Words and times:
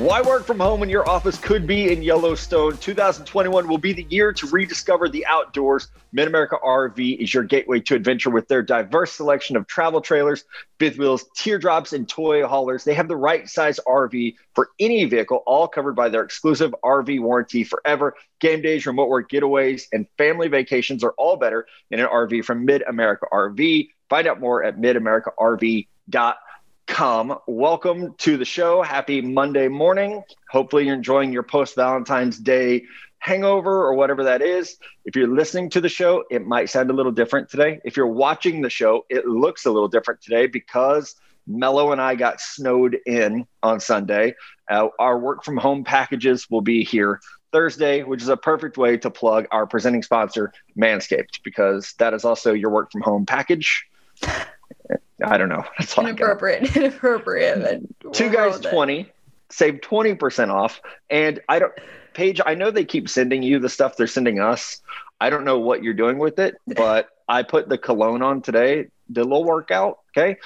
Why 0.00 0.22
work 0.22 0.46
from 0.46 0.58
home 0.58 0.80
when 0.80 0.88
your 0.88 1.06
office 1.06 1.38
could 1.38 1.66
be 1.66 1.92
in 1.92 2.02
Yellowstone? 2.02 2.78
2021 2.78 3.68
will 3.68 3.76
be 3.76 3.92
the 3.92 4.06
year 4.08 4.32
to 4.32 4.46
rediscover 4.46 5.10
the 5.10 5.26
outdoors. 5.26 5.88
Mid 6.14 6.26
America 6.26 6.56
RV 6.64 7.18
is 7.18 7.34
your 7.34 7.42
gateway 7.42 7.80
to 7.80 7.96
adventure 7.96 8.30
with 8.30 8.48
their 8.48 8.62
diverse 8.62 9.12
selection 9.12 9.58
of 9.58 9.66
travel 9.66 10.00
trailers, 10.00 10.44
fifth 10.78 10.96
wheels, 10.96 11.26
teardrops, 11.36 11.92
and 11.92 12.08
toy 12.08 12.46
haulers. 12.46 12.82
They 12.82 12.94
have 12.94 13.08
the 13.08 13.16
right 13.16 13.46
size 13.46 13.78
RV 13.86 14.36
for 14.54 14.70
any 14.80 15.04
vehicle, 15.04 15.42
all 15.46 15.68
covered 15.68 15.96
by 15.96 16.08
their 16.08 16.22
exclusive 16.22 16.74
RV 16.82 17.20
warranty 17.20 17.62
forever. 17.62 18.16
Game 18.40 18.62
days, 18.62 18.86
remote 18.86 19.10
work 19.10 19.30
getaways, 19.30 19.82
and 19.92 20.06
family 20.16 20.48
vacations 20.48 21.04
are 21.04 21.12
all 21.18 21.36
better 21.36 21.66
in 21.90 22.00
an 22.00 22.06
RV 22.06 22.46
from 22.46 22.64
Mid 22.64 22.80
America 22.88 23.26
RV. 23.30 23.88
Find 24.08 24.26
out 24.26 24.40
more 24.40 24.64
at 24.64 24.78
midamericarv.com 24.78 26.34
com. 26.90 27.38
Welcome 27.46 28.14
to 28.18 28.36
the 28.36 28.44
show. 28.44 28.82
Happy 28.82 29.22
Monday 29.22 29.68
morning. 29.68 30.22
Hopefully, 30.50 30.84
you're 30.84 30.96
enjoying 30.96 31.32
your 31.32 31.44
post 31.44 31.76
Valentine's 31.76 32.36
Day 32.36 32.84
hangover 33.20 33.84
or 33.84 33.94
whatever 33.94 34.24
that 34.24 34.42
is. 34.42 34.76
If 35.04 35.14
you're 35.14 35.28
listening 35.28 35.70
to 35.70 35.80
the 35.80 35.88
show, 35.88 36.24
it 36.30 36.44
might 36.44 36.68
sound 36.68 36.90
a 36.90 36.92
little 36.92 37.12
different 37.12 37.48
today. 37.48 37.80
If 37.84 37.96
you're 37.96 38.08
watching 38.08 38.60
the 38.60 38.68
show, 38.68 39.06
it 39.08 39.24
looks 39.24 39.66
a 39.66 39.70
little 39.70 39.88
different 39.88 40.20
today 40.20 40.48
because 40.48 41.14
Mello 41.46 41.92
and 41.92 42.00
I 42.00 42.16
got 42.16 42.40
snowed 42.40 42.98
in 43.06 43.46
on 43.62 43.78
Sunday. 43.78 44.34
Uh, 44.68 44.88
our 44.98 45.16
work 45.16 45.44
from 45.44 45.56
home 45.56 45.84
packages 45.84 46.50
will 46.50 46.60
be 46.60 46.82
here 46.82 47.20
Thursday, 47.52 48.02
which 48.02 48.20
is 48.20 48.28
a 48.28 48.36
perfect 48.36 48.76
way 48.76 48.96
to 48.96 49.10
plug 49.10 49.46
our 49.52 49.66
presenting 49.66 50.02
sponsor, 50.02 50.52
Manscaped, 50.76 51.42
because 51.44 51.94
that 51.98 52.14
is 52.14 52.24
also 52.24 52.52
your 52.52 52.70
work 52.70 52.90
from 52.90 53.02
home 53.02 53.26
package. 53.26 53.86
I 55.24 55.36
don't 55.36 55.48
know. 55.48 55.64
That's 55.78 55.96
all 55.96 56.06
inappropriate. 56.06 56.76
Inappropriate. 56.76 57.58
Mm-hmm. 57.58 58.10
Two 58.12 58.30
guys 58.30 58.60
twenty. 58.60 59.10
Save 59.50 59.80
twenty 59.80 60.14
percent 60.14 60.50
off. 60.50 60.80
And 61.08 61.40
I 61.48 61.58
don't, 61.58 61.72
Paige. 62.14 62.40
I 62.44 62.54
know 62.54 62.70
they 62.70 62.84
keep 62.84 63.08
sending 63.08 63.42
you 63.42 63.58
the 63.58 63.68
stuff 63.68 63.96
they're 63.96 64.06
sending 64.06 64.40
us. 64.40 64.80
I 65.20 65.30
don't 65.30 65.44
know 65.44 65.58
what 65.58 65.82
you're 65.82 65.94
doing 65.94 66.18
with 66.18 66.38
it, 66.38 66.56
but 66.66 67.08
I 67.28 67.42
put 67.42 67.68
the 67.68 67.78
cologne 67.78 68.22
on 68.22 68.42
today. 68.42 68.88
Did 69.12 69.20
a 69.20 69.24
little 69.24 69.44
workout. 69.44 70.00
Okay. 70.16 70.38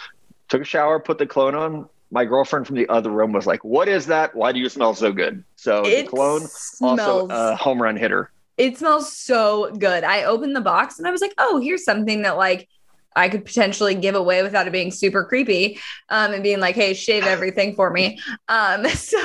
Took 0.49 0.63
a 0.63 0.65
shower. 0.65 1.01
Put 1.01 1.19
the 1.19 1.27
cologne 1.27 1.55
on. 1.55 1.89
My 2.11 2.25
girlfriend 2.25 2.67
from 2.67 2.77
the 2.77 2.89
other 2.89 3.11
room 3.11 3.33
was 3.33 3.47
like, 3.47 3.65
"What 3.65 3.89
is 3.89 4.07
that? 4.07 4.35
Why 4.35 4.53
do 4.53 4.59
you 4.59 4.69
smell 4.69 4.95
so 4.95 5.13
good?" 5.13 5.43
So 5.57 5.83
it 5.85 6.05
the 6.05 6.11
cologne 6.11 6.47
smells- 6.47 7.01
also 7.01 7.29
a 7.31 7.57
home 7.57 7.83
run 7.83 7.97
hitter. 7.97 8.31
It 8.57 8.79
smells 8.79 9.13
so 9.13 9.73
good. 9.73 10.05
I 10.05 10.23
opened 10.25 10.55
the 10.55 10.61
box 10.61 10.99
and 10.99 11.09
I 11.09 11.11
was 11.11 11.21
like, 11.21 11.35
"Oh, 11.39 11.59
here's 11.61 11.85
something 11.85 12.23
that 12.23 12.37
like." 12.37 12.69
I 13.17 13.29
could 13.29 13.45
potentially 13.45 13.95
give 13.95 14.15
away 14.15 14.43
without 14.43 14.67
it 14.67 14.73
being 14.73 14.91
super 14.91 15.25
creepy 15.25 15.79
um, 16.09 16.33
and 16.33 16.43
being 16.43 16.61
like, 16.61 16.75
hey, 16.75 16.95
shave 16.95 17.25
everything 17.25 17.75
for 17.75 17.91
me. 17.91 18.19
Um, 18.49 18.89
so 18.89 19.19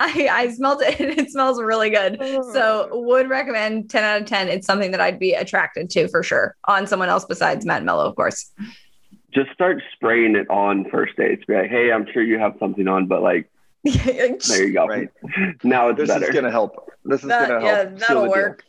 I, 0.00 0.28
I 0.30 0.52
smelled 0.52 0.82
it 0.82 1.00
and 1.00 1.18
it 1.18 1.30
smells 1.30 1.60
really 1.60 1.90
good. 1.90 2.18
So 2.52 2.88
would 2.92 3.28
recommend 3.28 3.90
10 3.90 4.04
out 4.04 4.22
of 4.22 4.26
10. 4.26 4.48
It's 4.48 4.66
something 4.66 4.90
that 4.90 5.00
I'd 5.00 5.18
be 5.18 5.32
attracted 5.34 5.90
to 5.90 6.08
for 6.08 6.22
sure 6.22 6.56
on 6.66 6.86
someone 6.86 7.08
else 7.08 7.24
besides 7.24 7.64
Matt 7.64 7.84
Mello, 7.84 8.06
of 8.06 8.16
course. 8.16 8.50
Just 9.32 9.50
start 9.52 9.82
spraying 9.94 10.36
it 10.36 10.48
on 10.50 10.88
first 10.90 11.16
dates. 11.16 11.44
Be 11.46 11.54
like, 11.54 11.70
hey, 11.70 11.90
I'm 11.90 12.06
sure 12.12 12.22
you 12.22 12.38
have 12.38 12.54
something 12.58 12.86
on, 12.86 13.06
but 13.06 13.22
like, 13.22 13.50
there 13.84 14.66
you 14.66 14.72
go. 14.72 14.86
Right. 14.86 15.08
Now 15.64 15.88
it's 15.88 15.98
this 15.98 16.08
better. 16.08 16.26
is 16.26 16.30
going 16.30 16.44
to 16.44 16.50
help. 16.50 16.90
This 17.04 17.22
is 17.22 17.28
going 17.28 17.48
to 17.48 17.60
help. 17.60 17.64
Yeah, 17.64 17.84
that'll 17.84 18.28
work. 18.28 18.64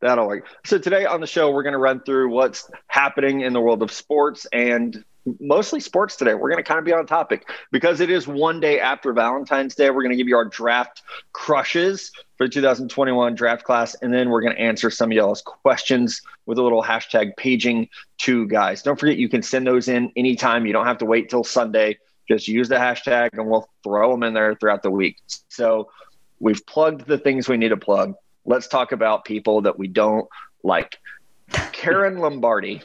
That'll 0.00 0.26
work. 0.26 0.46
So 0.64 0.78
today 0.78 1.04
on 1.04 1.20
the 1.20 1.26
show, 1.26 1.50
we're 1.50 1.62
going 1.62 1.74
to 1.74 1.78
run 1.78 2.00
through 2.00 2.30
what's 2.30 2.70
happening 2.86 3.42
in 3.42 3.52
the 3.52 3.60
world 3.60 3.82
of 3.82 3.92
sports 3.92 4.46
and 4.52 5.04
mostly 5.38 5.80
sports 5.80 6.16
today. 6.16 6.32
We're 6.32 6.48
going 6.48 6.62
to 6.62 6.66
kind 6.66 6.78
of 6.78 6.84
be 6.84 6.92
on 6.92 7.06
topic 7.06 7.48
because 7.70 8.00
it 8.00 8.08
is 8.10 8.26
one 8.26 8.60
day 8.60 8.80
after 8.80 9.12
Valentine's 9.12 9.74
Day. 9.74 9.90
We're 9.90 10.02
going 10.02 10.12
to 10.12 10.16
give 10.16 10.28
you 10.28 10.36
our 10.36 10.46
draft 10.46 11.02
crushes 11.32 12.12
for 12.38 12.46
the 12.46 12.52
2021 12.52 13.34
draft 13.34 13.64
class, 13.64 13.94
and 13.96 14.12
then 14.12 14.30
we're 14.30 14.40
going 14.40 14.54
to 14.54 14.60
answer 14.60 14.90
some 14.90 15.10
of 15.10 15.16
y'all's 15.16 15.42
questions 15.42 16.22
with 16.46 16.56
a 16.58 16.62
little 16.62 16.82
hashtag 16.82 17.36
paging 17.36 17.88
two 18.16 18.48
guys. 18.48 18.82
Don't 18.82 18.98
forget 18.98 19.18
you 19.18 19.28
can 19.28 19.42
send 19.42 19.66
those 19.66 19.88
in 19.88 20.10
anytime. 20.16 20.64
You 20.64 20.72
don't 20.72 20.86
have 20.86 20.98
to 20.98 21.06
wait 21.06 21.28
till 21.28 21.44
Sunday. 21.44 21.98
Just 22.26 22.48
use 22.48 22.70
the 22.70 22.76
hashtag, 22.76 23.30
and 23.34 23.46
we'll 23.46 23.68
throw 23.84 24.12
them 24.12 24.22
in 24.22 24.32
there 24.32 24.54
throughout 24.54 24.82
the 24.82 24.90
week. 24.90 25.18
So 25.48 25.90
we've 26.38 26.64
plugged 26.64 27.06
the 27.06 27.18
things 27.18 27.48
we 27.48 27.58
need 27.58 27.68
to 27.68 27.76
plug 27.76 28.14
let's 28.50 28.68
talk 28.68 28.92
about 28.92 29.24
people 29.24 29.62
that 29.62 29.78
we 29.78 29.88
don't 29.88 30.28
like. 30.62 30.98
Karen 31.72 32.18
Lombardi, 32.18 32.82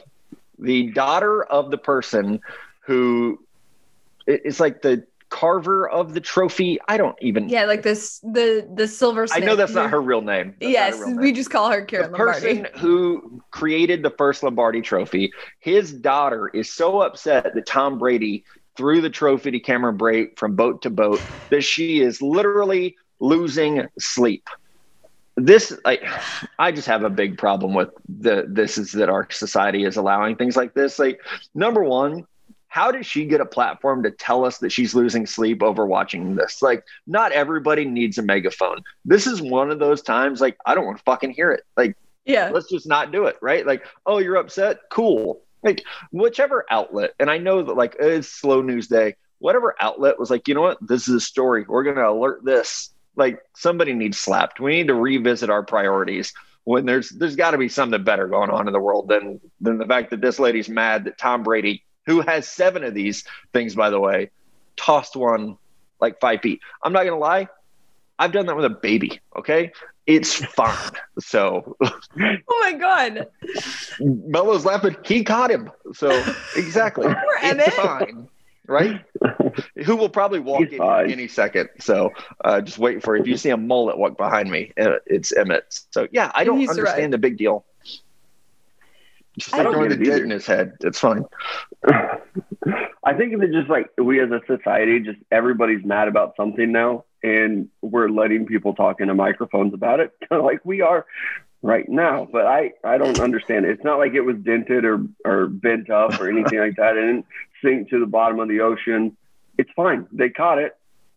the 0.58 0.90
daughter 0.92 1.42
of 1.42 1.70
the 1.70 1.78
person 1.78 2.40
who 2.86 3.38
it's 4.26 4.58
like 4.58 4.82
the 4.82 5.04
carver 5.28 5.88
of 5.88 6.14
the 6.14 6.20
trophy. 6.20 6.78
I 6.88 6.96
don't 6.96 7.16
even. 7.20 7.48
Yeah, 7.48 7.64
like 7.64 7.82
this 7.82 8.20
the 8.20 8.68
the 8.74 8.88
silver. 8.88 9.26
I 9.32 9.40
know 9.40 9.56
that's 9.56 9.74
not 9.74 9.90
her 9.90 10.00
real 10.00 10.22
name. 10.22 10.54
That's 10.60 10.72
yes, 10.72 10.98
real 10.98 11.08
name. 11.08 11.16
we 11.18 11.32
just 11.32 11.50
call 11.50 11.70
her 11.70 11.84
Karen 11.84 12.12
the 12.12 12.18
Lombardi. 12.18 12.62
person 12.62 12.80
who 12.80 13.42
created 13.50 14.02
the 14.02 14.10
first 14.10 14.42
Lombardi 14.42 14.80
Trophy. 14.80 15.32
His 15.60 15.92
daughter 15.92 16.48
is 16.48 16.72
so 16.72 17.02
upset 17.02 17.54
that 17.54 17.66
Tom 17.66 17.98
Brady 17.98 18.44
threw 18.76 19.00
the 19.00 19.10
trophy 19.10 19.50
to 19.50 19.60
Cameron 19.60 19.96
Brate 19.96 20.38
from 20.38 20.54
boat 20.54 20.82
to 20.82 20.90
boat 20.90 21.20
that 21.50 21.62
she 21.62 22.00
is 22.00 22.20
literally 22.20 22.96
losing 23.20 23.86
sleep 23.98 24.46
this 25.36 25.76
like 25.84 26.02
i 26.58 26.72
just 26.72 26.88
have 26.88 27.02
a 27.02 27.10
big 27.10 27.36
problem 27.36 27.74
with 27.74 27.90
the 28.08 28.46
this 28.48 28.78
is 28.78 28.92
that 28.92 29.10
our 29.10 29.30
society 29.30 29.84
is 29.84 29.96
allowing 29.96 30.34
things 30.36 30.56
like 30.56 30.74
this. 30.74 30.98
Like 30.98 31.20
number 31.54 31.84
one 31.84 32.26
how 32.68 32.90
does 32.90 33.06
she 33.06 33.24
get 33.24 33.40
a 33.40 33.46
platform 33.46 34.02
to 34.02 34.10
tell 34.10 34.44
us 34.44 34.58
that 34.58 34.70
she's 34.70 34.94
losing 34.94 35.24
sleep 35.24 35.62
over 35.62 35.86
watching 35.86 36.34
this? 36.34 36.60
Like 36.60 36.84
not 37.06 37.32
everybody 37.32 37.84
needs 37.84 38.18
a 38.18 38.22
megaphone. 38.22 38.82
This 39.04 39.26
is 39.26 39.40
one 39.40 39.70
of 39.70 39.78
those 39.78 40.02
times 40.02 40.40
like 40.40 40.56
i 40.64 40.74
don't 40.74 40.86
want 40.86 40.98
to 40.98 41.04
fucking 41.04 41.30
hear 41.30 41.52
it. 41.52 41.64
Like 41.76 41.96
yeah. 42.24 42.50
let's 42.52 42.70
just 42.70 42.86
not 42.86 43.12
do 43.12 43.26
it 43.26 43.36
right? 43.42 43.66
Like 43.66 43.86
oh 44.06 44.18
you're 44.18 44.36
upset? 44.36 44.80
Cool. 44.90 45.42
Like 45.62 45.84
whichever 46.12 46.64
outlet 46.70 47.12
and 47.20 47.30
i 47.30 47.36
know 47.36 47.62
that 47.62 47.74
like 47.74 47.96
it's 48.00 48.28
slow 48.28 48.62
news 48.62 48.88
day 48.88 49.16
whatever 49.38 49.74
outlet 49.80 50.18
was 50.18 50.30
like 50.30 50.48
you 50.48 50.54
know 50.54 50.62
what? 50.62 50.78
This 50.80 51.08
is 51.08 51.14
a 51.14 51.20
story. 51.20 51.66
We're 51.68 51.82
going 51.82 51.96
to 51.96 52.08
alert 52.08 52.42
this 52.42 52.94
like 53.16 53.40
somebody 53.54 53.92
needs 53.92 54.18
slapped. 54.18 54.60
We 54.60 54.72
need 54.76 54.88
to 54.88 54.94
revisit 54.94 55.50
our 55.50 55.62
priorities 55.62 56.32
when 56.64 56.84
there's 56.84 57.10
there's 57.10 57.36
got 57.36 57.52
to 57.52 57.58
be 57.58 57.68
something 57.68 58.02
better 58.04 58.26
going 58.28 58.50
on 58.50 58.66
in 58.66 58.72
the 58.72 58.80
world 58.80 59.08
than 59.08 59.40
than 59.60 59.78
the 59.78 59.86
fact 59.86 60.10
that 60.10 60.20
this 60.20 60.38
lady's 60.38 60.68
mad 60.68 61.04
that 61.04 61.18
Tom 61.18 61.42
Brady, 61.42 61.84
who 62.04 62.20
has 62.20 62.46
seven 62.46 62.84
of 62.84 62.94
these 62.94 63.24
things 63.52 63.74
by 63.74 63.90
the 63.90 64.00
way, 64.00 64.30
tossed 64.76 65.16
one 65.16 65.56
like 66.00 66.20
five 66.20 66.40
feet. 66.42 66.60
I'm 66.82 66.92
not 66.92 67.04
gonna 67.04 67.18
lie, 67.18 67.48
I've 68.18 68.32
done 68.32 68.46
that 68.46 68.56
with 68.56 68.64
a 68.64 68.70
baby. 68.70 69.20
Okay, 69.36 69.72
it's 70.06 70.44
fine. 70.44 70.92
So, 71.18 71.76
oh 71.84 72.58
my 72.60 72.72
god, 72.72 73.28
Mello's 74.00 74.64
laughing. 74.64 74.96
He 75.04 75.24
caught 75.24 75.50
him. 75.50 75.70
So 75.94 76.10
exactly, 76.56 77.06
it's 77.42 77.76
fine 77.76 78.28
right? 78.68 79.04
Who 79.84 79.96
will 79.96 80.08
probably 80.08 80.40
walk 80.40 80.72
in 80.72 80.82
any 80.82 81.28
second. 81.28 81.70
So 81.80 82.12
uh, 82.44 82.60
just 82.60 82.78
wait 82.78 83.02
for 83.02 83.16
it. 83.16 83.20
If 83.20 83.26
you 83.26 83.36
see 83.36 83.50
a 83.50 83.56
mullet 83.56 83.98
walk 83.98 84.16
behind 84.16 84.50
me, 84.50 84.72
uh, 84.80 84.96
it's 85.06 85.34
Emmett. 85.34 85.80
So 85.90 86.08
yeah, 86.10 86.30
I 86.34 86.44
don't 86.44 86.58
He's 86.58 86.70
understand 86.70 87.00
right. 87.00 87.10
the 87.10 87.18
big 87.18 87.38
deal. 87.38 87.64
Just 89.38 89.54
I 89.54 89.60
ignore 89.60 89.88
the 89.88 89.96
dent 89.96 90.22
in 90.22 90.30
his 90.30 90.46
head. 90.46 90.76
It's 90.80 90.98
fine. 90.98 91.24
I 93.04 93.14
think 93.14 93.34
it's 93.34 93.52
just 93.52 93.68
like 93.68 93.90
we 93.98 94.20
as 94.20 94.30
a 94.30 94.40
society, 94.46 95.00
just 95.00 95.18
everybody's 95.30 95.84
mad 95.84 96.08
about 96.08 96.34
something 96.36 96.72
now, 96.72 97.04
and 97.22 97.68
we're 97.82 98.08
letting 98.08 98.46
people 98.46 98.74
talk 98.74 99.00
into 99.00 99.14
microphones 99.14 99.74
about 99.74 100.00
it, 100.00 100.12
like 100.30 100.64
we 100.64 100.80
are 100.80 101.06
right 101.62 101.88
now. 101.88 102.28
But 102.30 102.46
I, 102.46 102.72
I 102.84 102.98
don't 102.98 103.20
understand. 103.20 103.66
It's 103.66 103.84
not 103.84 103.98
like 103.98 104.14
it 104.14 104.20
was 104.20 104.36
dented 104.36 104.84
or 104.84 105.04
or 105.24 105.46
bent 105.46 105.90
up 105.90 106.20
or 106.20 106.28
anything 106.28 106.58
like 106.58 106.76
that. 106.76 106.96
It 106.96 107.00
didn't 107.00 107.26
sink 107.62 107.90
to 107.90 108.00
the 108.00 108.06
bottom 108.06 108.40
of 108.40 108.48
the 108.48 108.60
ocean. 108.60 109.16
It's 109.58 109.70
fine. 109.74 110.06
They 110.12 110.28
caught 110.30 110.58
it. 110.58 110.76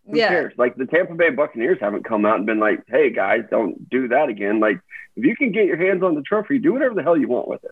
Who 0.09 0.17
yeah. 0.17 0.29
cares? 0.29 0.53
Like 0.57 0.75
the 0.75 0.85
Tampa 0.85 1.13
Bay 1.13 1.29
Buccaneers 1.29 1.77
haven't 1.79 2.03
come 2.03 2.25
out 2.25 2.37
and 2.37 2.45
been 2.45 2.59
like, 2.59 2.83
"Hey 2.87 3.11
guys, 3.11 3.41
don't 3.49 3.89
do 3.89 4.07
that 4.07 4.29
again." 4.29 4.59
Like 4.59 4.79
if 5.15 5.25
you 5.25 5.35
can 5.35 5.51
get 5.51 5.65
your 5.65 5.77
hands 5.77 6.03
on 6.03 6.15
the 6.15 6.21
trophy, 6.21 6.57
do 6.57 6.73
whatever 6.73 6.95
the 6.95 7.03
hell 7.03 7.17
you 7.17 7.27
want 7.27 7.47
with 7.47 7.63
it. 7.63 7.71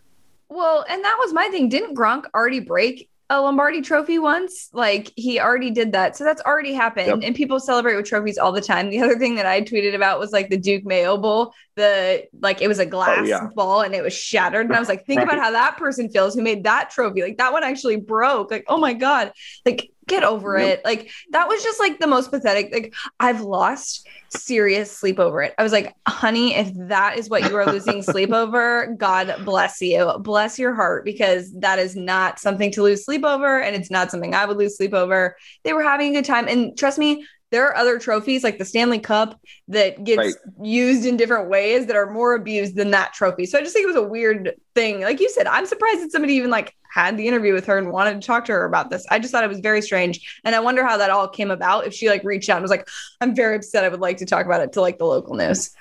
Well, 0.49 0.85
and 0.89 1.03
that 1.03 1.17
was 1.19 1.33
my 1.33 1.47
thing. 1.49 1.69
Didn't 1.69 1.95
Gronk 1.95 2.25
already 2.33 2.59
break 2.59 3.09
a 3.29 3.41
Lombardi 3.41 3.81
trophy 3.81 4.19
once. 4.19 4.69
Like 4.71 5.11
he 5.15 5.39
already 5.39 5.69
did 5.69 5.91
that. 5.91 6.15
So 6.15 6.23
that's 6.23 6.41
already 6.43 6.73
happened. 6.73 7.07
Yep. 7.07 7.19
And 7.23 7.35
people 7.35 7.59
celebrate 7.59 7.95
with 7.95 8.05
trophies 8.05 8.37
all 8.37 8.51
the 8.51 8.61
time. 8.61 8.89
The 8.89 9.01
other 9.01 9.19
thing 9.19 9.35
that 9.35 9.45
I 9.45 9.61
tweeted 9.61 9.95
about 9.95 10.19
was 10.19 10.31
like 10.31 10.49
the 10.49 10.57
Duke 10.57 10.85
Mayo 10.85 11.17
Bowl. 11.17 11.53
The 11.75 12.25
like 12.39 12.61
it 12.61 12.67
was 12.67 12.79
a 12.79 12.85
oh, 12.85 12.89
glass 12.89 13.19
oh, 13.19 13.25
yeah. 13.25 13.47
ball 13.53 13.81
and 13.81 13.93
it 13.93 14.01
was 14.01 14.13
shattered. 14.13 14.65
And 14.65 14.75
I 14.75 14.79
was 14.79 14.89
like, 14.89 15.05
think 15.05 15.21
about 15.21 15.39
how 15.39 15.51
that 15.51 15.77
person 15.77 16.09
feels 16.09 16.35
who 16.35 16.41
made 16.41 16.63
that 16.63 16.89
trophy. 16.89 17.21
Like 17.21 17.37
that 17.37 17.51
one 17.51 17.63
actually 17.63 17.97
broke. 17.97 18.49
Like, 18.51 18.65
oh 18.67 18.77
my 18.77 18.93
God. 18.93 19.33
Like 19.65 19.91
get 20.07 20.23
over 20.23 20.57
yep. 20.57 20.79
it. 20.79 20.85
Like 20.85 21.11
that 21.31 21.47
was 21.47 21.63
just 21.63 21.79
like 21.79 21.99
the 21.99 22.07
most 22.07 22.31
pathetic. 22.31 22.71
Like 22.71 22.93
I've 23.19 23.41
lost 23.41 24.07
serious 24.29 24.91
sleep 24.91 25.19
over 25.19 25.41
it. 25.41 25.53
I 25.57 25.63
was 25.63 25.71
like, 25.71 25.93
honey, 26.07 26.55
if 26.55 26.71
that 26.87 27.17
is 27.17 27.29
what 27.29 27.43
you 27.43 27.55
are 27.55 27.65
losing 27.65 28.01
sleep 28.01 28.31
over, 28.33 28.95
God 28.97 29.35
bless 29.45 29.81
you. 29.81 30.13
Bless 30.19 30.57
your 30.57 30.73
heart 30.73 31.05
because 31.05 31.53
that 31.59 31.79
is 31.79 31.95
not 31.95 32.39
something 32.39 32.71
to 32.71 32.83
lose 32.83 33.05
sleep 33.05 33.23
over. 33.23 33.61
And 33.61 33.75
it's 33.75 33.91
not 33.91 34.09
something 34.09 34.33
I 34.33 34.45
would 34.45 34.57
lose 34.57 34.77
sleep 34.77 34.93
over. 34.93 35.37
They 35.63 35.73
were 35.73 35.83
having 35.83 36.11
a 36.11 36.19
good 36.19 36.25
time. 36.25 36.47
And 36.47 36.77
trust 36.77 36.97
me, 36.97 37.25
there 37.51 37.65
are 37.65 37.75
other 37.75 37.97
trophies 37.97 38.43
like 38.43 38.57
the 38.57 38.65
Stanley 38.65 38.99
Cup 38.99 39.39
that 39.69 40.03
gets 40.03 40.17
right. 40.17 40.35
used 40.61 41.05
in 41.05 41.15
different 41.15 41.49
ways 41.49 41.85
that 41.85 41.95
are 41.95 42.11
more 42.11 42.35
abused 42.35 42.75
than 42.75 42.91
that 42.91 43.13
trophy. 43.13 43.45
So 43.45 43.57
I 43.57 43.61
just 43.61 43.73
think 43.73 43.85
it 43.85 43.87
was 43.87 43.95
a 43.95 44.03
weird 44.03 44.55
thing. 44.75 45.01
Like 45.01 45.19
you 45.19 45.29
said, 45.29 45.47
I'm 45.47 45.65
surprised 45.65 46.01
that 46.01 46.11
somebody 46.11 46.33
even 46.33 46.49
like 46.49 46.75
had 46.91 47.17
the 47.17 47.27
interview 47.27 47.53
with 47.53 47.65
her 47.65 47.77
and 47.77 47.91
wanted 47.91 48.21
to 48.21 48.27
talk 48.27 48.45
to 48.45 48.51
her 48.51 48.65
about 48.65 48.89
this. 48.89 49.05
I 49.09 49.19
just 49.19 49.31
thought 49.31 49.43
it 49.43 49.49
was 49.49 49.59
very 49.59 49.81
strange. 49.81 50.39
And 50.43 50.55
I 50.55 50.59
wonder 50.59 50.85
how 50.85 50.97
that 50.97 51.09
all 51.09 51.27
came 51.27 51.51
about. 51.51 51.87
If 51.87 51.93
she 51.93 52.09
like 52.09 52.23
reached 52.23 52.49
out 52.49 52.57
and 52.57 52.63
was 52.63 52.71
like, 52.71 52.89
I'm 53.21 53.35
very 53.35 53.55
upset. 53.55 53.85
I 53.85 53.89
would 53.89 54.01
like 54.01 54.17
to 54.17 54.25
talk 54.25 54.45
about 54.45 54.61
it 54.61 54.73
to 54.73 54.81
like 54.81 54.97
the 54.97 55.05
local 55.05 55.35
news. 55.35 55.71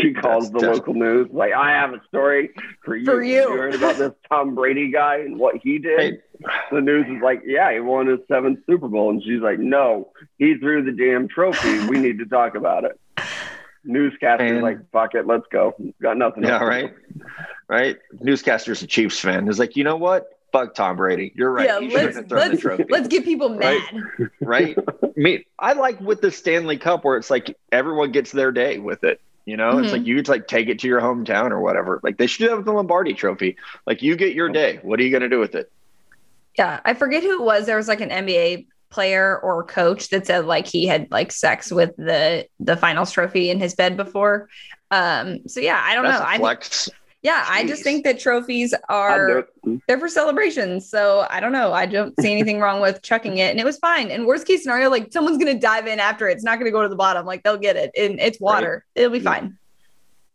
She 0.00 0.14
calls 0.14 0.50
That's 0.50 0.64
the 0.64 0.70
local 0.70 0.94
news 0.94 1.28
like, 1.32 1.52
I 1.52 1.72
have 1.72 1.92
a 1.92 2.00
story 2.08 2.50
for 2.82 2.96
you. 2.96 3.04
For 3.04 3.22
you. 3.22 3.42
you 3.42 3.56
heard 3.56 3.74
about 3.74 3.96
this 3.96 4.12
Tom 4.28 4.54
Brady 4.54 4.90
guy 4.90 5.18
and 5.18 5.38
what 5.38 5.56
he 5.62 5.78
did? 5.78 6.00
Hey. 6.00 6.18
The 6.70 6.80
news 6.80 7.06
is 7.08 7.22
like, 7.22 7.42
yeah, 7.44 7.72
he 7.72 7.80
won 7.80 8.06
his 8.06 8.20
seventh 8.26 8.60
Super 8.66 8.88
Bowl. 8.88 9.10
And 9.10 9.22
she's 9.22 9.40
like, 9.40 9.58
no, 9.58 10.10
he 10.38 10.56
threw 10.56 10.82
the 10.82 10.92
damn 10.92 11.28
trophy. 11.28 11.86
We 11.88 11.98
need 11.98 12.18
to 12.18 12.24
talk 12.24 12.54
about 12.54 12.84
it. 12.84 12.98
Newscaster's 13.84 14.62
like, 14.62 14.78
fuck 14.92 15.14
it, 15.14 15.26
let's 15.26 15.46
go. 15.50 15.74
Got 16.00 16.16
nothing. 16.16 16.44
Yeah, 16.44 16.62
right. 16.62 16.94
Right. 17.68 17.98
Newscaster's 18.20 18.82
a 18.82 18.86
Chiefs 18.86 19.18
fan. 19.18 19.48
Is 19.48 19.58
like, 19.58 19.76
you 19.76 19.84
know 19.84 19.96
what? 19.96 20.26
Fuck 20.52 20.74
Tom 20.74 20.96
Brady. 20.96 21.32
You're 21.34 21.50
right. 21.50 21.66
Yeah, 21.66 21.78
let's, 21.78 22.30
let's, 22.30 22.64
let's, 22.90 23.08
get 23.08 23.24
people 23.24 23.48
mad. 23.48 23.80
Right. 24.20 24.30
right? 24.40 24.78
I 25.02 25.08
mean, 25.16 25.44
I 25.58 25.72
like 25.72 26.00
with 26.00 26.20
the 26.20 26.30
Stanley 26.30 26.76
Cup 26.76 27.04
where 27.04 27.16
it's 27.16 27.30
like 27.30 27.56
everyone 27.70 28.12
gets 28.12 28.32
their 28.32 28.52
day 28.52 28.78
with 28.78 29.04
it. 29.04 29.20
You 29.44 29.56
know, 29.56 29.72
mm-hmm. 29.72 29.84
it's 29.84 29.92
like 29.92 30.06
you 30.06 30.16
could 30.16 30.28
like 30.28 30.46
take 30.46 30.68
it 30.68 30.78
to 30.80 30.88
your 30.88 31.00
hometown 31.00 31.50
or 31.50 31.60
whatever. 31.60 32.00
Like 32.02 32.16
they 32.16 32.26
should 32.26 32.48
have 32.50 32.64
the 32.64 32.72
Lombardi 32.72 33.14
trophy. 33.14 33.56
Like 33.86 34.02
you 34.02 34.16
get 34.16 34.34
your 34.34 34.48
day. 34.48 34.78
What 34.82 35.00
are 35.00 35.02
you 35.02 35.10
going 35.10 35.22
to 35.22 35.28
do 35.28 35.40
with 35.40 35.54
it? 35.54 35.70
Yeah. 36.56 36.80
I 36.84 36.94
forget 36.94 37.22
who 37.22 37.40
it 37.40 37.42
was. 37.42 37.66
There 37.66 37.76
was 37.76 37.88
like 37.88 38.00
an 38.00 38.10
NBA 38.10 38.66
player 38.90 39.38
or 39.38 39.64
coach 39.64 40.10
that 40.10 40.26
said 40.26 40.44
like 40.44 40.66
he 40.66 40.86
had 40.86 41.10
like 41.10 41.32
sex 41.32 41.72
with 41.72 41.96
the 41.96 42.46
the 42.60 42.76
finals 42.76 43.10
trophy 43.10 43.50
in 43.50 43.58
his 43.58 43.74
bed 43.74 43.96
before. 43.96 44.48
Um, 44.90 45.48
so 45.48 45.60
yeah, 45.60 45.82
I 45.82 45.94
don't 45.94 46.04
That's 46.04 46.20
know. 46.20 46.38
flex. 46.38 46.88
I 46.88 46.92
yeah, 47.22 47.44
Jeez. 47.44 47.50
I 47.50 47.66
just 47.66 47.84
think 47.84 48.04
that 48.04 48.18
trophies 48.18 48.74
are 48.88 49.46
they're 49.86 49.98
for 49.98 50.08
celebrations. 50.08 50.88
So 50.88 51.26
I 51.30 51.38
don't 51.38 51.52
know. 51.52 51.72
I 51.72 51.86
don't 51.86 52.18
see 52.20 52.32
anything 52.32 52.58
wrong 52.58 52.80
with 52.80 53.00
chucking 53.02 53.38
it, 53.38 53.50
and 53.50 53.60
it 53.60 53.64
was 53.64 53.78
fine. 53.78 54.10
And 54.10 54.26
worst 54.26 54.46
case 54.46 54.62
scenario, 54.62 54.90
like 54.90 55.12
someone's 55.12 55.38
gonna 55.38 55.58
dive 55.58 55.86
in 55.86 56.00
after 56.00 56.28
it. 56.28 56.32
It's 56.32 56.44
not 56.44 56.58
gonna 56.58 56.72
go 56.72 56.82
to 56.82 56.88
the 56.88 56.96
bottom. 56.96 57.24
Like 57.24 57.44
they'll 57.44 57.56
get 57.56 57.76
it, 57.76 57.92
and 57.96 58.18
it's 58.18 58.40
water. 58.40 58.84
Right. 58.96 59.02
It'll 59.02 59.12
be 59.12 59.20
fine. 59.20 59.56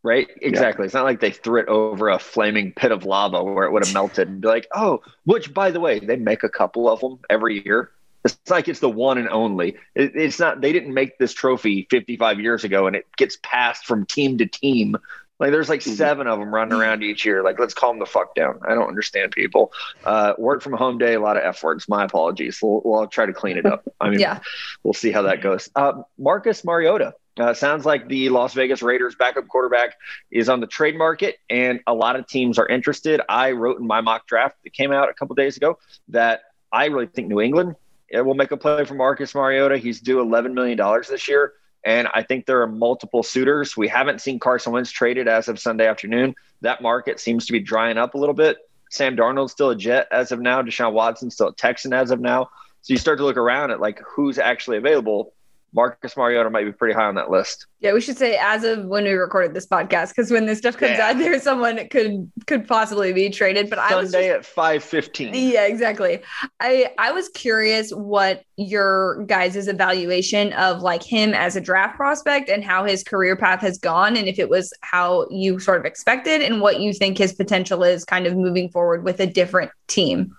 Right, 0.04 0.30
exactly. 0.42 0.84
Yeah. 0.84 0.86
It's 0.86 0.94
not 0.94 1.04
like 1.04 1.19
they 1.19 1.31
threw 1.31 1.60
it 1.60 1.68
over 1.68 2.07
a 2.07 2.19
flaming 2.19 2.72
pit 2.72 2.94
of 2.94 3.04
lava 3.04 3.44
where 3.44 3.66
it 3.66 3.72
would 3.74 3.86
have 3.86 3.94
melted 3.94 4.30
and 4.30 4.40
be 4.40 4.48
like, 4.48 4.68
oh, 4.74 5.01
which 5.25 5.54
by 5.54 5.69
the 5.69 5.81
way, 5.81 6.00
they 6.00 6.16
make 6.16 6.44
a 6.44 6.50
couple 6.50 6.88
of 6.88 7.01
them 7.01 7.19
every 7.30 7.66
year. 7.66 7.92
It's 8.24 8.38
like 8.50 8.69
it's 8.69 8.80
the 8.80 8.90
one 8.90 9.18
and 9.18 9.28
only. 9.28 9.75
It, 9.95 10.16
it's 10.16 10.40
not. 10.40 10.62
They 10.62 10.72
didn't 10.72 10.94
make 10.94 11.18
this 11.18 11.33
trophy 11.33 11.88
55 11.90 12.40
years 12.40 12.63
ago, 12.63 12.88
and 12.88 12.95
it 12.95 13.06
gets 13.18 13.38
passed 13.44 13.86
from 13.86 14.06
team 14.06 14.38
to 14.38 14.45
team 14.45 14.95
like 15.39 15.51
there's 15.51 15.69
like 15.69 15.81
mm-hmm. 15.81 15.94
seven 15.94 16.28
of 16.28 16.39
them 16.39 16.54
running 16.54 16.74
around 16.74 17.04
each 17.04 17.25
year. 17.25 17.44
Like 17.44 17.60
let's 17.60 17.74
calm 17.74 18.00
the 18.00 18.06
fuck 18.06 18.36
down. 18.36 18.60
I 18.68 18.74
don't 18.74 18.88
understand 18.88 19.31
people. 19.31 19.72
Uh, 20.04 20.34
work 20.38 20.62
from 20.62 20.74
home 20.74 20.98
day, 20.98 21.13
a 21.13 21.19
lot 21.19 21.38
of 21.38 21.44
f 21.44 21.63
words. 21.63 21.88
My 21.88 22.06
apologies. 22.06 22.60
We'll, 22.62 22.81
we'll 22.84 23.07
try 23.07 23.25
to 23.25 23.34
clean 23.34 23.57
it 23.57 23.66
up. 23.66 23.88
I 24.01 24.10
mean, 24.10 24.19
yeah, 24.19 24.39
we'll 24.84 24.94
see 24.94 25.12
how 25.12 25.24
that 25.24 25.42
goes. 25.42 25.69
Uh, 25.75 26.04
Marcus 26.18 26.63
Mariota. 26.63 27.13
Uh, 27.39 27.54
sounds 27.54 27.86
like 27.86 28.07
the 28.07 28.30
Las 28.30 28.56
Vegas 28.56 28.81
Raiders 28.81 29.13
backup 29.13 29.48
quarterback 29.48 29.95
is 30.31 30.50
on 30.50 30.60
the 30.60 30.66
trade 30.66 30.98
market, 30.98 31.38
and 31.51 31.81
a 31.86 31.94
lot 31.94 32.16
of 32.16 32.25
teams 32.25 32.57
are 32.57 32.68
interested. 32.68 33.22
I 33.30 33.51
wrote 33.51 33.80
in 33.80 33.86
my 33.86 34.01
mock 34.01 34.25
draft 34.25 34.56
that 34.63 34.74
came 34.74 34.92
out 34.92 35.10
a 35.10 35.13
couple 35.13 35.36
days 35.36 35.56
ago 35.56 35.78
that 36.07 36.42
I 36.72 36.86
really 36.86 37.06
think 37.06 37.28
New 37.28 37.40
England 37.40 37.75
will 38.12 38.33
make 38.33 38.51
a 38.51 38.57
play 38.57 38.86
for 38.86 38.95
Marcus 38.95 39.36
Mariota. 39.36 39.78
He's 39.78 40.01
due 40.01 40.18
$11 40.18 40.54
million 40.54 40.80
this 41.10 41.28
year. 41.28 41.54
And 41.86 42.08
I 42.14 42.24
think 42.24 42.46
there 42.46 42.62
are 42.62 42.68
multiple 42.68 43.24
suitors. 43.24 43.78
We 43.78 43.88
haven't 43.88 44.22
seen 44.22 44.40
Carson 44.40 44.74
Wentz 44.74 44.92
traded 44.92 45.28
as 45.28 45.48
of 45.48 45.60
Sunday 45.60 45.88
afternoon. 45.88 46.36
That 46.62 46.82
market 46.82 47.20
seems 47.20 47.46
to 47.46 47.54
be 47.54 47.60
drying 47.60 47.98
up 47.98 48.14
a 48.14 48.18
little 48.18 48.36
bit. 48.36 48.58
Sam 48.90 49.16
Darnold's 49.16 49.52
still 49.52 49.70
a 49.70 49.76
Jet 49.76 50.08
as 50.12 50.32
of 50.32 50.40
now. 50.40 50.62
Deshaun 50.62 50.94
Watson 50.94 51.30
still 51.32 51.50
a 51.50 51.56
Texan 51.56 51.94
as 51.94 52.12
of 52.12 52.20
now. 52.20 52.50
So 52.82 52.94
you 52.94 52.98
start 52.98 53.18
to 53.20 53.26
look 53.26 53.38
around 53.38 53.72
at 53.72 53.80
like 53.80 54.00
who's 54.00 54.40
actually 54.40 54.78
available. 54.78 55.34
Marcus 55.74 56.16
Mariota 56.16 56.50
might 56.50 56.64
be 56.64 56.72
pretty 56.72 56.94
high 56.94 57.06
on 57.06 57.16
that 57.16 57.30
list. 57.30 57.68
Yeah, 57.80 57.94
we 57.94 58.02
should 58.02 58.18
say 58.18 58.38
as 58.42 58.64
of 58.64 58.86
when 58.86 59.04
we 59.04 59.12
recorded 59.12 59.54
this 59.54 59.68
podcast, 59.68 60.10
because 60.10 60.31
when 60.31 60.46
this 60.46 60.60
stuff 60.60 60.78
comes 60.78 60.98
yeah. 60.98 61.10
out, 61.10 61.18
there's 61.18 61.44
someone 61.44 61.75
that 61.75 61.90
could 61.90 62.31
could 62.48 62.68
possibly 62.68 63.14
be 63.14 63.30
traded. 63.30 63.69
But 63.69 63.80
Sunday 63.80 63.96
I 63.96 64.00
was 64.00 64.12
Sunday 64.12 64.30
at 64.31 64.46
five 64.46 64.84
fifteen. 64.84 65.34
Yeah, 65.34 65.66
exactly. 65.66 66.22
I 66.60 66.92
I 66.98 67.12
was 67.12 67.30
curious 67.30 67.92
what 67.92 68.44
your 68.56 69.24
guys' 69.25 69.68
evaluation 69.68 70.54
of 70.54 70.81
like 70.81 71.04
him 71.04 71.34
as 71.34 71.56
a 71.56 71.62
draft 71.62 71.96
prospect 71.96 72.50
and 72.50 72.64
how 72.64 72.86
his 72.86 73.04
career 73.04 73.36
path 73.36 73.62
has 73.62 73.78
gone, 73.78 74.16
and 74.16 74.28
if 74.28 74.40
it 74.40 74.50
was 74.50 74.74
how 74.81 75.28
you 75.30 75.60
sort 75.60 75.80
of 75.80 75.86
expected, 75.86 76.42
and 76.42 76.62
what 76.62 76.80
you 76.80 76.94
think 76.94 77.18
his 77.18 77.34
potential 77.34 77.84
is, 77.84 78.06
kind 78.06 78.25
of 78.25 78.36
moving 78.36 78.69
forward 78.69 79.04
with 79.04 79.19
a 79.19 79.28
different 79.28 79.72
team. 79.88 80.36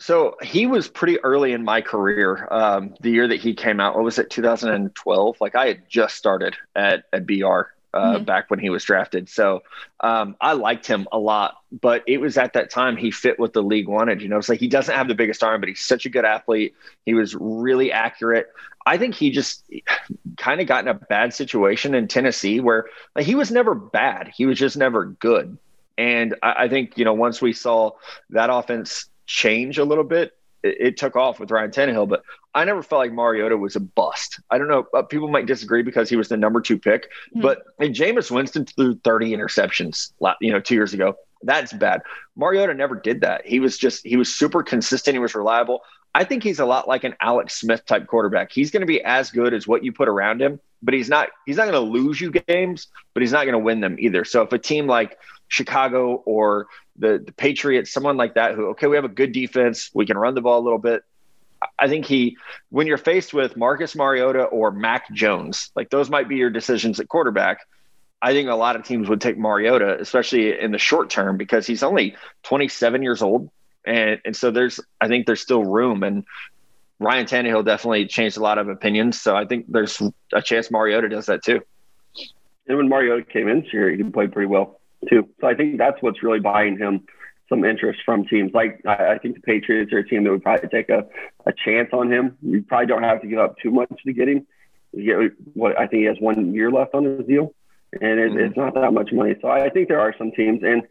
So 0.00 0.36
he 0.42 0.66
was 0.66 0.88
pretty 0.88 1.20
early 1.20 1.52
in 1.52 1.62
my 1.62 1.82
career. 1.82 2.48
Um, 2.50 2.94
the 3.00 3.10
year 3.10 3.28
that 3.28 3.40
he 3.40 3.54
came 3.54 3.80
out, 3.80 3.94
what 3.94 4.04
was 4.04 4.18
it, 4.18 4.30
2012? 4.30 5.36
Like 5.40 5.54
I 5.54 5.66
had 5.66 5.88
just 5.88 6.16
started 6.16 6.56
at, 6.74 7.04
at 7.12 7.26
BR 7.26 7.34
uh, 7.92 8.14
mm-hmm. 8.14 8.24
back 8.24 8.50
when 8.50 8.58
he 8.58 8.70
was 8.70 8.82
drafted. 8.82 9.28
So 9.28 9.62
um, 10.00 10.36
I 10.40 10.54
liked 10.54 10.86
him 10.86 11.06
a 11.12 11.18
lot, 11.18 11.58
but 11.70 12.02
it 12.06 12.18
was 12.18 12.38
at 12.38 12.54
that 12.54 12.70
time 12.70 12.96
he 12.96 13.10
fit 13.10 13.38
what 13.38 13.52
the 13.52 13.62
league 13.62 13.88
wanted. 13.88 14.22
You 14.22 14.28
know, 14.28 14.38
it's 14.38 14.48
like 14.48 14.60
he 14.60 14.68
doesn't 14.68 14.94
have 14.94 15.08
the 15.08 15.14
biggest 15.14 15.42
arm, 15.42 15.60
but 15.60 15.68
he's 15.68 15.80
such 15.84 16.06
a 16.06 16.08
good 16.08 16.24
athlete. 16.24 16.74
He 17.04 17.12
was 17.12 17.34
really 17.34 17.92
accurate. 17.92 18.48
I 18.86 18.96
think 18.96 19.14
he 19.14 19.30
just 19.30 19.70
kind 20.38 20.62
of 20.62 20.66
got 20.66 20.84
in 20.84 20.88
a 20.88 20.94
bad 20.94 21.34
situation 21.34 21.94
in 21.94 22.08
Tennessee 22.08 22.60
where 22.60 22.86
like, 23.14 23.26
he 23.26 23.34
was 23.34 23.50
never 23.50 23.74
bad. 23.74 24.32
He 24.34 24.46
was 24.46 24.58
just 24.58 24.78
never 24.78 25.04
good. 25.04 25.58
And 25.98 26.36
I, 26.42 26.64
I 26.64 26.68
think, 26.68 26.96
you 26.96 27.04
know, 27.04 27.12
once 27.12 27.42
we 27.42 27.52
saw 27.52 27.90
that 28.30 28.48
offense 28.50 29.09
change 29.30 29.78
a 29.78 29.84
little 29.84 30.04
bit, 30.04 30.36
it, 30.62 30.76
it, 30.80 30.96
took 30.96 31.14
off 31.14 31.38
with 31.38 31.50
Ryan 31.52 31.70
Tannehill. 31.70 32.08
But 32.08 32.22
I 32.52 32.64
never 32.64 32.82
felt 32.82 32.98
like 32.98 33.12
Mariota 33.12 33.56
was 33.56 33.76
a 33.76 33.80
bust. 33.80 34.40
I 34.50 34.58
don't 34.58 34.68
know. 34.68 34.86
Uh, 34.92 35.02
people 35.02 35.28
might 35.28 35.46
disagree 35.46 35.82
because 35.82 36.10
he 36.10 36.16
was 36.16 36.28
the 36.28 36.36
number 36.36 36.60
two 36.60 36.78
pick, 36.78 37.04
mm-hmm. 37.04 37.40
but 37.40 37.62
and 37.78 37.94
Jameis 37.94 38.30
Winston 38.30 38.66
threw 38.66 38.96
30 38.96 39.30
interceptions, 39.30 40.12
you 40.40 40.52
know, 40.52 40.60
two 40.60 40.74
years 40.74 40.92
ago. 40.92 41.14
That's 41.42 41.72
bad. 41.72 42.02
Mariota 42.36 42.74
never 42.74 42.96
did 42.96 43.22
that. 43.22 43.46
He 43.46 43.60
was 43.60 43.78
just 43.78 44.04
he 44.04 44.16
was 44.16 44.34
super 44.34 44.62
consistent. 44.62 45.14
He 45.14 45.20
was 45.20 45.34
reliable. 45.34 45.82
I 46.14 46.24
think 46.24 46.42
he's 46.42 46.58
a 46.58 46.64
lot 46.64 46.88
like 46.88 47.04
an 47.04 47.14
Alex 47.20 47.60
Smith 47.60 47.86
type 47.86 48.06
quarterback. 48.06 48.50
He's 48.50 48.70
going 48.70 48.80
to 48.80 48.86
be 48.86 49.02
as 49.02 49.30
good 49.30 49.54
as 49.54 49.66
what 49.66 49.84
you 49.84 49.92
put 49.92 50.08
around 50.08 50.42
him, 50.42 50.58
but 50.82 50.94
he's 50.94 51.08
not 51.08 51.28
he's 51.46 51.56
not 51.56 51.70
going 51.70 51.74
to 51.74 51.92
lose 51.92 52.20
you 52.20 52.32
games, 52.32 52.88
but 53.14 53.22
he's 53.22 53.32
not 53.32 53.44
going 53.44 53.52
to 53.52 53.60
win 53.60 53.80
them 53.80 53.96
either. 53.98 54.24
So 54.24 54.42
if 54.42 54.52
a 54.52 54.58
team 54.58 54.86
like 54.86 55.18
Chicago 55.48 56.14
or 56.24 56.66
the, 56.96 57.22
the 57.24 57.32
Patriots, 57.32 57.92
someone 57.92 58.16
like 58.16 58.34
that, 58.34 58.54
who, 58.54 58.68
okay, 58.70 58.86
we 58.86 58.96
have 58.96 59.04
a 59.04 59.08
good 59.08 59.32
defense, 59.32 59.90
we 59.94 60.06
can 60.06 60.18
run 60.18 60.34
the 60.34 60.40
ball 60.40 60.58
a 60.58 60.64
little 60.64 60.78
bit. 60.78 61.02
I 61.78 61.88
think 61.88 62.06
he, 62.06 62.38
when 62.70 62.86
you're 62.86 62.98
faced 62.98 63.34
with 63.34 63.56
Marcus 63.56 63.94
Mariota 63.94 64.44
or 64.44 64.70
Mac 64.70 65.12
Jones, 65.12 65.70
like 65.76 65.90
those 65.90 66.08
might 66.08 66.28
be 66.28 66.36
your 66.36 66.50
decisions 66.50 66.98
at 67.00 67.08
quarterback. 67.08 67.60
I 68.22 68.32
think 68.32 68.48
a 68.48 68.54
lot 68.54 68.76
of 68.76 68.84
teams 68.84 69.08
would 69.08 69.20
take 69.20 69.38
Mariota, 69.38 69.98
especially 70.00 70.58
in 70.58 70.72
the 70.72 70.78
short 70.78 71.10
term, 71.10 71.36
because 71.36 71.66
he's 71.66 71.82
only 71.82 72.16
27 72.44 73.02
years 73.02 73.22
old. 73.22 73.50
And, 73.86 74.20
and 74.24 74.36
so 74.36 74.50
there's, 74.50 74.80
I 75.00 75.08
think 75.08 75.26
there's 75.26 75.40
still 75.40 75.64
room. 75.64 76.02
And 76.02 76.24
Ryan 76.98 77.26
Tannehill 77.26 77.64
definitely 77.64 78.06
changed 78.06 78.36
a 78.36 78.40
lot 78.40 78.58
of 78.58 78.68
opinions. 78.68 79.20
So 79.20 79.34
I 79.34 79.46
think 79.46 79.66
there's 79.68 80.00
a 80.32 80.42
chance 80.42 80.70
Mariota 80.70 81.08
does 81.08 81.26
that 81.26 81.42
too. 81.42 81.60
And 82.66 82.76
when 82.76 82.88
Mariota 82.88 83.24
came 83.24 83.48
in 83.48 83.62
here, 83.62 83.90
he 83.90 84.02
played 84.04 84.32
pretty 84.32 84.46
well 84.46 84.80
too. 85.08 85.28
So 85.40 85.46
I 85.46 85.54
think 85.54 85.78
that's 85.78 86.00
what's 86.02 86.22
really 86.22 86.40
buying 86.40 86.76
him 86.76 87.06
some 87.48 87.64
interest 87.64 88.00
from 88.04 88.26
teams. 88.26 88.52
Like 88.54 88.80
I, 88.86 89.12
I 89.14 89.18
think 89.18 89.34
the 89.34 89.40
Patriots 89.40 89.92
are 89.92 89.98
a 89.98 90.08
team 90.08 90.24
that 90.24 90.30
would 90.30 90.42
probably 90.42 90.68
take 90.68 90.88
a, 90.88 91.06
a 91.46 91.52
chance 91.52 91.90
on 91.92 92.10
him. 92.10 92.36
You 92.42 92.62
probably 92.62 92.86
don't 92.86 93.02
have 93.02 93.20
to 93.22 93.26
give 93.26 93.38
up 93.38 93.56
too 93.58 93.70
much 93.70 93.90
to 94.04 94.12
get 94.12 94.28
him. 94.28 94.46
You 94.92 95.04
get 95.04 95.32
what 95.54 95.78
I 95.78 95.86
think 95.86 96.00
he 96.00 96.04
has 96.04 96.16
one 96.20 96.54
year 96.54 96.70
left 96.70 96.94
on 96.94 97.04
his 97.04 97.26
deal, 97.26 97.54
and 97.92 98.20
it, 98.20 98.30
mm-hmm. 98.30 98.38
it's 98.38 98.56
not 98.56 98.74
that 98.74 98.92
much 98.92 99.12
money. 99.12 99.34
So 99.40 99.48
I 99.48 99.68
think 99.68 99.88
there 99.88 100.00
are 100.00 100.14
some 100.16 100.32
teams, 100.32 100.62
and 100.62 100.82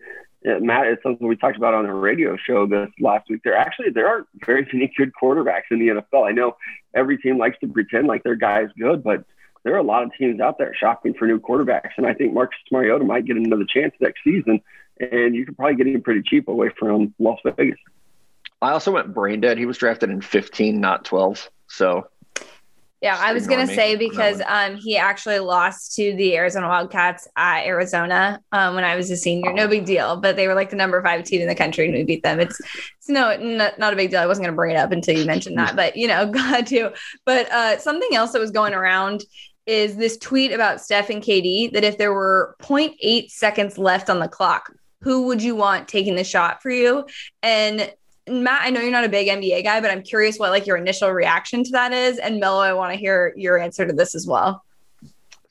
Uh, 0.47 0.59
Matt, 0.59 0.87
it's 0.87 1.03
something 1.03 1.27
we 1.27 1.35
talked 1.35 1.57
about 1.57 1.73
on 1.73 1.85
the 1.85 1.93
radio 1.93 2.37
show 2.37 2.65
this 2.65 2.89
last 2.99 3.29
week. 3.29 3.41
There 3.43 3.55
actually 3.55 3.89
there 3.89 4.07
aren't 4.07 4.27
very 4.45 4.67
many 4.71 4.91
good 4.95 5.11
quarterbacks 5.21 5.63
in 5.71 5.79
the 5.79 5.87
NFL. 5.87 6.27
I 6.27 6.31
know 6.31 6.55
every 6.93 7.17
team 7.17 7.37
likes 7.37 7.57
to 7.59 7.67
pretend 7.67 8.07
like 8.07 8.23
their 8.23 8.35
guy 8.35 8.63
is 8.63 8.71
good, 8.77 9.03
but 9.03 9.25
there 9.63 9.73
are 9.73 9.79
a 9.79 9.83
lot 9.83 10.03
of 10.03 10.11
teams 10.17 10.39
out 10.39 10.57
there 10.57 10.73
shopping 10.73 11.13
for 11.13 11.27
new 11.27 11.39
quarterbacks, 11.39 11.91
and 11.97 12.05
I 12.05 12.13
think 12.13 12.33
Marcus 12.33 12.57
Mariota 12.71 13.03
might 13.03 13.25
get 13.25 13.35
another 13.35 13.65
chance 13.65 13.93
next 13.99 14.23
season, 14.23 14.61
and 14.99 15.35
you 15.35 15.45
could 15.45 15.57
probably 15.57 15.75
get 15.75 15.87
him 15.87 16.01
pretty 16.01 16.21
cheap 16.23 16.47
away 16.47 16.69
from 16.77 17.13
Las 17.19 17.39
Vegas. 17.43 17.77
I 18.61 18.71
also 18.71 18.91
went 18.91 19.13
brain 19.13 19.41
dead. 19.41 19.57
He 19.57 19.65
was 19.65 19.77
drafted 19.77 20.09
in 20.09 20.21
15, 20.21 20.79
not 20.79 21.05
12. 21.05 21.49
So 21.67 22.07
Yeah, 23.01 23.17
I 23.17 23.31
was 23.31 23.47
gonna 23.47 23.65
say 23.65 23.95
because 23.95 24.41
um 24.45 24.75
he 24.75 24.97
actually 24.97 25.39
lost 25.39 25.95
to 25.95 26.13
the 26.15 26.35
Arizona 26.35 26.67
Wildcats 26.67 27.29
at 27.37 27.65
Arizona 27.65 28.41
um 28.51 28.75
when 28.75 28.83
I 28.83 28.97
was 28.97 29.09
a 29.09 29.15
senior. 29.15 29.53
No 29.53 29.69
big 29.69 29.85
deal, 29.85 30.17
but 30.17 30.35
they 30.35 30.47
were 30.47 30.53
like 30.53 30.69
the 30.69 30.75
number 30.75 31.01
five 31.01 31.23
team 31.23 31.41
in 31.41 31.47
the 31.47 31.55
country 31.55 31.85
and 31.85 31.95
we 31.95 32.03
beat 32.03 32.23
them. 32.23 32.41
It's 32.41 32.59
it's 32.97 33.07
no 33.07 33.37
not, 33.37 33.79
not 33.79 33.93
a 33.93 33.95
big 33.95 34.11
deal. 34.11 34.19
I 34.19 34.25
wasn't 34.25 34.47
gonna 34.47 34.55
bring 34.55 34.75
it 34.75 34.79
up 34.79 34.91
until 34.91 35.17
you 35.17 35.25
mentioned 35.25 35.57
that, 35.57 35.77
but 35.77 35.95
you 35.95 36.07
know, 36.07 36.25
glad 36.31 36.67
to. 36.67 36.91
But 37.25 37.49
uh 37.51 37.77
something 37.77 38.13
else 38.15 38.33
that 38.33 38.39
was 38.41 38.51
going 38.51 38.73
around 38.73 39.23
is 39.65 39.95
this 39.95 40.17
tweet 40.17 40.51
about 40.51 40.81
Steph 40.81 41.09
and 41.09 41.23
KD 41.23 41.71
that 41.73 41.83
if 41.83 41.97
there 41.97 42.13
were 42.13 42.55
0.8 42.61 43.29
seconds 43.29 43.77
left 43.77 44.09
on 44.09 44.19
the 44.19 44.27
clock, 44.27 44.73
who 45.01 45.27
would 45.27 45.41
you 45.41 45.55
want 45.55 45.87
taking 45.87 46.15
the 46.15 46.23
shot 46.23 46.61
for 46.61 46.69
you? 46.71 47.05
And 47.43 47.93
Matt, 48.29 48.61
I 48.63 48.69
know 48.69 48.81
you're 48.81 48.91
not 48.91 49.03
a 49.03 49.09
big 49.09 49.27
NBA 49.27 49.63
guy, 49.63 49.81
but 49.81 49.91
I'm 49.91 50.03
curious 50.03 50.37
what 50.37 50.51
like 50.51 50.67
your 50.67 50.77
initial 50.77 51.11
reaction 51.11 51.63
to 51.63 51.71
that 51.71 51.93
is. 51.93 52.17
And 52.17 52.39
Mello, 52.39 52.59
I 52.59 52.73
want 52.73 52.93
to 52.93 52.99
hear 52.99 53.33
your 53.35 53.57
answer 53.57 53.85
to 53.85 53.93
this 53.93 54.15
as 54.15 54.27
well. 54.27 54.63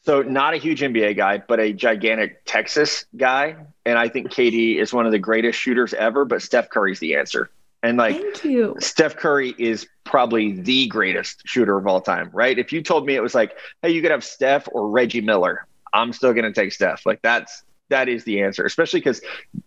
So, 0.02 0.22
not 0.22 0.54
a 0.54 0.56
huge 0.56 0.80
NBA 0.80 1.16
guy, 1.16 1.42
but 1.46 1.60
a 1.60 1.72
gigantic 1.72 2.42
Texas 2.46 3.04
guy. 3.16 3.56
And 3.84 3.98
I 3.98 4.08
think 4.08 4.30
KD 4.30 4.76
is 4.76 4.92
one 4.92 5.04
of 5.04 5.12
the 5.12 5.18
greatest 5.18 5.58
shooters 5.58 5.92
ever, 5.92 6.24
but 6.24 6.40
Steph 6.40 6.70
Curry's 6.70 6.98
the 6.98 7.14
answer. 7.14 7.50
And 7.82 7.98
like, 7.98 8.20
Thank 8.20 8.44
you. 8.44 8.76
Steph 8.80 9.16
Curry 9.16 9.54
is 9.58 9.86
probably 10.04 10.60
the 10.60 10.86
greatest 10.88 11.42
shooter 11.44 11.76
of 11.76 11.86
all 11.86 12.00
time, 12.00 12.30
right? 12.32 12.58
If 12.58 12.72
you 12.72 12.82
told 12.82 13.06
me 13.06 13.14
it 13.14 13.22
was 13.22 13.34
like, 13.34 13.56
hey, 13.82 13.90
you 13.90 14.00
could 14.00 14.10
have 14.10 14.24
Steph 14.24 14.66
or 14.72 14.88
Reggie 14.88 15.20
Miller, 15.20 15.66
I'm 15.92 16.12
still 16.12 16.32
going 16.32 16.44
to 16.44 16.52
take 16.52 16.72
Steph. 16.72 17.04
Like, 17.04 17.20
that's 17.22 17.62
that 17.90 18.08
is 18.08 18.24
the 18.24 18.42
answer, 18.42 18.64
especially 18.64 19.00
because 19.00 19.20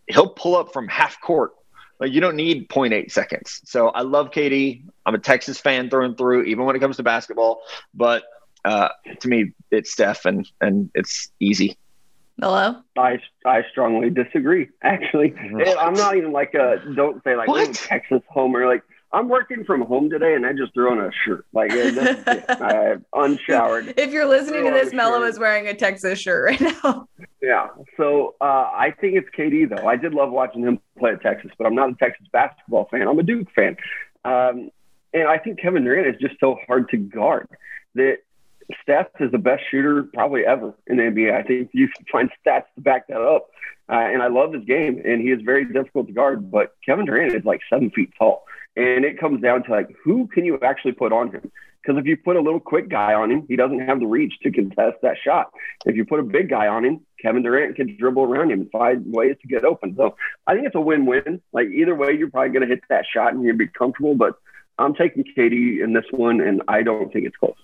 he'll 0.08 0.30
pull 0.30 0.56
up 0.56 0.74
from 0.74 0.88
half 0.88 1.20
court 1.22 1.54
like 2.02 2.12
you 2.12 2.20
don't 2.20 2.36
need 2.36 2.68
0.8 2.68 3.12
seconds. 3.12 3.62
So 3.64 3.90
I 3.90 4.02
love 4.02 4.32
KD. 4.32 4.84
I'm 5.06 5.14
a 5.14 5.20
Texas 5.20 5.60
fan 5.60 5.90
through 5.90 6.06
and 6.06 6.18
through, 6.18 6.44
even 6.44 6.66
when 6.66 6.76
it 6.76 6.80
comes 6.80 6.98
to 6.98 7.04
basketball. 7.04 7.62
But 7.94 8.24
uh, 8.66 8.90
to 9.20 9.28
me, 9.28 9.54
it's 9.70 9.92
Steph, 9.92 10.26
and 10.26 10.50
and 10.60 10.90
it's 10.96 11.32
easy. 11.40 11.78
Hello. 12.40 12.82
I 12.98 13.20
I 13.46 13.64
strongly 13.72 14.10
disagree. 14.10 14.70
Actually, 14.84 15.36
I'm 15.80 15.94
not 15.94 16.18
even 16.18 16.32
like 16.32 16.56
a 16.56 16.82
don't 16.96 17.24
say 17.24 17.36
like 17.36 17.48
oh, 17.48 17.72
Texas 17.72 18.22
homer. 18.28 18.66
Like 18.66 18.84
I'm 19.14 19.30
working 19.30 19.64
from 19.64 19.82
home 19.82 20.10
today, 20.10 20.34
and 20.34 20.46
I 20.46 20.54
just 20.54 20.74
threw 20.74 20.92
on 20.92 21.00
a 21.00 21.12
shirt. 21.24 21.46
Like 21.54 21.72
I 21.76 22.96
unshowered. 23.14 23.94
If 23.98 24.12
you're 24.12 24.28
listening 24.28 24.66
to 24.66 24.72
this, 24.72 24.92
Mello 24.92 25.22
is 25.24 25.38
wearing 25.38 25.68
a 25.68 25.76
Texas 25.76 26.20
shirt 26.20 26.60
right 26.60 26.76
now. 26.84 27.08
Yeah. 27.42 27.68
So 27.98 28.36
uh, 28.40 28.70
I 28.74 28.94
think 29.00 29.16
it's 29.16 29.30
KD 29.36 29.70
though. 29.70 29.88
I 29.88 29.96
did 29.96 30.14
love 30.14 30.32
watching 30.32 30.62
him 30.62 30.80
play 31.00 31.12
at 31.12 31.22
Texas, 31.22 31.52
but 31.58 31.66
I'm 31.66 31.76
not 31.76 31.90
a 31.90 31.96
Texas 31.96 32.28
basketball 32.32 32.88
fan. 32.92 33.08
I'm 33.08 33.18
a 33.18 33.24
Duke 33.24 33.48
fan, 33.56 33.78
um, 34.24 34.70
and 35.14 35.28
I 35.28 35.38
think 35.38 35.60
Kevin 35.60 35.84
Durant 35.84 36.08
is 36.08 36.22
just 36.22 36.40
so 36.40 36.58
hard 36.68 36.90
to 36.90 36.98
guard 36.98 37.48
that 37.96 38.20
Steph 38.84 39.08
is 39.20 39.32
the 39.32 39.38
best 39.38 39.64
shooter 39.70 40.04
probably 40.14 40.46
ever 40.46 40.74
in 40.88 40.98
the 40.98 41.04
NBA. 41.04 41.34
I 41.34 41.44
think 41.44 41.72
you 41.74 41.88
can 41.88 42.06
find 42.12 42.30
stats 42.46 42.66
to 42.76 42.82
back 42.82 43.08
that 43.08 43.22
up. 43.22 43.48
Uh, 43.90 43.96
and 43.96 44.22
I 44.22 44.28
love 44.28 44.54
his 44.54 44.64
game, 44.64 45.02
and 45.04 45.22
he 45.22 45.32
is 45.32 45.42
very 45.42 45.66
difficult 45.66 46.08
to 46.08 46.14
guard. 46.14 46.50
But 46.50 46.76
Kevin 46.86 47.06
Durant 47.06 47.36
is 47.36 47.44
like 47.44 47.60
seven 47.70 47.90
feet 47.90 48.14
tall. 48.18 48.46
And 48.76 49.04
it 49.04 49.20
comes 49.20 49.42
down 49.42 49.64
to 49.64 49.72
like, 49.72 49.90
who 50.04 50.28
can 50.28 50.46
you 50.46 50.60
actually 50.62 50.94
put 50.94 51.12
on 51.12 51.32
him? 51.32 51.52
Because 51.82 52.00
if 52.00 52.06
you 52.06 52.16
put 52.16 52.36
a 52.36 52.42
little 52.42 52.60
quick 52.60 52.90
guy 52.90 53.16
on 53.16 53.32
him, 53.32 53.46
he 53.48 53.56
doesn't 53.56 53.80
have 53.80 54.00
the 54.00 54.06
reach 54.06 54.34
to 54.44 54.52
contest 54.52 54.98
that 55.02 55.18
shot. 55.24 55.52
If 55.86 55.96
you 55.96 56.06
put 56.06 56.20
a 56.20 56.24
big 56.24 56.48
guy 56.50 56.68
on 56.68 56.86
him, 56.86 57.02
Kevin 57.20 57.42
Durant 57.42 57.76
can 57.76 57.98
dribble 57.98 58.24
around 58.24 58.52
him 58.52 58.62
and 58.62 58.72
find 58.72 59.04
ways 59.12 59.36
to 59.42 59.48
get 59.48 59.66
open. 59.66 59.96
So 59.96 60.16
I 60.46 60.54
think 60.54 60.68
it's 60.68 60.76
a 60.76 60.82
win-win. 60.82 61.42
Like 61.52 61.70
either 61.70 61.96
way, 61.96 62.14
you're 62.14 62.30
probably 62.30 62.50
going 62.50 62.62
to 62.62 62.68
hit 62.68 62.84
that 62.90 63.06
shot 63.12 63.34
and 63.34 63.44
you'll 63.44 63.58
be 63.58 63.68
comfortable. 63.68 64.14
But 64.14 64.36
I'm 64.78 64.94
taking 64.94 65.24
KD 65.24 65.84
in 65.84 65.94
this 65.94 66.06
one, 66.12 66.40
and 66.40 66.62
I 66.68 66.84
don't 66.84 67.12
think 67.12 67.26
it's 67.26 67.38
close. 67.38 67.58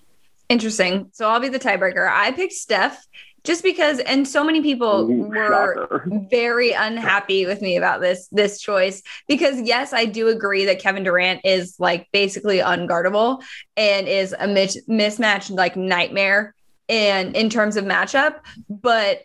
Interesting. 0.49 1.09
So 1.13 1.29
I'll 1.29 1.39
be 1.39 1.49
the 1.49 1.59
tiebreaker. 1.59 2.09
I 2.11 2.31
picked 2.31 2.53
Steph 2.53 3.05
just 3.48 3.63
because 3.63 4.00
and 4.00 4.27
so 4.27 4.44
many 4.44 4.62
people 4.62 5.10
Ooh, 5.10 5.30
were 5.30 5.75
shocker. 5.75 6.04
very 6.30 6.72
unhappy 6.88 7.46
with 7.46 7.62
me 7.62 7.77
about 7.77 8.01
this 8.01 8.27
this 8.34 8.60
choice 8.60 9.01
because 9.27 9.62
yes 9.62 9.94
i 9.94 10.04
do 10.06 10.27
agree 10.27 10.66
that 10.66 10.80
kevin 10.80 11.04
durant 11.04 11.39
is 11.46 11.75
like 11.80 12.08
basically 12.12 12.60
unguardable 12.60 13.42
and 13.77 14.08
is 14.08 14.36
a 14.38 14.48
mis- 14.48 14.84
mismatch 14.89 15.50
like 15.50 15.77
nightmare 15.77 16.54
and 16.89 17.36
in 17.38 17.50
terms 17.50 17.77
of 17.77 17.86
matchup 17.86 18.39
but 18.70 19.22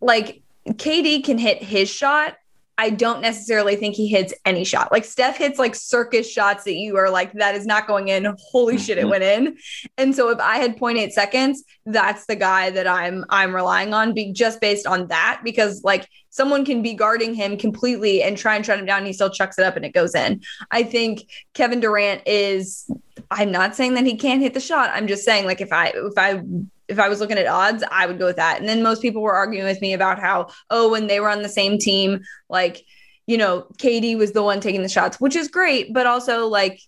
like 0.00 0.40
kd 0.68 1.24
can 1.24 1.36
hit 1.36 1.60
his 1.60 1.90
shot 1.90 2.36
I 2.80 2.90
don't 2.90 3.20
necessarily 3.20 3.74
think 3.74 3.96
he 3.96 4.06
hits 4.06 4.32
any 4.44 4.62
shot. 4.62 4.92
Like 4.92 5.04
Steph 5.04 5.36
hits 5.36 5.58
like 5.58 5.74
circus 5.74 6.30
shots 6.30 6.62
that 6.62 6.74
you 6.74 6.96
are 6.96 7.10
like, 7.10 7.32
that 7.32 7.56
is 7.56 7.66
not 7.66 7.88
going 7.88 8.06
in. 8.06 8.32
Holy 8.38 8.78
shit, 8.78 8.98
it 8.98 9.00
mm-hmm. 9.00 9.10
went 9.10 9.24
in. 9.24 9.58
And 9.98 10.14
so 10.14 10.30
if 10.30 10.38
I 10.38 10.58
had 10.58 10.78
0.8 10.78 11.10
seconds, 11.10 11.64
that's 11.86 12.26
the 12.26 12.36
guy 12.36 12.70
that 12.70 12.86
I'm 12.86 13.24
I'm 13.30 13.52
relying 13.54 13.92
on 13.92 14.14
be 14.14 14.32
just 14.32 14.60
based 14.60 14.86
on 14.86 15.08
that 15.08 15.40
because 15.42 15.82
like 15.82 16.08
someone 16.30 16.64
can 16.64 16.80
be 16.80 16.94
guarding 16.94 17.34
him 17.34 17.56
completely 17.56 18.22
and 18.22 18.36
try 18.36 18.54
and 18.54 18.64
shut 18.64 18.78
him 18.78 18.86
down. 18.86 18.98
And 18.98 19.08
he 19.08 19.12
still 19.12 19.30
chucks 19.30 19.58
it 19.58 19.64
up 19.64 19.74
and 19.74 19.84
it 19.84 19.92
goes 19.92 20.14
in. 20.14 20.40
I 20.70 20.84
think 20.84 21.24
Kevin 21.54 21.80
Durant 21.80 22.22
is 22.26 22.88
I'm 23.28 23.50
not 23.50 23.74
saying 23.74 23.94
that 23.94 24.06
he 24.06 24.16
can't 24.16 24.40
hit 24.40 24.54
the 24.54 24.60
shot. 24.60 24.90
I'm 24.92 25.08
just 25.08 25.24
saying 25.24 25.46
like 25.46 25.60
if 25.60 25.72
I 25.72 25.88
if 25.96 26.16
I 26.16 26.42
if 26.88 26.98
I 26.98 27.08
was 27.08 27.20
looking 27.20 27.38
at 27.38 27.46
odds, 27.46 27.84
I 27.90 28.06
would 28.06 28.18
go 28.18 28.26
with 28.26 28.36
that. 28.36 28.58
And 28.58 28.68
then 28.68 28.82
most 28.82 29.02
people 29.02 29.22
were 29.22 29.34
arguing 29.34 29.66
with 29.66 29.80
me 29.80 29.92
about 29.92 30.18
how, 30.18 30.48
oh, 30.70 30.90
when 30.90 31.06
they 31.06 31.20
were 31.20 31.28
on 31.28 31.42
the 31.42 31.48
same 31.48 31.78
team, 31.78 32.20
like, 32.48 32.84
you 33.26 33.36
know, 33.36 33.66
KD 33.76 34.16
was 34.16 34.32
the 34.32 34.42
one 34.42 34.60
taking 34.60 34.82
the 34.82 34.88
shots, 34.88 35.20
which 35.20 35.36
is 35.36 35.48
great, 35.48 35.92
but 35.92 36.06
also 36.06 36.46
like 36.46 36.80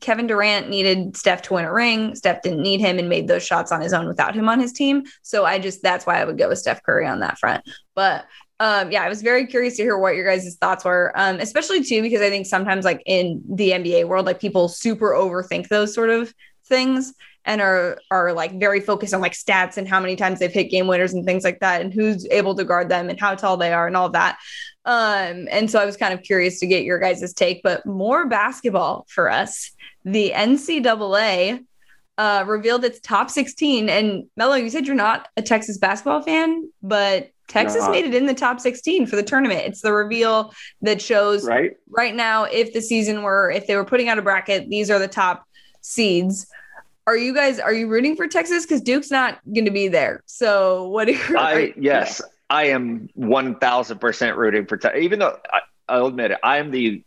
Kevin 0.00 0.26
Durant 0.26 0.68
needed 0.68 1.16
Steph 1.16 1.42
to 1.42 1.54
win 1.54 1.66
a 1.66 1.72
ring. 1.72 2.14
Steph 2.14 2.42
didn't 2.42 2.62
need 2.62 2.80
him 2.80 2.98
and 2.98 3.08
made 3.08 3.28
those 3.28 3.46
shots 3.46 3.72
on 3.72 3.80
his 3.80 3.92
own 3.92 4.06
without 4.06 4.34
him 4.34 4.48
on 4.48 4.58
his 4.58 4.72
team. 4.72 5.04
So 5.22 5.44
I 5.44 5.58
just 5.58 5.82
that's 5.82 6.06
why 6.06 6.20
I 6.20 6.24
would 6.24 6.38
go 6.38 6.48
with 6.48 6.58
Steph 6.58 6.82
Curry 6.82 7.06
on 7.06 7.20
that 7.20 7.38
front. 7.38 7.64
But 7.94 8.24
um, 8.58 8.90
yeah, 8.90 9.02
I 9.02 9.08
was 9.10 9.20
very 9.20 9.46
curious 9.46 9.76
to 9.76 9.82
hear 9.82 9.98
what 9.98 10.16
your 10.16 10.24
guys' 10.24 10.56
thoughts 10.56 10.84
were, 10.84 11.12
um, 11.14 11.40
especially 11.40 11.84
too 11.84 12.00
because 12.00 12.22
I 12.22 12.30
think 12.30 12.46
sometimes 12.46 12.86
like 12.86 13.02
in 13.04 13.42
the 13.46 13.72
NBA 13.72 14.08
world, 14.08 14.24
like 14.24 14.40
people 14.40 14.68
super 14.68 15.12
overthink 15.12 15.68
those 15.68 15.94
sort 15.94 16.08
of 16.08 16.32
things 16.64 17.12
and 17.46 17.62
are 17.62 17.98
are 18.10 18.32
like 18.32 18.58
very 18.58 18.80
focused 18.80 19.14
on 19.14 19.20
like 19.20 19.32
stats 19.32 19.76
and 19.78 19.88
how 19.88 20.00
many 20.00 20.16
times 20.16 20.40
they've 20.40 20.52
hit 20.52 20.64
game 20.64 20.88
winners 20.88 21.14
and 21.14 21.24
things 21.24 21.44
like 21.44 21.60
that 21.60 21.80
and 21.80 21.94
who's 21.94 22.26
able 22.26 22.54
to 22.54 22.64
guard 22.64 22.88
them 22.88 23.08
and 23.08 23.18
how 23.18 23.34
tall 23.34 23.56
they 23.56 23.72
are 23.72 23.86
and 23.86 23.96
all 23.96 24.10
that. 24.10 24.38
Um, 24.84 25.48
and 25.50 25.70
so 25.70 25.80
I 25.80 25.86
was 25.86 25.96
kind 25.96 26.12
of 26.12 26.22
curious 26.22 26.60
to 26.60 26.66
get 26.66 26.84
your 26.84 26.98
guys' 26.98 27.32
take, 27.32 27.62
but 27.62 27.86
more 27.86 28.28
basketball 28.28 29.06
for 29.08 29.30
us. 29.30 29.72
The 30.04 30.32
NCAA 30.32 31.64
uh, 32.18 32.44
revealed 32.46 32.84
its 32.84 33.00
top 33.00 33.30
16. 33.30 33.88
And 33.88 34.24
Mello, 34.36 34.54
you 34.54 34.70
said 34.70 34.86
you're 34.86 34.96
not 34.96 35.28
a 35.36 35.42
Texas 35.42 35.78
basketball 35.78 36.22
fan, 36.22 36.70
but 36.82 37.30
Texas 37.48 37.88
made 37.88 38.04
it 38.04 38.14
in 38.14 38.26
the 38.26 38.34
top 38.34 38.58
16 38.60 39.06
for 39.06 39.16
the 39.16 39.22
tournament. 39.22 39.60
It's 39.66 39.80
the 39.80 39.92
reveal 39.92 40.52
that 40.82 41.00
shows 41.00 41.46
right 41.46 41.76
right 41.88 42.14
now 42.14 42.44
if 42.44 42.72
the 42.72 42.80
season 42.80 43.22
were 43.22 43.50
if 43.50 43.68
they 43.68 43.76
were 43.76 43.84
putting 43.84 44.08
out 44.08 44.18
a 44.18 44.22
bracket, 44.22 44.68
these 44.68 44.90
are 44.90 44.98
the 44.98 45.06
top 45.06 45.46
seeds 45.80 46.48
are 47.06 47.16
you 47.16 47.34
guys 47.34 47.58
are 47.58 47.72
you 47.72 47.88
rooting 47.88 48.16
for 48.16 48.26
Texas? 48.26 48.64
Because 48.64 48.80
Duke's 48.80 49.10
not 49.10 49.40
going 49.52 49.64
to 49.64 49.70
be 49.70 49.88
there. 49.88 50.22
So 50.26 50.88
what? 50.88 51.08
Are, 51.08 51.12
you, 51.12 51.38
I 51.38 51.74
yes, 51.76 52.20
yeah. 52.22 52.30
I 52.50 52.64
am 52.66 53.08
one 53.14 53.58
thousand 53.58 53.98
percent 53.98 54.36
rooting 54.36 54.66
for 54.66 54.76
Texas. 54.76 55.02
Even 55.02 55.20
though 55.20 55.38
I, 55.52 55.60
I'll 55.88 56.06
admit 56.06 56.32
it, 56.32 56.38
I 56.42 56.58
am 56.58 56.70
the 56.70 57.02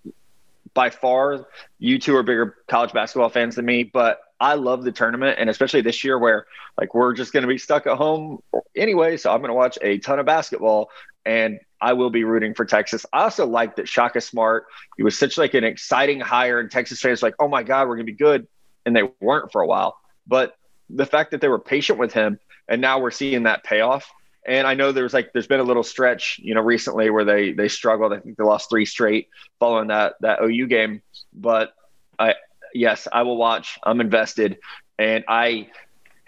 by 0.73 0.89
far 0.89 1.47
you 1.79 1.99
two 1.99 2.15
are 2.15 2.23
bigger 2.23 2.57
college 2.67 2.93
basketball 2.93 3.29
fans 3.29 3.55
than 3.55 3.65
me, 3.65 3.83
but 3.83 4.21
I 4.39 4.53
love 4.53 4.83
the 4.83 4.91
tournament 4.91 5.37
and 5.39 5.49
especially 5.49 5.81
this 5.81 6.03
year 6.03 6.17
where 6.17 6.45
like 6.79 6.93
we're 6.93 7.13
just 7.13 7.33
going 7.33 7.41
to 7.41 7.47
be 7.47 7.57
stuck 7.57 7.87
at 7.87 7.97
home 7.97 8.41
anyway. 8.75 9.17
So 9.17 9.31
I'm 9.31 9.39
going 9.39 9.49
to 9.49 9.55
watch 9.55 9.77
a 9.81 9.97
ton 9.97 10.19
of 10.19 10.25
basketball 10.25 10.89
and 11.25 11.59
I 11.81 11.93
will 11.93 12.09
be 12.09 12.23
rooting 12.23 12.53
for 12.53 12.65
Texas. 12.65 13.05
I 13.11 13.23
also 13.23 13.45
like 13.45 13.75
that 13.77 13.87
Shaka 13.89 14.21
Smart. 14.21 14.67
He 14.95 15.03
was 15.03 15.17
such 15.17 15.37
like 15.37 15.53
an 15.53 15.63
exciting 15.63 16.19
hire, 16.19 16.59
and 16.59 16.69
Texas 16.69 16.99
fans 16.99 17.23
like, 17.23 17.35
oh 17.39 17.47
my 17.47 17.63
god, 17.63 17.87
we're 17.87 17.95
going 17.95 18.05
to 18.05 18.11
be 18.11 18.17
good 18.17 18.47
and 18.85 18.95
they 18.95 19.03
weren't 19.19 19.51
for 19.51 19.61
a 19.61 19.67
while. 19.67 19.97
But 20.27 20.55
the 20.89 21.05
fact 21.05 21.31
that 21.31 21.41
they 21.41 21.47
were 21.47 21.59
patient 21.59 21.99
with 21.99 22.13
him 22.13 22.39
and 22.69 22.81
now 22.81 22.99
we're 22.99 23.11
seeing 23.11 23.43
that 23.43 23.63
payoff. 23.63 24.09
And 24.45 24.65
I 24.65 24.73
know 24.73 24.91
there's 24.91 25.13
like 25.13 25.33
there's 25.33 25.47
been 25.47 25.59
a 25.59 25.63
little 25.63 25.83
stretch, 25.83 26.39
you 26.41 26.55
know, 26.55 26.61
recently 26.61 27.09
where 27.09 27.25
they 27.25 27.51
they 27.51 27.67
struggled. 27.67 28.13
I 28.13 28.19
think 28.19 28.37
they 28.37 28.43
lost 28.43 28.69
three 28.69 28.85
straight 28.85 29.27
following 29.59 29.89
that 29.89 30.13
that 30.21 30.39
OU 30.41 30.67
game. 30.67 31.01
But 31.33 31.73
I 32.17 32.35
yes, 32.73 33.07
I 33.11 33.23
will 33.23 33.37
watch. 33.37 33.77
I'm 33.83 33.99
invested, 33.99 34.59
and 34.97 35.25
I 35.27 35.69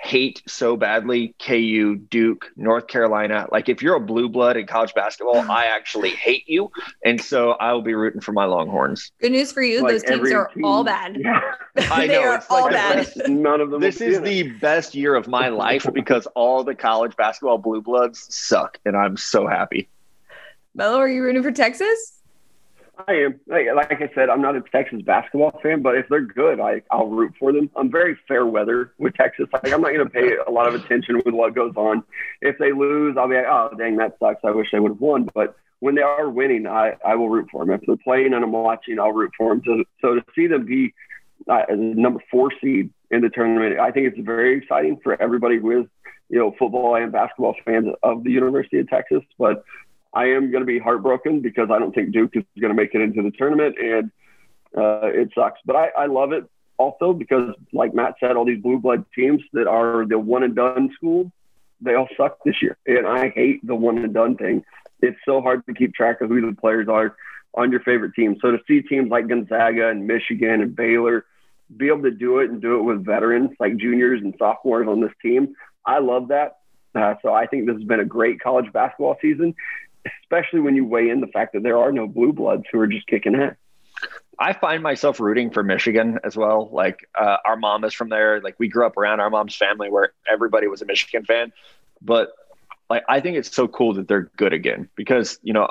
hate 0.01 0.41
so 0.47 0.75
badly 0.75 1.35
KU, 1.39 1.95
Duke, 1.95 2.51
North 2.55 2.87
Carolina. 2.87 3.47
Like 3.51 3.69
if 3.69 3.83
you're 3.83 3.95
a 3.95 3.99
blue 3.99 4.27
blood 4.29 4.57
in 4.57 4.65
college 4.65 4.93
basketball, 4.95 5.37
I 5.51 5.65
actually 5.65 6.11
hate 6.11 6.43
you. 6.47 6.71
And 7.05 7.21
so 7.21 7.51
I 7.51 7.71
will 7.73 7.83
be 7.83 7.93
rooting 7.93 8.19
for 8.19 8.31
my 8.31 8.45
Longhorns. 8.45 9.11
Good 9.21 9.31
news 9.31 9.51
for 9.51 9.61
you. 9.61 9.81
Like 9.81 9.93
Those 9.93 10.03
teams 10.03 10.31
are 10.31 10.47
team. 10.47 10.65
all 10.65 10.83
bad. 10.83 11.17
Yeah. 11.19 11.41
I 11.91 12.07
they 12.07 12.13
know, 12.13 12.23
are 12.23 12.43
all 12.49 12.63
like 12.63 12.71
bad. 12.73 13.11
None 13.29 13.61
of 13.61 13.69
them. 13.69 13.79
This 13.79 14.01
is 14.01 14.21
the 14.21 14.49
best 14.59 14.95
year 14.95 15.13
of 15.15 15.27
my 15.27 15.49
life 15.49 15.85
because 15.93 16.27
all 16.35 16.63
the 16.63 16.75
college 16.75 17.15
basketball 17.15 17.59
blue 17.59 17.81
bloods 17.81 18.25
suck. 18.33 18.79
And 18.85 18.97
I'm 18.97 19.17
so 19.17 19.47
happy. 19.47 19.87
Mello, 20.73 20.97
are 20.97 21.09
you 21.09 21.21
rooting 21.21 21.43
for 21.43 21.51
Texas? 21.51 22.20
I 23.07 23.13
am. 23.13 23.39
Like, 23.47 23.67
like, 23.75 24.01
I 24.01 24.09
said, 24.13 24.29
I'm 24.29 24.41
not 24.41 24.55
a 24.55 24.61
Texas 24.61 25.01
basketball 25.01 25.59
fan, 25.61 25.81
but 25.81 25.95
if 25.95 26.07
they're 26.09 26.21
good, 26.21 26.59
I, 26.59 26.81
I'll 26.91 27.07
root 27.07 27.33
for 27.39 27.51
them. 27.51 27.69
I'm 27.75 27.91
very 27.91 28.17
fair 28.27 28.45
weather 28.45 28.93
with 28.97 29.13
Texas. 29.15 29.47
Like, 29.51 29.71
I'm 29.71 29.81
not 29.81 29.93
going 29.93 30.05
to 30.05 30.09
pay 30.09 30.35
a 30.47 30.51
lot 30.51 30.67
of 30.67 30.75
attention 30.75 31.21
with 31.25 31.33
what 31.33 31.55
goes 31.55 31.73
on. 31.75 32.03
If 32.41 32.57
they 32.57 32.71
lose, 32.71 33.17
I'll 33.17 33.27
be 33.27 33.35
like, 33.35 33.45
oh, 33.47 33.71
dang, 33.77 33.97
that 33.97 34.17
sucks. 34.19 34.41
I 34.43 34.51
wish 34.51 34.67
they 34.71 34.79
would 34.79 34.91
have 34.91 35.01
won. 35.01 35.29
But 35.33 35.55
when 35.79 35.95
they 35.95 36.01
are 36.01 36.29
winning, 36.29 36.67
I, 36.67 36.93
I 37.05 37.15
will 37.15 37.29
root 37.29 37.49
for 37.51 37.65
them. 37.65 37.73
If 37.73 37.81
they're 37.85 37.97
playing 37.97 38.33
and 38.33 38.43
I'm 38.43 38.51
watching, 38.51 38.99
I'll 38.99 39.11
root 39.11 39.31
for 39.37 39.49
them. 39.49 39.61
So, 39.65 39.83
so 40.01 40.15
to 40.15 40.23
see 40.35 40.47
them 40.47 40.65
be 40.65 40.93
uh, 41.49 41.63
number 41.69 42.21
four 42.29 42.51
seed 42.61 42.91
in 43.09 43.21
the 43.21 43.29
tournament, 43.29 43.79
I 43.79 43.91
think 43.91 44.07
it's 44.07 44.19
very 44.19 44.57
exciting 44.57 44.99
for 45.03 45.21
everybody 45.21 45.59
with, 45.59 45.87
you 46.29 46.39
know, 46.39 46.55
football 46.57 46.95
and 46.95 47.11
basketball 47.11 47.55
fans 47.65 47.87
of 48.03 48.23
the 48.23 48.31
University 48.31 48.79
of 48.79 48.89
Texas. 48.89 49.23
But 49.37 49.63
I 50.13 50.25
am 50.25 50.51
going 50.51 50.61
to 50.61 50.67
be 50.67 50.79
heartbroken 50.79 51.41
because 51.41 51.69
I 51.71 51.79
don't 51.79 51.93
think 51.93 52.11
Duke 52.11 52.35
is 52.35 52.43
going 52.59 52.75
to 52.75 52.81
make 52.81 52.93
it 52.93 53.01
into 53.01 53.21
the 53.21 53.31
tournament, 53.31 53.75
and 53.79 54.11
uh, 54.77 55.07
it 55.07 55.29
sucks. 55.33 55.59
But 55.65 55.75
I, 55.75 55.89
I 55.97 56.05
love 56.07 56.33
it 56.33 56.43
also 56.77 57.13
because, 57.13 57.55
like 57.71 57.93
Matt 57.93 58.15
said, 58.19 58.35
all 58.35 58.45
these 58.45 58.61
blue 58.61 58.79
blood 58.79 59.05
teams 59.15 59.41
that 59.53 59.67
are 59.67 60.05
the 60.05 60.19
one 60.19 60.43
and 60.43 60.55
done 60.55 60.89
school, 60.95 61.31
they 61.79 61.95
all 61.95 62.09
suck 62.17 62.37
this 62.43 62.55
year, 62.61 62.77
and 62.85 63.07
I 63.07 63.29
hate 63.29 63.65
the 63.65 63.75
one 63.75 63.97
and 63.97 64.13
done 64.13 64.35
thing. 64.35 64.63
It's 65.01 65.17
so 65.25 65.41
hard 65.41 65.65
to 65.65 65.73
keep 65.73 65.95
track 65.95 66.21
of 66.21 66.29
who 66.29 66.41
the 66.41 66.55
players 66.59 66.87
are 66.87 67.15
on 67.53 67.71
your 67.71 67.81
favorite 67.81 68.13
team. 68.13 68.37
So 68.41 68.51
to 68.51 68.59
see 68.67 68.81
teams 68.81 69.09
like 69.09 69.27
Gonzaga 69.27 69.89
and 69.89 70.07
Michigan 70.07 70.61
and 70.61 70.75
Baylor 70.75 71.25
be 71.75 71.87
able 71.87 72.03
to 72.03 72.11
do 72.11 72.39
it 72.39 72.49
and 72.49 72.61
do 72.61 72.79
it 72.79 72.83
with 72.83 73.05
veterans 73.05 73.51
like 73.59 73.77
juniors 73.77 74.21
and 74.21 74.35
sophomores 74.37 74.87
on 74.87 75.01
this 75.01 75.11
team, 75.21 75.55
I 75.85 75.99
love 75.99 76.27
that. 76.27 76.57
Uh, 76.93 77.15
so 77.21 77.33
I 77.33 77.47
think 77.47 77.65
this 77.65 77.75
has 77.75 77.83
been 77.83 78.01
a 78.01 78.05
great 78.05 78.41
college 78.41 78.71
basketball 78.73 79.17
season 79.21 79.55
especially 80.05 80.59
when 80.61 80.75
you 80.75 80.85
weigh 80.85 81.09
in 81.09 81.21
the 81.21 81.27
fact 81.27 81.53
that 81.53 81.63
there 81.63 81.77
are 81.77 81.91
no 81.91 82.07
blue 82.07 82.33
bloods 82.33 82.63
who 82.71 82.79
are 82.79 82.87
just 82.87 83.07
kicking 83.07 83.35
ass. 83.35 83.55
I 84.39 84.53
find 84.53 84.81
myself 84.81 85.19
rooting 85.19 85.51
for 85.51 85.61
Michigan 85.61 86.19
as 86.23 86.35
well. 86.35 86.69
Like 86.71 87.07
uh, 87.19 87.37
our 87.45 87.55
mom 87.55 87.83
is 87.83 87.93
from 87.93 88.09
there. 88.09 88.41
Like 88.41 88.55
we 88.57 88.69
grew 88.69 88.85
up 88.85 88.97
around 88.97 89.19
our 89.19 89.29
mom's 89.29 89.55
family 89.55 89.89
where 89.91 90.13
everybody 90.31 90.67
was 90.67 90.81
a 90.81 90.85
Michigan 90.85 91.25
fan. 91.25 91.53
But 92.01 92.29
like 92.89 93.03
I 93.07 93.19
think 93.19 93.37
it's 93.37 93.53
so 93.53 93.67
cool 93.67 93.93
that 93.93 94.07
they're 94.07 94.31
good 94.37 94.53
again 94.53 94.89
because 94.95 95.39
you 95.43 95.53
know 95.53 95.69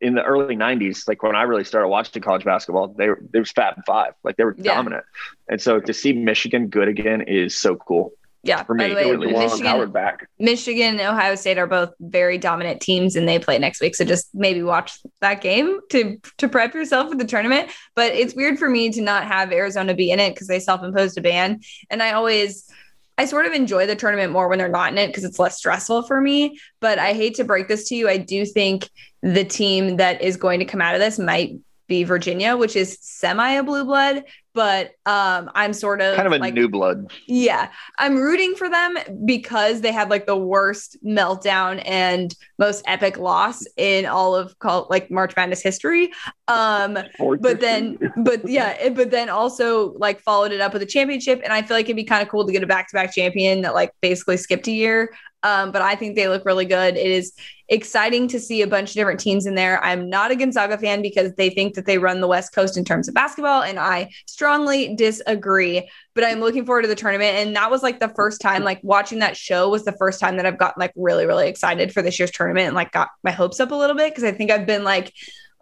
in 0.00 0.14
the 0.14 0.24
early 0.24 0.56
'90s, 0.56 1.06
like 1.06 1.22
when 1.22 1.36
I 1.36 1.42
really 1.42 1.64
started 1.64 1.88
watching 1.88 2.20
college 2.22 2.44
basketball, 2.44 2.88
they 2.88 3.08
were 3.08 3.20
they 3.32 3.38
was 3.38 3.52
Fab 3.52 3.76
Five. 3.86 4.14
Like 4.24 4.36
they 4.36 4.44
were 4.44 4.56
yeah. 4.58 4.74
dominant. 4.74 5.04
And 5.48 5.60
so 5.60 5.78
to 5.78 5.94
see 5.94 6.12
Michigan 6.12 6.68
good 6.68 6.88
again 6.88 7.20
is 7.22 7.56
so 7.56 7.76
cool. 7.76 8.12
Yeah. 8.42 8.62
For 8.62 8.74
me, 8.74 8.94
by 8.94 9.02
the 9.02 9.18
way, 9.18 9.32
Michigan, 9.32 9.90
back. 9.90 10.28
Michigan 10.38 10.98
and 10.98 11.00
Ohio 11.00 11.34
State 11.34 11.58
are 11.58 11.66
both 11.66 11.92
very 12.00 12.38
dominant 12.38 12.80
teams 12.80 13.14
and 13.14 13.28
they 13.28 13.38
play 13.38 13.58
next 13.58 13.80
week. 13.80 13.94
So 13.94 14.04
just 14.04 14.30
maybe 14.34 14.62
watch 14.62 14.98
that 15.20 15.42
game 15.42 15.80
to 15.90 16.18
to 16.38 16.48
prep 16.48 16.74
yourself 16.74 17.10
for 17.10 17.16
the 17.16 17.26
tournament. 17.26 17.70
But 17.94 18.12
it's 18.14 18.34
weird 18.34 18.58
for 18.58 18.68
me 18.68 18.90
to 18.92 19.02
not 19.02 19.24
have 19.24 19.52
Arizona 19.52 19.94
be 19.94 20.10
in 20.10 20.20
it 20.20 20.34
because 20.34 20.46
they 20.46 20.60
self-imposed 20.60 21.18
a 21.18 21.20
ban. 21.20 21.60
And 21.90 22.02
I 22.02 22.12
always 22.12 22.70
I 23.18 23.26
sort 23.26 23.44
of 23.44 23.52
enjoy 23.52 23.86
the 23.86 23.96
tournament 23.96 24.32
more 24.32 24.48
when 24.48 24.58
they're 24.58 24.68
not 24.68 24.92
in 24.92 24.98
it 24.98 25.08
because 25.08 25.24
it's 25.24 25.38
less 25.38 25.58
stressful 25.58 26.04
for 26.04 26.18
me. 26.18 26.58
But 26.80 26.98
I 26.98 27.12
hate 27.12 27.34
to 27.34 27.44
break 27.44 27.68
this 27.68 27.88
to 27.90 27.94
you. 27.94 28.08
I 28.08 28.16
do 28.16 28.46
think 28.46 28.88
the 29.22 29.44
team 29.44 29.98
that 29.98 30.22
is 30.22 30.38
going 30.38 30.60
to 30.60 30.64
come 30.64 30.80
out 30.80 30.94
of 30.94 31.00
this 31.00 31.18
might 31.18 31.56
be 31.86 32.04
Virginia, 32.04 32.56
which 32.56 32.76
is 32.76 32.96
semi 33.02 33.50
a 33.50 33.62
blue 33.62 33.84
blood, 33.84 34.22
but 34.54 34.92
um, 35.06 35.50
I'm 35.54 35.72
sort 35.72 36.00
of 36.00 36.16
kind 36.16 36.26
of 36.26 36.32
a 36.32 36.38
like, 36.38 36.54
new 36.54 36.68
blood. 36.68 37.10
Yeah, 37.26 37.70
I'm 37.98 38.16
rooting 38.16 38.54
for 38.54 38.68
them 38.68 38.96
because 39.24 39.80
they 39.80 39.92
had 39.92 40.10
like 40.10 40.26
the 40.26 40.36
worst 40.36 40.96
meltdown 41.04 41.82
and 41.86 42.34
most 42.58 42.82
epic 42.86 43.18
loss 43.18 43.64
in 43.76 44.06
all 44.06 44.34
of 44.34 44.58
call, 44.58 44.86
like 44.90 45.10
March 45.10 45.34
Madness 45.36 45.62
history. 45.62 46.12
Um, 46.48 46.98
but 47.40 47.60
then, 47.60 47.98
but 48.16 48.48
yeah, 48.48 48.88
but 48.90 49.10
then 49.10 49.28
also 49.28 49.92
like 49.94 50.20
followed 50.20 50.52
it 50.52 50.60
up 50.60 50.72
with 50.72 50.82
a 50.82 50.86
championship, 50.86 51.40
and 51.44 51.52
I 51.52 51.62
feel 51.62 51.76
like 51.76 51.86
it'd 51.86 51.96
be 51.96 52.04
kind 52.04 52.22
of 52.22 52.28
cool 52.28 52.46
to 52.46 52.52
get 52.52 52.62
a 52.62 52.66
back 52.66 52.88
to 52.88 52.94
back 52.94 53.14
champion 53.14 53.62
that 53.62 53.74
like 53.74 53.92
basically 54.00 54.36
skipped 54.36 54.66
a 54.68 54.72
year. 54.72 55.14
Um, 55.42 55.72
but 55.72 55.82
I 55.82 55.94
think 55.94 56.16
they 56.16 56.28
look 56.28 56.44
really 56.44 56.66
good. 56.66 56.96
It 56.96 57.10
is 57.10 57.32
exciting 57.68 58.26
to 58.28 58.40
see 58.40 58.62
a 58.62 58.66
bunch 58.66 58.90
of 58.90 58.94
different 58.94 59.20
teams 59.20 59.46
in 59.46 59.54
there. 59.54 59.82
I'm 59.84 60.10
not 60.10 60.30
a 60.30 60.36
Gonzaga 60.36 60.76
fan 60.76 61.02
because 61.02 61.32
they 61.34 61.50
think 61.50 61.74
that 61.74 61.86
they 61.86 61.98
run 61.98 62.20
the 62.20 62.26
West 62.26 62.52
Coast 62.52 62.76
in 62.76 62.84
terms 62.84 63.08
of 63.08 63.14
basketball, 63.14 63.62
and 63.62 63.78
I 63.78 64.10
strongly 64.26 64.94
disagree. 64.96 65.88
But 66.14 66.24
I'm 66.24 66.40
looking 66.40 66.66
forward 66.66 66.82
to 66.82 66.88
the 66.88 66.96
tournament, 66.96 67.36
and 67.36 67.56
that 67.56 67.70
was 67.70 67.82
like 67.82 68.00
the 68.00 68.08
first 68.08 68.40
time, 68.40 68.64
like 68.64 68.80
watching 68.82 69.20
that 69.20 69.36
show 69.36 69.68
was 69.68 69.84
the 69.84 69.92
first 69.92 70.20
time 70.20 70.36
that 70.36 70.46
I've 70.46 70.58
gotten 70.58 70.80
like 70.80 70.92
really, 70.96 71.26
really 71.26 71.48
excited 71.48 71.92
for 71.92 72.02
this 72.02 72.18
year's 72.18 72.32
tournament, 72.32 72.66
and 72.66 72.76
like 72.76 72.92
got 72.92 73.08
my 73.22 73.30
hopes 73.30 73.60
up 73.60 73.70
a 73.70 73.76
little 73.76 73.96
bit 73.96 74.10
because 74.10 74.24
I 74.24 74.32
think 74.32 74.50
I've 74.50 74.66
been 74.66 74.84
like 74.84 75.12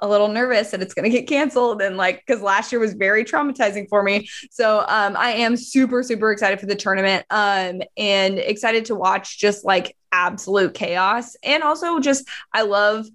a 0.01 0.09
little 0.09 0.29
nervous 0.29 0.71
that 0.71 0.81
it's 0.81 0.95
going 0.95 1.11
to 1.11 1.11
get 1.11 1.27
canceled 1.27 1.83
and 1.83 1.97
like 1.97 2.23
because 2.27 2.43
last 2.43 2.71
year 2.71 2.81
was 2.81 2.95
very 2.95 3.25
traumatizing 3.25 3.89
for 3.89 4.03
me. 4.03 4.29
So 4.51 4.81
um, 4.89 5.17
i 5.17 5.31
am 5.31 5.57
super 5.57 6.03
super 6.03 6.31
excited 6.33 6.61
for 6.61 6.67
the 6.67 6.77
tournament 6.77 7.27
um, 7.31 7.83
and 7.97 8.39
excited 8.39 8.85
to 8.87 8.95
watch 8.95 9.39
just 9.39 9.65
like 9.65 9.97
absolute 10.13 10.75
chaos. 10.75 11.37
And 11.43 11.63
also 11.63 12.01
just 12.01 12.29
i 12.53 12.63
love 12.63 13.07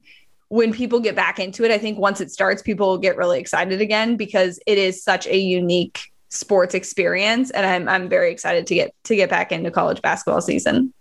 when 0.49 0.71
people 0.71 0.99
get 0.99 1.15
back 1.15 1.39
into 1.39 1.63
it. 1.63 1.71
I 1.71 1.79
think 1.79 1.97
once 1.97 2.21
it 2.21 2.31
starts 2.31 2.61
people 2.61 2.97
get 2.99 3.17
really 3.17 3.39
excited 3.39 3.81
again 3.81 4.17
because 4.17 4.59
it 4.67 4.77
is 4.77 5.03
such 5.03 5.25
a 5.25 5.37
unique 5.37 6.11
sports 6.29 6.73
experience 6.73 7.51
and 7.51 7.63
i'm, 7.63 7.87
I'm 7.87 8.09
very 8.09 8.31
excited 8.31 8.65
to 8.65 8.73
get 8.73 8.95
to 9.03 9.15
get 9.15 9.29
back 9.29 9.51
into 9.51 9.69
college 9.69 10.01
basketball 10.01 10.41
season. 10.41 10.91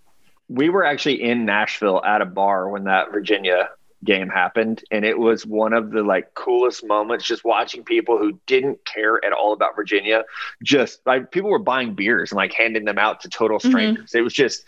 We 0.48 0.68
were 0.68 0.84
actually 0.84 1.22
in 1.22 1.46
nashville 1.46 2.04
at 2.04 2.20
a 2.20 2.26
bar 2.26 2.68
when 2.68 2.84
that 2.84 3.12
virginia 3.12 3.70
game 4.04 4.28
happened 4.28 4.82
and 4.90 5.04
it 5.04 5.18
was 5.18 5.46
one 5.46 5.72
of 5.72 5.90
the 5.90 6.02
like 6.02 6.34
coolest 6.34 6.84
moments 6.84 7.24
just 7.24 7.44
watching 7.44 7.84
people 7.84 8.18
who 8.18 8.38
didn't 8.46 8.84
care 8.84 9.24
at 9.24 9.32
all 9.32 9.52
about 9.52 9.76
virginia 9.76 10.24
just 10.62 11.00
like 11.06 11.30
people 11.30 11.50
were 11.50 11.58
buying 11.58 11.94
beers 11.94 12.32
and 12.32 12.36
like 12.36 12.52
handing 12.52 12.84
them 12.84 12.98
out 12.98 13.20
to 13.20 13.28
total 13.28 13.58
mm-hmm. 13.58 13.70
strangers 13.70 14.10
mm-hmm. 14.10 14.18
it 14.18 14.22
was 14.22 14.34
just 14.34 14.64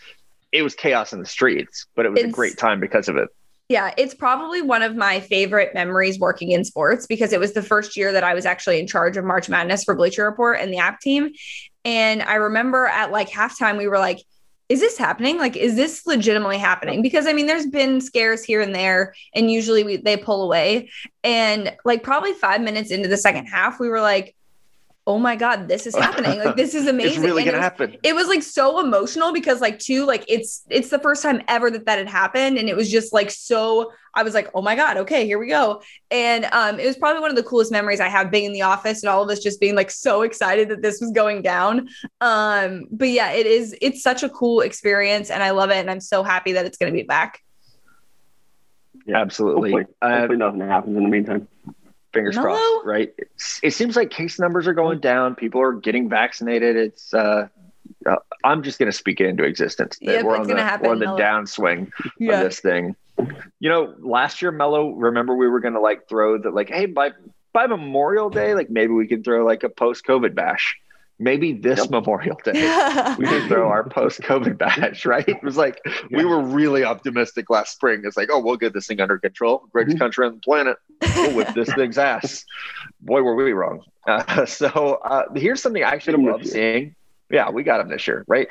it 0.51 0.61
was 0.61 0.73
chaos 0.73 1.11
in 1.11 1.19
the 1.19 1.25
streets 1.25 1.87
but 1.95 2.05
it 2.05 2.09
was 2.09 2.21
it's, 2.21 2.29
a 2.29 2.31
great 2.31 2.57
time 2.57 2.79
because 2.79 3.09
of 3.09 3.17
it 3.17 3.27
yeah 3.67 3.93
it's 3.97 4.13
probably 4.13 4.61
one 4.61 4.81
of 4.81 4.95
my 4.95 5.19
favorite 5.19 5.73
memories 5.73 6.17
working 6.17 6.51
in 6.51 6.63
sports 6.63 7.05
because 7.05 7.33
it 7.33 7.39
was 7.39 7.53
the 7.53 7.63
first 7.63 7.97
year 7.97 8.13
that 8.13 8.23
i 8.23 8.33
was 8.33 8.45
actually 8.45 8.79
in 8.79 8.87
charge 8.87 9.17
of 9.17 9.25
march 9.25 9.49
madness 9.49 9.83
for 9.83 9.95
bleacher 9.95 10.23
report 10.23 10.59
and 10.61 10.71
the 10.71 10.77
app 10.77 11.01
team 11.01 11.31
and 11.83 12.23
i 12.23 12.35
remember 12.35 12.85
at 12.85 13.11
like 13.11 13.29
halftime 13.29 13.77
we 13.77 13.87
were 13.87 13.99
like 13.99 14.23
is 14.67 14.79
this 14.79 14.97
happening? 14.97 15.37
Like, 15.37 15.55
is 15.55 15.75
this 15.75 16.05
legitimately 16.05 16.57
happening? 16.57 17.01
Because 17.01 17.27
I 17.27 17.33
mean, 17.33 17.45
there's 17.45 17.67
been 17.67 18.01
scares 18.01 18.43
here 18.43 18.61
and 18.61 18.73
there, 18.73 19.13
and 19.33 19.51
usually 19.51 19.83
we, 19.83 19.97
they 19.97 20.17
pull 20.17 20.43
away. 20.43 20.89
And 21.23 21.75
like, 21.85 22.03
probably 22.03 22.33
five 22.33 22.61
minutes 22.61 22.91
into 22.91 23.07
the 23.07 23.17
second 23.17 23.45
half, 23.45 23.79
we 23.79 23.89
were 23.89 24.01
like, 24.01 24.35
oh 25.07 25.19
my 25.19 25.35
god 25.35 25.67
this 25.67 25.85
is 25.85 25.95
happening 25.95 26.39
like 26.39 26.55
this 26.55 26.73
is 26.73 26.87
amazing 26.87 27.13
it's 27.13 27.23
really 27.23 27.43
and 27.43 27.51
gonna 27.51 27.57
it 27.57 27.59
was, 27.59 27.63
happen 27.63 27.97
it 28.03 28.15
was 28.15 28.27
like 28.27 28.41
so 28.41 28.79
emotional 28.79 29.31
because 29.31 29.61
like 29.61 29.77
two 29.77 30.05
like 30.05 30.25
it's 30.27 30.63
it's 30.69 30.89
the 30.89 30.99
first 30.99 31.21
time 31.21 31.41
ever 31.47 31.69
that 31.69 31.85
that 31.85 31.99
had 31.99 32.07
happened 32.07 32.57
and 32.57 32.69
it 32.69 32.75
was 32.75 32.89
just 32.89 33.13
like 33.13 33.29
so 33.29 33.91
i 34.15 34.23
was 34.23 34.33
like 34.33 34.49
oh 34.53 34.61
my 34.61 34.75
god 34.75 34.97
okay 34.97 35.25
here 35.25 35.37
we 35.37 35.47
go 35.47 35.81
and 36.11 36.45
um 36.51 36.79
it 36.79 36.85
was 36.85 36.97
probably 36.97 37.21
one 37.21 37.29
of 37.29 37.35
the 37.35 37.43
coolest 37.43 37.71
memories 37.71 37.99
i 37.99 38.07
have 38.07 38.31
being 38.31 38.45
in 38.45 38.53
the 38.53 38.61
office 38.61 39.03
and 39.03 39.09
all 39.09 39.23
of 39.23 39.29
us 39.29 39.39
just 39.39 39.59
being 39.59 39.75
like 39.75 39.91
so 39.91 40.21
excited 40.21 40.69
that 40.69 40.81
this 40.81 40.99
was 41.01 41.11
going 41.11 41.41
down 41.41 41.87
um 42.21 42.85
but 42.91 43.09
yeah 43.09 43.31
it 43.31 43.45
is 43.45 43.75
it's 43.81 44.01
such 44.01 44.23
a 44.23 44.29
cool 44.29 44.61
experience 44.61 45.29
and 45.29 45.43
i 45.43 45.51
love 45.51 45.69
it 45.69 45.77
and 45.77 45.89
i'm 45.89 46.01
so 46.01 46.23
happy 46.23 46.53
that 46.53 46.65
it's 46.65 46.77
going 46.77 46.91
to 46.91 46.97
be 46.97 47.03
back 47.03 47.41
yeah, 49.05 49.21
absolutely 49.21 49.71
hopefully, 49.71 49.95
uh, 50.01 50.17
hopefully 50.17 50.37
nothing 50.37 50.61
happens 50.61 50.97
in 50.97 51.03
the 51.03 51.09
meantime 51.09 51.47
fingers 52.15 52.37
crossed, 52.37 52.85
right? 52.85 53.13
It's, 53.17 53.59
it 53.61 53.71
seems 53.71 53.95
like 53.95 54.09
case 54.09 54.39
numbers 54.39 54.67
are 54.67 54.73
going 54.73 54.99
down. 54.99 55.35
People 55.35 55.61
are 55.61 55.73
getting 55.73 56.09
vaccinated. 56.09 56.75
It's, 56.75 57.13
uh, 57.13 57.47
uh, 58.05 58.15
I'm 58.43 58.63
just 58.63 58.79
going 58.79 58.91
to 58.91 58.97
speak 58.97 59.19
it 59.19 59.27
into 59.27 59.43
existence. 59.43 59.97
Yeah, 60.01 60.23
we're 60.23 60.37
on 60.37 60.47
the, 60.47 60.55
happen, 60.55 60.87
we're 60.87 60.93
on 60.93 60.99
the 60.99 61.05
downswing 61.05 61.91
yeah. 62.17 62.39
of 62.39 62.45
this 62.45 62.59
thing. 62.59 62.95
You 63.59 63.69
know, 63.69 63.95
last 63.99 64.41
year, 64.41 64.51
Mello, 64.51 64.91
remember 64.91 65.35
we 65.35 65.47
were 65.47 65.59
going 65.59 65.73
to 65.73 65.79
like 65.79 66.07
throw 66.07 66.37
the 66.37 66.49
like, 66.49 66.69
hey, 66.69 66.85
by 66.85 67.11
by 67.53 67.67
Memorial 67.67 68.29
Day, 68.29 68.53
like 68.53 68.69
maybe 68.69 68.93
we 68.93 69.07
can 69.07 69.23
throw 69.23 69.45
like 69.45 69.63
a 69.63 69.69
post 69.69 70.05
COVID 70.05 70.35
bash 70.35 70.77
maybe 71.19 71.53
this 71.53 71.79
yep. 71.79 71.89
Memorial 71.89 72.39
Day 72.43 72.51
we 73.17 73.25
can 73.25 73.47
throw 73.47 73.67
our 73.69 73.87
post 73.87 74.21
COVID 74.21 74.57
bash, 74.57 75.05
right? 75.05 75.27
It 75.27 75.41
was 75.43 75.57
like 75.57 75.79
yeah. 75.85 76.17
we 76.17 76.25
were 76.25 76.41
really 76.41 76.83
optimistic 76.83 77.49
last 77.49 77.73
spring. 77.73 78.01
It's 78.05 78.17
like, 78.17 78.29
oh, 78.31 78.39
we'll 78.39 78.57
get 78.57 78.73
this 78.73 78.87
thing 78.87 78.99
under 78.99 79.17
control. 79.17 79.67
Greatest 79.71 79.95
mm-hmm. 79.95 80.03
country 80.03 80.25
on 80.25 80.35
the 80.35 80.41
planet. 80.41 80.77
We'll 81.15 81.35
whip 81.35 81.53
this 81.53 81.71
thing's 81.75 81.97
ass. 81.97 82.45
Boy, 82.99 83.21
were 83.21 83.35
we 83.35 83.53
wrong. 83.53 83.81
Uh, 84.07 84.45
so 84.45 84.99
uh, 85.03 85.23
here's 85.35 85.61
something 85.61 85.83
I 85.83 85.91
actually 85.91 86.23
love 86.23 86.45
seeing. 86.45 86.95
Yeah, 87.29 87.49
we 87.49 87.63
got 87.63 87.79
him 87.79 87.89
this 87.89 88.05
year, 88.05 88.23
right? 88.27 88.47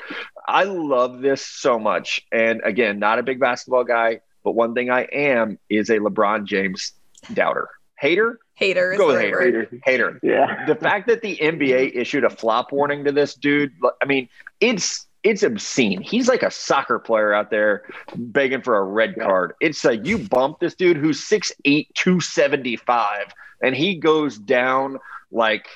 I 0.47 0.63
love 0.63 1.21
this 1.21 1.45
so 1.45 1.79
much. 1.79 2.21
And 2.31 2.61
again, 2.65 2.99
not 2.99 3.19
a 3.19 3.23
big 3.23 3.39
basketball 3.39 3.85
guy, 3.85 4.19
but 4.45 4.53
one 4.53 4.73
thing 4.73 4.89
I 4.89 5.01
am 5.11 5.59
is 5.69 5.89
a 5.89 5.97
LeBron 5.97 6.45
James 6.45 6.93
doubter. 7.33 7.67
Hater, 7.99 8.39
Hater. 8.55 8.95
Go 8.97 9.07
with 9.07 9.19
hater. 9.19 9.41
hater. 9.41 9.69
Hater. 9.83 10.19
Yeah. 10.23 10.65
The 10.65 10.75
fact 10.75 11.07
that 11.07 11.21
the 11.21 11.37
NBA 11.37 11.91
issued 11.95 12.23
a 12.23 12.29
flop 12.29 12.71
warning 12.71 13.03
to 13.03 13.11
this 13.11 13.33
dude, 13.35 13.73
I 14.01 14.05
mean, 14.05 14.29
it's 14.61 15.07
it's 15.23 15.43
obscene. 15.43 16.01
He's 16.01 16.27
like 16.27 16.43
a 16.43 16.51
soccer 16.51 16.99
player 16.99 17.33
out 17.33 17.49
there 17.49 17.83
begging 18.15 18.61
for 18.61 18.77
a 18.77 18.83
red 18.83 19.15
card. 19.19 19.53
It's 19.59 19.83
like 19.83 20.05
you 20.05 20.19
bump 20.19 20.59
this 20.59 20.75
dude 20.75 20.97
who's 20.97 21.19
6'8, 21.19 21.87
275, 21.95 23.33
and 23.63 23.75
he 23.75 23.95
goes 23.95 24.37
down 24.37 24.99
like 25.31 25.67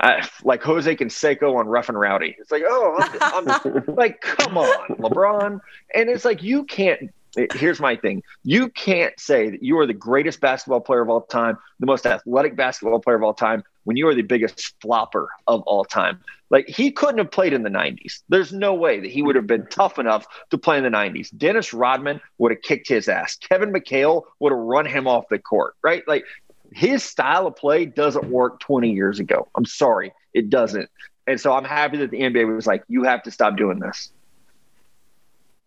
uh, 0.00 0.24
like 0.42 0.62
Jose 0.62 0.96
Canseco 0.96 1.56
on 1.56 1.66
Rough 1.66 1.88
and 1.88 1.98
Rowdy. 1.98 2.36
It's 2.38 2.50
like, 2.50 2.62
oh, 2.66 2.96
I'm, 3.20 3.48
I'm 3.48 3.84
like, 3.94 4.20
come 4.20 4.58
on, 4.58 4.96
LeBron. 4.96 5.60
And 5.94 6.08
it's 6.10 6.24
like, 6.24 6.42
you 6.42 6.64
can't. 6.64 7.12
Here's 7.54 7.80
my 7.80 7.96
thing. 7.96 8.22
You 8.42 8.68
can't 8.70 9.18
say 9.18 9.50
that 9.50 9.62
you 9.62 9.78
are 9.78 9.86
the 9.86 9.94
greatest 9.94 10.40
basketball 10.40 10.80
player 10.80 11.02
of 11.02 11.10
all 11.10 11.20
time, 11.22 11.58
the 11.80 11.86
most 11.86 12.06
athletic 12.06 12.56
basketball 12.56 13.00
player 13.00 13.16
of 13.16 13.22
all 13.22 13.34
time, 13.34 13.62
when 13.84 13.96
you 13.96 14.08
are 14.08 14.14
the 14.14 14.22
biggest 14.22 14.74
flopper 14.80 15.28
of 15.46 15.62
all 15.62 15.84
time. 15.84 16.20
Like 16.50 16.68
he 16.68 16.90
couldn't 16.90 17.18
have 17.18 17.30
played 17.30 17.52
in 17.52 17.62
the 17.62 17.70
90s. 17.70 18.22
There's 18.28 18.52
no 18.52 18.74
way 18.74 19.00
that 19.00 19.10
he 19.10 19.22
would 19.22 19.36
have 19.36 19.46
been 19.46 19.66
tough 19.66 19.98
enough 19.98 20.26
to 20.50 20.58
play 20.58 20.78
in 20.78 20.84
the 20.84 20.90
90s. 20.90 21.36
Dennis 21.36 21.74
Rodman 21.74 22.20
would 22.38 22.52
have 22.52 22.62
kicked 22.62 22.88
his 22.88 23.08
ass. 23.08 23.36
Kevin 23.36 23.72
McHale 23.72 24.24
would 24.40 24.52
have 24.52 24.58
run 24.58 24.86
him 24.86 25.06
off 25.06 25.28
the 25.28 25.38
court, 25.38 25.74
right? 25.82 26.02
Like 26.08 26.24
his 26.72 27.02
style 27.02 27.46
of 27.46 27.56
play 27.56 27.84
doesn't 27.84 28.30
work 28.30 28.60
20 28.60 28.90
years 28.92 29.20
ago. 29.20 29.48
I'm 29.54 29.66
sorry, 29.66 30.12
it 30.32 30.50
doesn't. 30.50 30.88
And 31.26 31.40
so 31.40 31.52
I'm 31.52 31.64
happy 31.64 31.98
that 31.98 32.10
the 32.10 32.20
NBA 32.20 32.54
was 32.54 32.66
like, 32.66 32.82
you 32.88 33.04
have 33.04 33.22
to 33.24 33.30
stop 33.30 33.56
doing 33.56 33.78
this. 33.78 34.10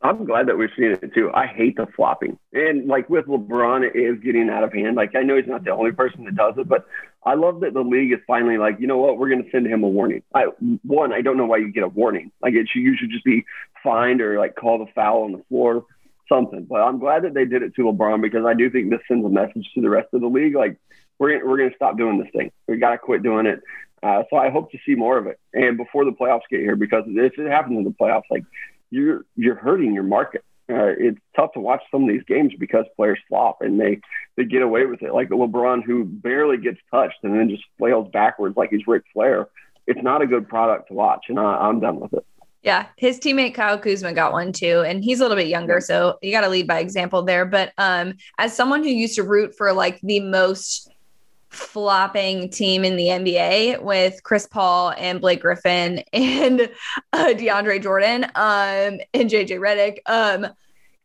I'm 0.03 0.25
glad 0.25 0.47
that 0.47 0.57
we've 0.57 0.69
seen 0.75 0.91
it 0.91 1.13
too. 1.13 1.29
I 1.33 1.45
hate 1.45 1.77
the 1.77 1.85
flopping. 1.95 2.39
And 2.53 2.87
like 2.87 3.09
with 3.09 3.27
LeBron, 3.27 3.83
it 3.83 3.95
is 3.95 4.19
getting 4.23 4.49
out 4.49 4.63
of 4.63 4.73
hand. 4.73 4.95
Like 4.95 5.15
I 5.15 5.21
know 5.21 5.35
he's 5.35 5.47
not 5.47 5.63
the 5.63 5.71
only 5.71 5.91
person 5.91 6.25
that 6.25 6.35
does 6.35 6.55
it, 6.57 6.67
but 6.67 6.87
I 7.23 7.35
love 7.35 7.59
that 7.61 7.73
the 7.73 7.81
league 7.81 8.11
is 8.11 8.19
finally 8.25 8.57
like, 8.57 8.77
you 8.79 8.87
know 8.87 8.97
what, 8.97 9.19
we're 9.19 9.29
going 9.29 9.43
to 9.43 9.51
send 9.51 9.67
him 9.67 9.83
a 9.83 9.87
warning. 9.87 10.23
I 10.33 10.45
one, 10.83 11.13
I 11.13 11.21
don't 11.21 11.37
know 11.37 11.45
why 11.45 11.57
you 11.57 11.71
get 11.71 11.83
a 11.83 11.87
warning. 11.87 12.31
Like 12.41 12.55
it 12.55 12.67
should 12.67 12.81
usually 12.81 13.11
just 13.11 13.23
be 13.23 13.45
fined 13.83 14.21
or 14.21 14.39
like 14.39 14.55
call 14.55 14.79
the 14.79 14.91
foul 14.95 15.23
on 15.23 15.33
the 15.33 15.43
floor, 15.49 15.85
something. 16.27 16.65
But 16.65 16.81
I'm 16.81 16.97
glad 16.97 17.23
that 17.23 17.35
they 17.35 17.45
did 17.45 17.61
it 17.61 17.75
to 17.75 17.83
LeBron 17.83 18.21
because 18.21 18.45
I 18.45 18.55
do 18.55 18.71
think 18.71 18.89
this 18.89 19.01
sends 19.07 19.25
a 19.25 19.29
message 19.29 19.69
to 19.75 19.81
the 19.81 19.89
rest 19.89 20.07
of 20.13 20.21
the 20.21 20.27
league. 20.27 20.55
Like 20.55 20.77
we're 21.19 21.47
we're 21.47 21.57
going 21.57 21.69
to 21.69 21.75
stop 21.75 21.97
doing 21.97 22.17
this 22.17 22.31
thing. 22.35 22.51
We 22.67 22.77
got 22.77 22.91
to 22.91 22.97
quit 22.97 23.21
doing 23.21 23.45
it. 23.45 23.61
Uh, 24.03 24.23
so 24.31 24.37
I 24.37 24.49
hope 24.49 24.71
to 24.71 24.79
see 24.83 24.95
more 24.95 25.19
of 25.19 25.27
it. 25.27 25.39
And 25.53 25.77
before 25.77 26.05
the 26.05 26.11
playoffs 26.11 26.41
get 26.49 26.61
here, 26.61 26.75
because 26.75 27.03
if 27.07 27.37
it 27.37 27.51
happens 27.51 27.77
in 27.77 27.83
the 27.83 27.91
playoffs, 27.91 28.23
like 28.31 28.43
you're 28.91 29.25
you're 29.35 29.55
hurting 29.55 29.93
your 29.95 30.03
market. 30.03 30.43
Uh, 30.69 30.93
it's 30.97 31.19
tough 31.35 31.51
to 31.53 31.59
watch 31.59 31.81
some 31.91 32.03
of 32.03 32.09
these 32.09 32.23
games 32.27 32.53
because 32.57 32.85
players 32.95 33.19
flop 33.27 33.57
and 33.61 33.79
they 33.79 33.99
they 34.37 34.45
get 34.45 34.61
away 34.61 34.85
with 34.85 35.01
it. 35.01 35.13
Like 35.13 35.29
LeBron, 35.29 35.83
who 35.83 36.05
barely 36.05 36.57
gets 36.57 36.79
touched 36.91 37.17
and 37.23 37.33
then 37.33 37.49
just 37.49 37.63
flails 37.77 38.09
backwards 38.13 38.55
like 38.55 38.69
he's 38.69 38.85
Ric 38.87 39.03
Flair. 39.13 39.47
It's 39.87 40.01
not 40.03 40.21
a 40.21 40.27
good 40.27 40.47
product 40.47 40.89
to 40.89 40.93
watch, 40.93 41.25
and 41.29 41.39
I, 41.39 41.43
I'm 41.43 41.79
done 41.79 41.99
with 41.99 42.13
it. 42.13 42.25
Yeah, 42.61 42.85
his 42.95 43.19
teammate 43.19 43.55
Kyle 43.55 43.79
Kuzma 43.79 44.13
got 44.13 44.33
one 44.33 44.53
too, 44.53 44.83
and 44.85 45.03
he's 45.03 45.19
a 45.19 45.23
little 45.23 45.35
bit 45.35 45.47
younger, 45.47 45.81
so 45.81 46.19
you 46.21 46.31
got 46.31 46.41
to 46.41 46.49
lead 46.49 46.67
by 46.67 46.79
example 46.79 47.23
there. 47.23 47.43
But 47.43 47.73
um, 47.79 48.13
as 48.37 48.55
someone 48.55 48.83
who 48.83 48.89
used 48.89 49.15
to 49.15 49.23
root 49.23 49.55
for 49.57 49.73
like 49.73 49.99
the 50.01 50.19
most 50.19 50.90
flopping 51.51 52.49
team 52.49 52.85
in 52.85 52.95
the 52.95 53.07
NBA 53.07 53.81
with 53.81 54.23
Chris 54.23 54.47
Paul 54.47 54.93
and 54.97 55.19
Blake 55.19 55.41
Griffin 55.41 55.99
and 56.13 56.61
uh, 57.13 57.33
DeAndre 57.33 57.83
Jordan 57.83 58.23
um, 58.35 58.99
and 59.13 59.29
JJ 59.29 59.59
Redick. 59.59 59.97
Um, 60.05 60.47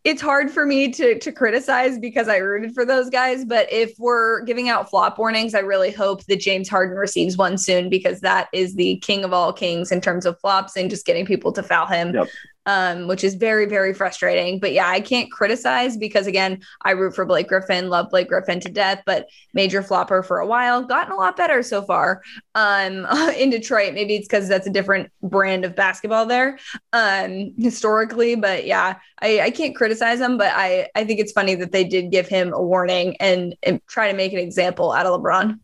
it's 0.04 0.22
hard 0.22 0.52
for 0.52 0.64
me 0.64 0.92
to 0.92 1.18
to 1.18 1.32
criticize 1.32 1.98
because 1.98 2.28
I 2.28 2.36
rooted 2.36 2.74
for 2.74 2.84
those 2.84 3.10
guys. 3.10 3.44
But 3.44 3.72
if 3.72 3.98
we're 3.98 4.42
giving 4.42 4.68
out 4.68 4.88
flop 4.88 5.18
warnings, 5.18 5.52
I 5.52 5.58
really 5.58 5.90
hope 5.90 6.24
that 6.26 6.38
James 6.38 6.68
Harden 6.68 6.96
receives 6.96 7.36
one 7.36 7.58
soon 7.58 7.88
because 7.88 8.20
that 8.20 8.46
is 8.52 8.76
the 8.76 8.98
king 8.98 9.24
of 9.24 9.32
all 9.32 9.52
kings 9.52 9.90
in 9.90 10.00
terms 10.00 10.24
of 10.24 10.38
flops 10.38 10.76
and 10.76 10.88
just 10.88 11.06
getting 11.06 11.26
people 11.26 11.50
to 11.54 11.62
foul 11.62 11.86
him. 11.86 12.14
Yep 12.14 12.28
um, 12.66 13.06
which 13.06 13.24
is 13.24 13.34
very, 13.34 13.64
very 13.66 13.94
frustrating. 13.94 14.58
But 14.58 14.72
yeah, 14.72 14.88
I 14.88 15.00
can't 15.00 15.30
criticize 15.30 15.96
because 15.96 16.26
again, 16.26 16.60
I 16.82 16.90
root 16.90 17.14
for 17.14 17.24
Blake 17.24 17.48
Griffin, 17.48 17.88
love 17.88 18.10
Blake 18.10 18.28
Griffin 18.28 18.60
to 18.60 18.68
death, 18.68 19.02
but 19.06 19.28
major 19.54 19.82
flopper 19.82 20.22
for 20.22 20.40
a 20.40 20.46
while, 20.46 20.82
gotten 20.82 21.12
a 21.12 21.16
lot 21.16 21.36
better 21.36 21.62
so 21.62 21.82
far 21.82 22.22
um, 22.54 23.06
in 23.36 23.50
Detroit. 23.50 23.94
Maybe 23.94 24.16
it's 24.16 24.26
because 24.26 24.48
that's 24.48 24.66
a 24.66 24.70
different 24.70 25.10
brand 25.22 25.64
of 25.64 25.76
basketball 25.76 26.26
there 26.26 26.58
um, 26.92 27.54
historically. 27.56 28.34
But 28.34 28.66
yeah, 28.66 28.96
I, 29.20 29.40
I 29.40 29.50
can't 29.50 29.74
criticize 29.74 30.18
them, 30.18 30.36
but 30.36 30.52
I, 30.54 30.88
I 30.94 31.04
think 31.04 31.20
it's 31.20 31.32
funny 31.32 31.54
that 31.54 31.72
they 31.72 31.84
did 31.84 32.10
give 32.10 32.26
him 32.26 32.52
a 32.52 32.62
warning 32.62 33.16
and, 33.18 33.54
and 33.62 33.80
try 33.86 34.10
to 34.10 34.16
make 34.16 34.32
an 34.32 34.40
example 34.40 34.92
out 34.92 35.06
of 35.06 35.20
LeBron. 35.20 35.58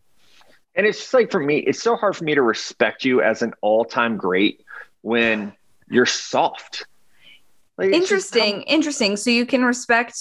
And 0.75 0.87
it's 0.87 0.99
just 0.99 1.13
like 1.13 1.31
for 1.31 1.39
me, 1.39 1.57
it's 1.59 1.81
so 1.81 1.95
hard 1.95 2.15
for 2.15 2.23
me 2.23 2.33
to 2.33 2.41
respect 2.41 3.05
you 3.05 3.21
as 3.21 3.41
an 3.41 3.53
all 3.61 3.85
time 3.85 4.17
great 4.17 4.63
when 5.01 5.53
you're 5.89 6.05
soft. 6.05 6.85
Like, 7.83 7.93
interesting, 7.93 8.61
interesting. 8.63 9.17
So 9.17 9.29
you 9.29 9.45
can 9.45 9.63
respect 9.63 10.17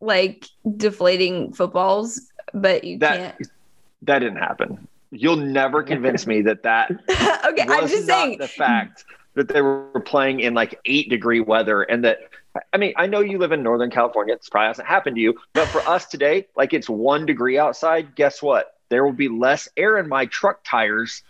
like 0.00 0.46
deflating 0.76 1.52
footballs, 1.52 2.32
but 2.54 2.84
you 2.84 2.98
that, 2.98 3.16
can't. 3.16 3.50
That 4.02 4.18
didn't 4.20 4.38
happen. 4.38 4.88
You'll 5.10 5.36
never 5.36 5.82
convince 5.82 6.26
me 6.26 6.42
that 6.42 6.62
that. 6.62 6.90
okay, 7.46 7.66
I'm 7.68 7.88
just 7.88 8.06
saying 8.06 8.38
the 8.38 8.48
fact 8.48 9.04
that 9.34 9.48
they 9.48 9.62
were 9.62 10.02
playing 10.04 10.40
in 10.40 10.54
like 10.54 10.78
eight 10.86 11.08
degree 11.08 11.40
weather 11.40 11.82
and 11.82 12.04
that 12.04 12.18
I 12.72 12.78
mean, 12.78 12.92
I 12.96 13.06
know 13.06 13.20
you 13.20 13.38
live 13.38 13.52
in 13.52 13.62
Northern 13.62 13.90
California. 13.90 14.34
It's 14.34 14.48
probably 14.48 14.68
hasn't 14.68 14.88
happened 14.88 15.16
to 15.16 15.22
you, 15.22 15.38
but 15.52 15.68
for 15.68 15.80
us 15.80 16.06
today, 16.06 16.46
like 16.56 16.72
it's 16.72 16.88
one 16.88 17.26
degree 17.26 17.58
outside. 17.58 18.14
Guess 18.16 18.42
what? 18.42 18.76
There 18.88 19.04
will 19.04 19.12
be 19.12 19.28
less 19.28 19.68
air 19.76 19.98
in 19.98 20.08
my 20.08 20.26
truck 20.26 20.60
tires 20.64 21.22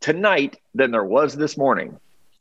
tonight 0.00 0.60
than 0.74 0.90
there 0.90 1.04
was 1.04 1.34
this 1.34 1.56
morning. 1.56 1.98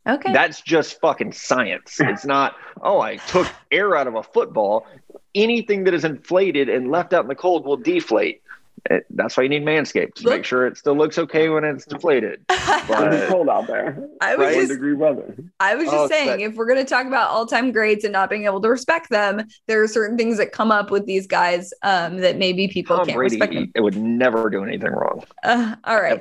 Okay. 0.10 0.34
That's 0.34 0.62
just 0.62 1.00
fucking 1.00 1.34
science. 1.34 2.00
It's 2.10 2.26
not, 2.26 2.56
oh, 2.82 3.00
I 3.00 3.17
took 3.17 3.48
air 3.72 3.95
out 3.95 4.08
of 4.08 4.15
a 4.15 4.24
football. 4.24 4.88
Anything 5.36 5.84
that 5.84 5.93
is 5.93 6.04
inflated 6.04 6.69
and 6.69 6.89
left 6.89 7.13
out 7.13 7.24
in 7.24 7.28
the 7.28 7.36
cold 7.36 7.65
will 7.65 7.78
deflate. 7.78 8.41
It, 8.89 9.06
that's 9.10 9.38
why 9.38 9.44
you 9.44 9.50
need 9.50 9.63
Manscaped 9.63 10.15
to 10.15 10.24
Look. 10.24 10.34
make 10.34 10.46
sure 10.46 10.68
it 10.68 10.78
still 10.78 10.96
looks 10.96 11.18
okay 11.18 11.50
when 11.50 11.63
it's 11.63 11.86
deflated. 11.86 12.42
But, 12.88 13.13
it's 13.13 13.32
cold 13.32 13.50
out 13.50 13.68
there. 13.68 14.08
I 14.20 14.36
was 14.36 14.48
right? 14.48 14.56
just, 14.56 14.70
degree 14.70 14.94
weather. 14.94 15.36
I 15.60 15.76
was 15.76 15.86
just 15.86 15.96
oh, 15.96 16.08
saying, 16.08 16.42
if 16.42 16.56
we're 16.56 16.65
going 16.65 16.84
to 16.84 16.89
talk 16.89 17.06
about 17.06 17.30
all-time 17.30 17.72
greats 17.72 18.04
and 18.04 18.13
not 18.13 18.32
being 18.32 18.46
able 18.46 18.62
to 18.62 18.70
respect 18.70 19.12
them, 19.12 19.44
there 19.68 19.84
are 19.84 19.88
certain 19.88 20.18
things 20.18 20.38
that 20.38 20.52
come 20.52 20.72
up 20.72 20.89
with 20.89 21.06
these 21.06 21.28
guys 21.28 21.72
um, 21.84 22.18
that 22.18 22.38
maybe 22.38 22.68
people 22.68 22.98
Tom 22.98 23.06
can't 23.06 23.15
Brady, 23.15 23.36
respect. 23.36 23.54
Them. 23.54 23.72
It 23.76 23.82
would 23.82 23.96
never 23.96 24.50
do 24.50 24.63
anything 24.63 24.92
wrong. 24.92 25.24
Uh, 25.44 25.76
all 25.84 26.02
right. 26.02 26.20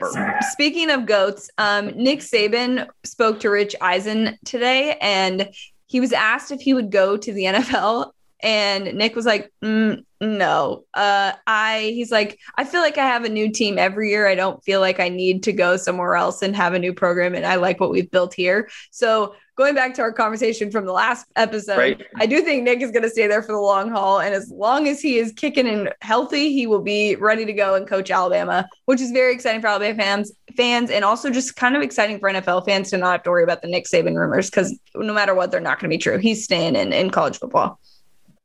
Speaking 0.53 0.91
of 0.91 1.07
goats, 1.07 1.51
um, 1.57 1.87
Nick 1.97 2.21
Saban 2.21 2.87
spoke 3.05 3.41
to 3.41 3.51
Rich 3.51 3.75
Eisen 3.81 4.39
today, 4.45 4.99
and 5.01 5.49
he 5.87 6.01
was 6.01 6.13
asked 6.13 6.53
if 6.53 6.61
he 6.61 6.75
would 6.75 6.91
go 6.91 7.17
to 7.17 7.33
the 7.33 7.45
NFL 7.45 8.13
and 8.41 8.95
Nick 8.95 9.17
was 9.17 9.27
like, 9.27 9.53
mm, 9.63 10.05
no. 10.21 10.85
Uh, 10.95 11.33
I 11.47 11.93
he's 11.95 12.11
like, 12.11 12.39
I 12.57 12.65
feel 12.65 12.81
like 12.81 12.99
I 12.99 13.07
have 13.07 13.25
a 13.25 13.29
new 13.29 13.51
team 13.51 13.79
every 13.79 14.11
year. 14.11 14.27
I 14.27 14.35
don't 14.35 14.63
feel 14.65 14.81
like 14.81 15.01
I 15.01 15.09
need 15.09 15.43
to 15.45 15.53
go 15.53 15.77
somewhere 15.77 16.17
else 16.17 16.43
and 16.43 16.55
have 16.57 16.75
a 16.75 16.79
new 16.79 16.93
program. 16.93 17.35
And 17.35 17.47
I 17.47 17.57
like 17.57 17.81
what 17.81 17.91
we've 17.91 18.11
built 18.11 18.35
here. 18.35 18.69
So 18.91 19.35
going 19.57 19.75
back 19.75 19.93
to 19.95 20.03
our 20.03 20.13
conversation 20.13 20.71
from 20.71 20.87
the 20.87 20.93
last 20.93 21.27
episode, 21.35 21.79
right. 21.79 22.03
I 22.17 22.27
do 22.27 22.43
think 22.43 22.63
Nick 22.63 22.81
is 22.81 22.93
going 22.93 23.03
to 23.03 23.11
stay 23.11 23.27
there 23.27 23.43
for 23.43 23.53
the 23.53 23.59
long 23.59 23.91
haul. 23.91 24.21
And 24.21 24.35
as 24.35 24.51
long 24.51 24.87
as 24.87 25.01
he 25.01 25.19
is 25.19 25.33
kicking 25.33 25.69
and 25.69 25.93
healthy, 26.01 26.53
he 26.53 26.67
will 26.67 26.83
be 26.83 27.17
ready 27.17 27.45
to 27.45 27.53
go 27.53 27.75
and 27.75 27.87
coach 27.87 28.11
Alabama, 28.11 28.69
which 28.87 29.01
is 29.01 29.11
very 29.11 29.33
exciting 29.33 29.61
for 29.61 29.67
Alabama 29.67 29.97
fans, 29.97 30.33
fans, 30.57 30.91
and 30.91 31.05
also 31.05 31.31
just 31.31 31.57
kind 31.57 31.77
of 31.77 31.83
exciting 31.83 32.21
for 32.21 32.31
NFL 32.31 32.67
fans 32.67 32.91
to 32.91 32.99
not 32.99 33.13
have 33.13 33.23
to 33.25 33.31
worry 33.31 33.43
about 33.43 33.63
the 33.63 33.69
Nick 33.69 33.87
Saban 33.87 34.17
rumors 34.17 34.49
because 34.49 34.79
no 34.95 35.13
matter 35.13 35.35
what, 35.35 35.51
they're 35.51 35.61
not 35.61 35.81
going 35.81 35.91
to 35.91 35.95
be 35.95 36.01
true. 36.01 36.19
He's 36.19 36.45
staying 36.45 36.77
in 36.77 36.93
in 36.93 37.11
college 37.11 37.39
football. 37.39 37.81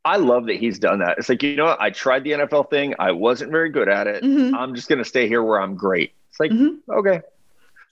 I 0.05 0.17
love 0.17 0.47
that 0.47 0.57
he's 0.57 0.79
done 0.79 0.99
that. 0.99 1.17
It's 1.17 1.29
like, 1.29 1.43
you 1.43 1.55
know 1.55 1.65
what? 1.65 1.81
I 1.81 1.89
tried 1.89 2.23
the 2.23 2.31
NFL 2.31 2.69
thing. 2.69 2.93
I 2.99 3.11
wasn't 3.11 3.51
very 3.51 3.69
good 3.69 3.87
at 3.87 4.07
it. 4.07 4.23
Mm-hmm. 4.23 4.53
I'm 4.55 4.75
just 4.75 4.89
going 4.89 4.99
to 4.99 5.05
stay 5.05 5.27
here 5.27 5.41
where 5.41 5.61
I'm 5.61 5.75
great. 5.75 6.13
It's 6.29 6.39
like, 6.39 6.51
mm-hmm. 6.51 6.91
okay. 6.91 7.21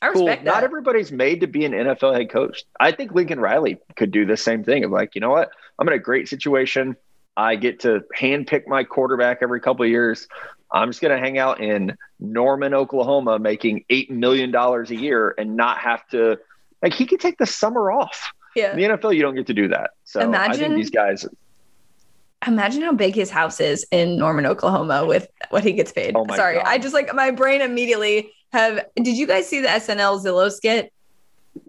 I 0.02 0.12
cool. 0.12 0.26
that. 0.26 0.44
Not 0.44 0.64
everybody's 0.64 1.12
made 1.12 1.42
to 1.42 1.48
be 1.48 1.64
an 1.64 1.72
NFL 1.74 2.16
head 2.16 2.30
coach. 2.30 2.64
I 2.80 2.92
think 2.92 3.14
Lincoln 3.14 3.40
Riley 3.40 3.78
could 3.96 4.12
do 4.12 4.26
the 4.26 4.36
same 4.36 4.64
thing 4.64 4.84
of 4.84 4.92
like, 4.92 5.16
you 5.16 5.22
know 5.22 5.30
what? 5.30 5.52
I'm 5.80 5.88
in 5.88 5.94
a 5.94 6.00
great 6.00 6.28
situation. 6.28 6.98
I 7.38 7.56
get 7.56 7.82
to 7.82 8.02
handpick 8.18 8.68
my 8.68 8.84
quarterback 8.84 9.40
every 9.42 9.62
couple 9.62 9.86
of 9.86 9.92
years. 9.92 10.28
I'm 10.72 10.90
just 10.90 11.02
going 11.02 11.16
to 11.16 11.20
hang 11.20 11.38
out 11.38 11.62
in 11.62 11.98
Norman, 12.20 12.74
Oklahoma, 12.74 13.40
making 13.40 13.86
$8 13.90 14.10
million 14.10 14.54
a 14.56 14.84
year 14.94 15.34
and 15.38 15.56
not 15.56 15.78
have 15.78 16.06
to, 16.10 16.40
like, 16.82 16.94
he 16.94 17.06
could 17.06 17.20
take 17.20 17.38
the 17.38 17.46
summer 17.46 17.92
off. 17.92 18.34
Yeah. 18.56 18.72
In 18.72 18.78
the 18.78 18.98
NFL, 18.98 19.16
you 19.16 19.22
don't 19.22 19.36
get 19.36 19.48
to 19.48 19.54
do 19.54 19.70
that. 19.70 19.92
So 20.04 20.20
Imagine, 20.22 20.52
I 20.52 20.58
think 20.58 20.76
these 20.76 20.90
guys 20.90 21.26
imagine 22.48 22.82
how 22.82 22.94
big 22.94 23.16
his 23.16 23.30
house 23.30 23.60
is 23.60 23.86
in 23.92 24.18
Norman, 24.18 24.46
Oklahoma 24.46 25.06
with 25.06 25.28
what 25.50 25.64
he 25.64 25.74
gets 25.74 25.92
paid. 25.92 26.16
Oh 26.16 26.26
Sorry, 26.36 26.56
God. 26.56 26.66
I 26.66 26.78
just 26.78 26.94
like 26.94 27.14
my 27.14 27.32
brain 27.32 27.62
immediately 27.62 28.32
have 28.52 28.86
did 28.96 29.18
you 29.18 29.28
guys 29.28 29.48
see 29.48 29.62
the 29.62 29.68
SNL 29.68 30.24
Zillow 30.24 30.52
skit? 30.52 30.92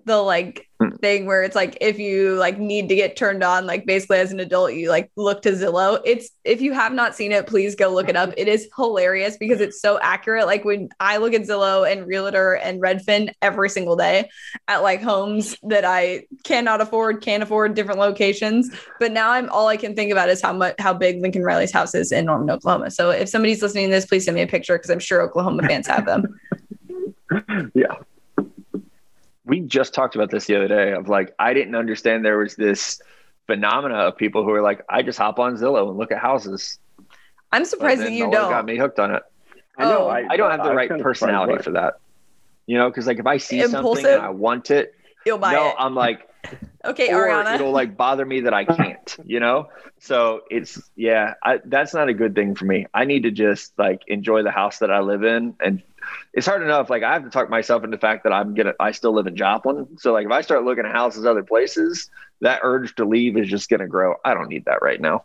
The 0.04 0.16
like 0.16 0.68
thing 1.02 1.26
where 1.26 1.42
it's 1.42 1.56
like 1.56 1.76
if 1.80 1.98
you 1.98 2.36
like 2.36 2.58
need 2.58 2.88
to 2.88 2.94
get 2.94 3.16
turned 3.16 3.42
on, 3.42 3.66
like 3.66 3.84
basically 3.84 4.18
as 4.18 4.32
an 4.32 4.40
adult, 4.40 4.72
you 4.72 4.88
like 4.88 5.10
look 5.16 5.42
to 5.42 5.50
Zillow. 5.50 6.00
It's 6.06 6.30
if 6.44 6.62
you 6.62 6.72
have 6.72 6.94
not 6.94 7.14
seen 7.14 7.32
it, 7.32 7.46
please 7.46 7.74
go 7.74 7.92
look 7.92 8.08
it 8.08 8.16
up. 8.16 8.32
It 8.38 8.48
is 8.48 8.68
hilarious 8.74 9.36
because 9.36 9.60
it's 9.60 9.82
so 9.82 9.98
accurate. 10.00 10.46
Like 10.46 10.64
when 10.64 10.88
I 11.00 11.18
look 11.18 11.34
at 11.34 11.42
Zillow 11.42 11.90
and 11.90 12.06
Realtor 12.06 12.54
and 12.54 12.80
Redfin 12.80 13.34
every 13.42 13.68
single 13.68 13.96
day 13.96 14.30
at 14.68 14.78
like 14.82 15.02
homes 15.02 15.56
that 15.64 15.84
I 15.84 16.24
cannot 16.44 16.80
afford, 16.80 17.20
can't 17.20 17.42
afford, 17.42 17.74
different 17.74 18.00
locations. 18.00 18.70
But 18.98 19.12
now 19.12 19.32
I'm 19.32 19.50
all 19.50 19.66
I 19.66 19.76
can 19.76 19.94
think 19.94 20.12
about 20.12 20.30
is 20.30 20.40
how 20.40 20.52
much 20.52 20.76
how 20.78 20.94
big 20.94 21.20
Lincoln 21.20 21.42
Riley's 21.42 21.72
house 21.72 21.94
is 21.94 22.12
in 22.12 22.26
Norman, 22.26 22.48
Oklahoma. 22.48 22.90
So 22.90 23.10
if 23.10 23.28
somebody's 23.28 23.60
listening 23.60 23.88
to 23.88 23.90
this, 23.90 24.06
please 24.06 24.24
send 24.24 24.36
me 24.36 24.42
a 24.42 24.46
picture 24.46 24.78
because 24.78 24.90
I'm 24.90 25.00
sure 25.00 25.20
Oklahoma 25.20 25.66
fans 25.66 25.88
have 25.88 26.06
them. 26.06 26.40
yeah 27.74 27.96
we 29.52 29.60
just 29.60 29.92
talked 29.92 30.14
about 30.14 30.30
this 30.30 30.46
the 30.46 30.56
other 30.56 30.66
day 30.66 30.92
of 30.92 31.10
like 31.10 31.34
I 31.38 31.52
didn't 31.52 31.74
understand 31.74 32.24
there 32.24 32.38
was 32.38 32.56
this 32.56 33.02
phenomena 33.46 33.96
of 33.96 34.16
people 34.16 34.44
who 34.44 34.50
are 34.52 34.62
like 34.62 34.82
I 34.88 35.02
just 35.02 35.18
hop 35.18 35.38
on 35.38 35.58
Zillow 35.58 35.90
and 35.90 35.98
look 35.98 36.10
at 36.10 36.16
houses. 36.16 36.78
I'm 37.52 37.66
surprised 37.66 38.00
that 38.00 38.12
you 38.12 38.30
don't. 38.30 38.50
Got 38.50 38.64
me 38.64 38.78
hooked 38.78 38.98
on 38.98 39.14
it. 39.14 39.22
I 39.76 39.84
know. 39.84 40.04
Oh. 40.04 40.08
I, 40.08 40.26
I, 40.30 40.36
don't 40.38 40.50
have 40.50 40.62
the 40.62 40.70
I 40.70 40.74
right 40.74 40.88
personality 40.88 41.62
for 41.62 41.72
that. 41.72 42.00
You 42.66 42.78
know, 42.78 42.88
because 42.88 43.06
like 43.06 43.18
if 43.18 43.26
I 43.26 43.36
see 43.36 43.60
Impulsive, 43.60 44.04
something 44.04 44.14
and 44.14 44.22
I 44.22 44.30
want 44.30 44.70
it, 44.70 44.94
you'll 45.26 45.36
buy 45.36 45.52
no, 45.52 45.68
it. 45.68 45.74
I'm 45.78 45.94
like, 45.94 46.26
okay, 46.86 47.10
Ariana. 47.10 47.56
It'll 47.56 47.72
like 47.72 47.94
bother 47.94 48.24
me 48.24 48.40
that 48.40 48.54
I 48.54 48.64
can't. 48.64 49.16
You 49.22 49.40
know, 49.40 49.68
so 49.98 50.44
it's 50.48 50.80
yeah, 50.96 51.34
I, 51.42 51.60
that's 51.62 51.92
not 51.92 52.08
a 52.08 52.14
good 52.14 52.34
thing 52.34 52.54
for 52.54 52.64
me. 52.64 52.86
I 52.94 53.04
need 53.04 53.24
to 53.24 53.30
just 53.30 53.78
like 53.78 54.00
enjoy 54.06 54.44
the 54.44 54.50
house 54.50 54.78
that 54.78 54.90
I 54.90 55.00
live 55.00 55.24
in 55.24 55.56
and 55.60 55.82
it's 56.32 56.46
hard 56.46 56.62
enough. 56.62 56.90
Like 56.90 57.02
I 57.02 57.12
have 57.12 57.24
to 57.24 57.30
talk 57.30 57.50
myself 57.50 57.84
into 57.84 57.96
the 57.96 58.00
fact 58.00 58.24
that 58.24 58.32
I'm 58.32 58.54
gonna, 58.54 58.74
I 58.80 58.92
still 58.92 59.12
live 59.12 59.26
in 59.26 59.36
Joplin. 59.36 59.98
So 59.98 60.12
like 60.12 60.26
if 60.26 60.32
I 60.32 60.40
start 60.40 60.64
looking 60.64 60.84
at 60.86 60.92
houses 60.92 61.26
other 61.26 61.42
places, 61.42 62.10
that 62.40 62.60
urge 62.62 62.94
to 62.96 63.04
leave 63.04 63.36
is 63.36 63.48
just 63.48 63.68
gonna 63.68 63.88
grow. 63.88 64.14
I 64.24 64.34
don't 64.34 64.48
need 64.48 64.64
that 64.66 64.82
right 64.82 65.00
now. 65.00 65.24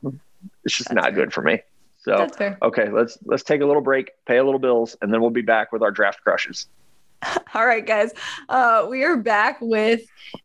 It's 0.63 0.77
just 0.77 0.89
That's 0.89 0.95
not 0.95 1.05
fair. 1.05 1.13
good 1.13 1.33
for 1.33 1.41
me. 1.41 1.61
So 1.99 2.27
okay, 2.61 2.89
let's 2.89 3.17
let's 3.25 3.43
take 3.43 3.61
a 3.61 3.65
little 3.65 3.81
break, 3.81 4.11
pay 4.25 4.37
a 4.37 4.43
little 4.43 4.59
bills, 4.59 4.95
and 5.01 5.13
then 5.13 5.21
we'll 5.21 5.29
be 5.29 5.41
back 5.41 5.71
with 5.71 5.81
our 5.81 5.91
draft 5.91 6.21
crushes. 6.23 6.67
All 7.53 7.65
right, 7.65 7.85
guys. 7.85 8.11
Uh, 8.49 8.87
we 8.89 9.03
are 9.03 9.17
back 9.17 9.59
with 9.61 10.01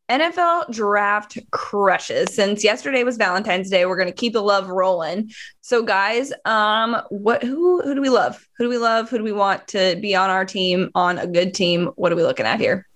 NFL 0.09 0.73
draft 0.73 1.39
crushes. 1.51 2.35
Since 2.35 2.65
yesterday 2.65 3.05
was 3.05 3.17
Valentine's 3.17 3.71
Day, 3.71 3.85
we're 3.87 3.97
gonna 3.97 4.13
keep 4.13 4.33
the 4.33 4.43
love 4.43 4.69
rolling. 4.69 5.31
So, 5.61 5.83
guys, 5.83 6.33
um, 6.45 7.01
what 7.11 7.43
who 7.43 7.83
who 7.83 7.95
do 7.95 8.01
we 8.01 8.09
love? 8.09 8.47
Who 8.59 8.65
do 8.65 8.71
we 8.71 8.79
love? 8.79 9.11
Who 9.11 9.19
do 9.19 9.25
we 9.25 9.33
want 9.33 9.69
to 9.69 9.97
be 10.01 10.15
on 10.15 10.31
our 10.31 10.45
team, 10.45 10.91
on 10.95 11.19
a 11.19 11.27
good 11.27 11.55
team? 11.55 11.91
What 11.97 12.13
are 12.13 12.17
we 12.17 12.23
looking 12.23 12.47
at 12.47 12.61
here? 12.61 12.87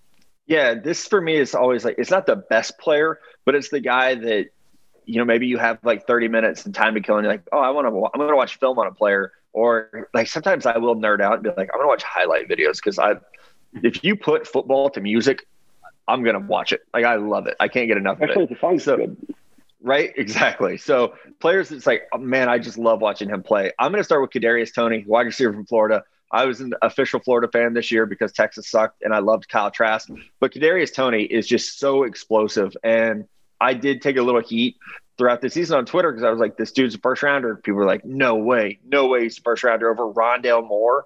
Yeah, 0.47 0.75
this 0.75 1.07
for 1.07 1.21
me 1.21 1.37
is 1.37 1.55
always 1.55 1.85
like 1.85 1.97
it's 1.99 2.11
not 2.11 2.27
the 2.27 2.37
best 2.37 2.79
player, 2.79 3.21
but 3.45 3.55
it's 3.55 3.69
the 3.69 3.81
guy 3.81 4.15
that 4.15 4.47
you 5.05 5.19
know 5.19 5.25
maybe 5.25 5.47
you 5.47 5.59
have 5.59 5.79
like 5.83 6.07
30 6.07 6.29
minutes 6.29 6.65
and 6.65 6.75
time 6.75 6.95
to 6.95 7.01
kill, 7.01 7.17
and 7.17 7.25
you're 7.25 7.33
like, 7.33 7.45
oh, 7.53 7.59
I 7.59 7.71
want 7.71 7.87
to, 7.87 7.89
I'm 7.89 8.19
going 8.19 8.31
to 8.31 8.37
watch 8.37 8.59
film 8.59 8.79
on 8.79 8.87
a 8.87 8.93
player, 8.93 9.33
or 9.53 10.09
like 10.15 10.29
sometimes 10.29 10.67
I 10.67 10.79
will 10.79 10.97
nerd 10.97 11.21
out 11.21 11.35
and 11.35 11.43
be 11.43 11.51
like, 11.51 11.69
I'm 11.73 11.79
going 11.79 11.83
to 11.83 11.89
watch 11.89 12.05
highlight 12.05 12.49
videos 12.49 12.77
because 12.77 12.99
I 12.99 13.15
if 13.83 14.05
you 14.05 14.17
put 14.17 14.47
football 14.47 14.91
to 14.91 15.01
music, 15.01 15.47
I'm 16.09 16.23
gonna 16.23 16.41
watch 16.41 16.73
it. 16.73 16.83
Like 16.95 17.05
I 17.05 17.17
love 17.17 17.47
it. 17.47 17.57
I 17.61 17.69
can't 17.69 17.89
get 17.89 17.97
enough 17.97 18.19
Actually, 18.21 18.45
of 18.45 18.51
it. 18.53 18.61
The 18.61 18.79
so, 18.79 18.97
good. 18.97 19.35
Right, 19.83 20.13
exactly. 20.17 20.77
So 20.79 21.15
players, 21.41 21.73
it's 21.73 21.87
like, 21.87 22.09
oh, 22.13 22.19
man, 22.19 22.49
I 22.49 22.59
just 22.59 22.79
love 22.79 23.01
watching 23.01 23.29
him 23.29 23.43
play. 23.43 23.73
I'm 23.79 23.91
gonna 23.91 24.05
start 24.05 24.23
with 24.23 24.31
Kadarius 24.31 24.75
Toney, 24.75 25.05
wide 25.07 25.27
receiver 25.27 25.53
from 25.53 25.67
Florida. 25.67 26.05
I 26.31 26.45
was 26.45 26.61
an 26.61 26.75
official 26.83 27.21
Florida 27.21 27.49
fan 27.49 27.73
this 27.73 27.93
year 27.93 28.05
because 28.05 28.33
Texas 28.33 28.69
sucked, 28.69 29.03
and 29.03 29.15
I 29.15 29.21
loved 29.21 29.49
Kyle 29.49 29.71
Trask. 29.71 30.09
But 30.41 30.53
Kadarius 30.53 30.93
Toney 30.93 31.23
is 31.23 31.47
just 31.47 31.79
so 31.79 32.03
explosive, 32.03 32.77
and 32.83 33.27
I 33.61 33.75
did 33.75 34.03
take 34.03 34.17
a 34.17 34.23
little 34.23 34.41
heat 34.41 34.77
throughout 35.19 35.41
the 35.41 35.49
season 35.49 35.79
on 35.79 35.87
Twitter 35.87 36.11
because 36.11 36.25
I 36.25 36.31
was 36.31 36.41
like, 36.41 36.57
"This 36.57 36.73
dude's 36.73 36.97
a 36.97 36.99
first 36.99 37.23
rounder." 37.23 37.57
People 37.57 37.79
were 37.79 37.87
like, 37.87 38.05
"No 38.05 38.37
way, 38.37 38.81
no 38.85 39.07
way, 39.07 39.23
he's 39.23 39.39
a 39.39 39.43
first 39.43 39.63
rounder 39.63 39.91
over 39.91 40.13
Rondale 40.13 40.67
Moore." 40.67 41.05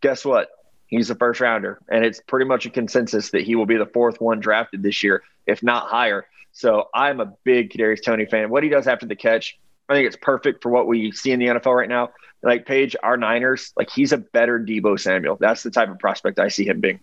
Guess 0.00 0.24
what? 0.24 0.48
He's 0.88 1.10
a 1.10 1.14
first 1.14 1.40
rounder, 1.40 1.78
and 1.88 2.04
it's 2.04 2.20
pretty 2.20 2.46
much 2.46 2.66
a 2.66 2.70
consensus 2.70 3.30
that 3.30 3.42
he 3.42 3.56
will 3.56 3.66
be 3.66 3.76
the 3.76 3.86
fourth 3.86 4.20
one 4.20 4.40
drafted 4.40 4.82
this 4.82 5.02
year, 5.02 5.22
if 5.46 5.62
not 5.62 5.88
higher. 5.88 6.26
So 6.52 6.88
I'm 6.94 7.20
a 7.20 7.26
big 7.44 7.70
Kadarius 7.70 8.02
Toney 8.02 8.26
fan. 8.26 8.50
What 8.50 8.62
he 8.62 8.68
does 8.68 8.86
after 8.86 9.04
the 9.04 9.16
catch, 9.16 9.58
I 9.88 9.94
think 9.94 10.06
it's 10.06 10.16
perfect 10.16 10.62
for 10.62 10.70
what 10.70 10.86
we 10.86 11.12
see 11.12 11.32
in 11.32 11.40
the 11.40 11.46
NFL 11.46 11.74
right 11.74 11.88
now. 11.88 12.10
Like 12.42 12.66
Paige, 12.66 12.94
our 13.02 13.16
Niners, 13.16 13.72
like 13.76 13.90
he's 13.90 14.12
a 14.12 14.18
better 14.18 14.58
Deebo 14.58 14.98
Samuel. 14.98 15.36
That's 15.40 15.62
the 15.62 15.70
type 15.70 15.90
of 15.90 15.98
prospect 15.98 16.38
I 16.38 16.48
see 16.48 16.66
him 16.66 16.80
being. 16.80 17.00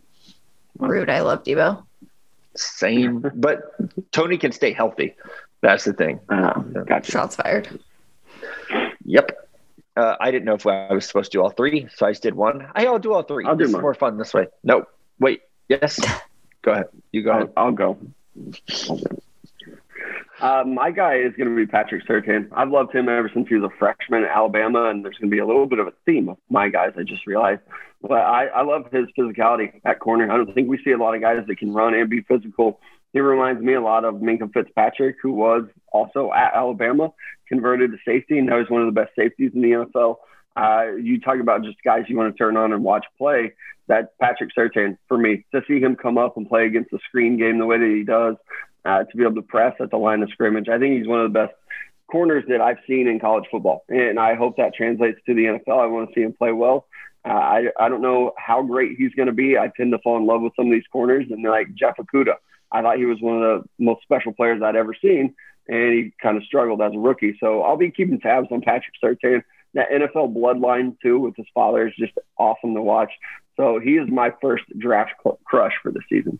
Rude. 0.80 1.10
I 1.10 1.20
love 1.22 1.44
Deebo. 1.44 1.84
Same, 2.56 3.20
but 3.36 3.76
Toney 4.12 4.38
can 4.38 4.52
stay 4.52 4.72
healthy. 4.72 5.16
That's 5.62 5.84
the 5.84 5.94
thing. 5.94 6.20
Uh, 6.30 6.60
gotcha. 6.60 7.12
Shots 7.12 7.36
fired. 7.36 7.80
Yep. 9.06 9.43
Uh, 9.96 10.16
I 10.20 10.32
didn't 10.32 10.46
know 10.46 10.56
if 10.56 10.66
I 10.66 10.92
was 10.92 11.06
supposed 11.06 11.32
to 11.32 11.38
do 11.38 11.44
all 11.44 11.52
three, 11.52 11.88
so 11.96 12.08
I 12.08 12.12
just 12.12 12.24
did 12.24 12.34
one. 12.34 12.68
I, 12.74 12.86
will 12.86 13.00
do 13.00 13.14
all 13.14 13.24
3 13.24 13.46
I'll 13.46 13.56
this 13.56 13.70
do 13.70 13.78
is 13.78 13.82
more 13.82 13.94
fun 13.94 14.18
this 14.18 14.34
way. 14.34 14.48
No, 14.64 14.86
wait. 15.20 15.42
Yes. 15.70 16.00
go 16.64 16.72
ahead. 16.72 16.86
You 17.12 17.24
go 17.24 17.32
ahead. 17.32 17.54
I'll, 17.56 17.66
I'll 17.66 17.72
go. 17.72 17.98
Uh, 20.42 20.64
my 20.66 20.92
guy 20.92 21.16
is 21.18 21.34
going 21.38 21.48
to 21.48 21.56
be 21.56 21.66
Patrick 21.66 22.06
Surtain. 22.06 22.50
I've 22.52 22.70
loved 22.70 22.94
him 22.94 23.08
ever 23.08 23.30
since 23.34 23.48
he 23.48 23.56
was 23.56 23.64
a 23.64 23.78
freshman 23.78 24.24
at 24.24 24.32
Alabama, 24.32 24.90
and 24.90 25.06
there's 25.06 25.18
going 25.18 25.30
to 25.30 25.34
be 25.34 25.40
a 25.40 25.46
little 25.46 25.68
bit 25.68 25.80
of 25.80 25.88
a 25.88 25.94
theme 26.06 26.28
of 26.28 26.38
my 26.50 26.70
guys. 26.70 26.94
I 26.98 27.04
just 27.04 27.28
realized, 27.28 27.62
but 28.02 28.14
I, 28.20 28.48
I 28.48 28.64
love 28.64 28.92
his 28.92 29.06
physicality 29.18 29.80
at 29.86 30.00
corner. 30.00 30.30
I 30.30 30.36
don't 30.36 30.54
think 30.54 30.68
we 30.68 30.84
see 30.84 30.92
a 30.92 30.98
lot 30.98 31.16
of 31.16 31.22
guys 31.22 31.44
that 31.48 31.58
can 31.58 31.72
run 31.72 31.94
and 31.94 32.10
be 32.10 32.22
physical. 32.22 32.80
He 33.14 33.20
reminds 33.20 33.62
me 33.62 33.76
a 33.76 33.82
lot 33.82 34.06
of 34.06 34.16
Minkah 34.16 34.52
Fitzpatrick, 34.52 35.18
who 35.22 35.34
was 35.34 35.66
also 35.92 36.32
at 36.34 36.56
Alabama, 36.56 37.14
converted 37.48 37.92
to 37.92 37.98
safety, 38.06 38.40
and 38.40 38.48
now 38.48 38.60
he's 38.60 38.70
one 38.70 38.82
of 38.82 38.94
the 38.94 39.00
best 39.00 39.12
safeties 39.16 39.52
in 39.54 39.62
the 39.62 39.70
NFL. 39.70 40.18
Uh, 40.56 40.96
you 40.96 41.20
talk 41.20 41.40
about 41.40 41.64
just 41.64 41.78
guys 41.84 42.06
you 42.08 42.18
want 42.18 42.34
to 42.34 42.38
turn 42.38 42.58
on 42.58 42.74
and 42.74 42.84
watch 42.84 43.06
play. 43.18 43.54
That 43.88 44.18
Patrick 44.20 44.52
Surtain, 44.58 44.98
for 45.08 45.18
me 45.18 45.46
to 45.54 45.62
see 45.68 45.80
him 45.80 45.96
come 45.96 46.18
up 46.18 46.38
and 46.38 46.48
play 46.48 46.66
against 46.66 46.92
the 46.92 47.00
screen 47.08 47.38
game 47.38 47.60
the 47.60 47.66
way 47.66 47.78
that 47.78 47.96
he 47.96 48.04
does, 48.04 48.36
uh, 48.86 49.04
to 49.04 49.18
be 49.18 49.24
able 49.24 49.36
to 49.36 49.42
press 49.42 49.76
at 49.80 49.92
the 49.92 49.98
line 49.98 50.24
of 50.24 50.30
scrimmage. 50.30 50.70
I 50.70 50.80
think 50.80 50.98
he's 50.98 51.08
one 51.08 51.20
of 51.20 51.32
the 51.32 51.40
best 51.40 51.54
corners 52.10 52.46
that 52.48 52.62
I've 52.62 52.78
seen 52.88 53.08
in 53.08 53.20
college 53.20 53.46
football, 53.52 53.84
and 53.90 54.20
I 54.20 54.36
hope 54.36 54.58
that 54.58 54.74
translates 54.74 55.20
to 55.26 55.34
the 55.34 55.46
NFL. 55.46 55.80
I 55.80 55.86
want 55.86 56.10
to 56.10 56.16
see 56.16 56.22
him 56.22 56.34
play 56.34 56.52
well. 56.52 56.88
Uh, 57.26 57.34
I 57.34 57.64
I 57.80 57.90
don't 57.90 58.02
know 58.02 58.34
how 58.38 58.64
great 58.64 58.98
he's 58.98 59.14
going 59.16 59.28
to 59.28 59.34
be. 59.34 59.58
I 59.58 59.72
tend 59.76 59.92
to 59.92 60.00
fall 60.00 60.18
in 60.18 60.26
love 60.26 60.42
with 60.42 60.54
some 60.56 60.68
of 60.68 60.72
these 60.72 60.88
corners, 60.92 61.26
and 61.30 61.44
like 61.44 61.74
Jeff 61.76 61.96
Okudah, 61.98 62.36
I 62.74 62.82
thought 62.82 62.98
he 62.98 63.06
was 63.06 63.22
one 63.22 63.42
of 63.42 63.62
the 63.62 63.70
most 63.80 64.02
special 64.02 64.34
players 64.34 64.62
I'd 64.62 64.76
ever 64.76 64.96
seen 65.00 65.36
and 65.68 65.94
he 65.94 66.14
kind 66.22 66.38
of 66.38 66.44
struggled 66.44 66.82
as 66.82 66.94
a 66.94 67.00
rookie. 67.00 67.38
So 67.40 67.62
I'll 67.62 67.78
be 67.78 67.92
keeping 67.92 68.20
tabs 68.20 68.48
on 68.52 68.62
Patrick 68.62 68.96
Surtain. 69.02 69.44
That 69.74 69.90
NFL 69.90 70.36
bloodline 70.36 70.98
too 71.02 71.20
with 71.20 71.36
his 71.36 71.48
father 71.54 71.88
is 71.88 71.94
just 71.98 72.14
awesome 72.38 72.76
to 72.76 72.82
watch. 72.82 73.12
So 73.58 73.80
he 73.80 73.98
is 73.98 74.10
my 74.10 74.34
first 74.42 74.64
draft 74.78 75.14
crush 75.46 75.74
for 75.82 75.92
the 75.92 76.02
season. 76.10 76.40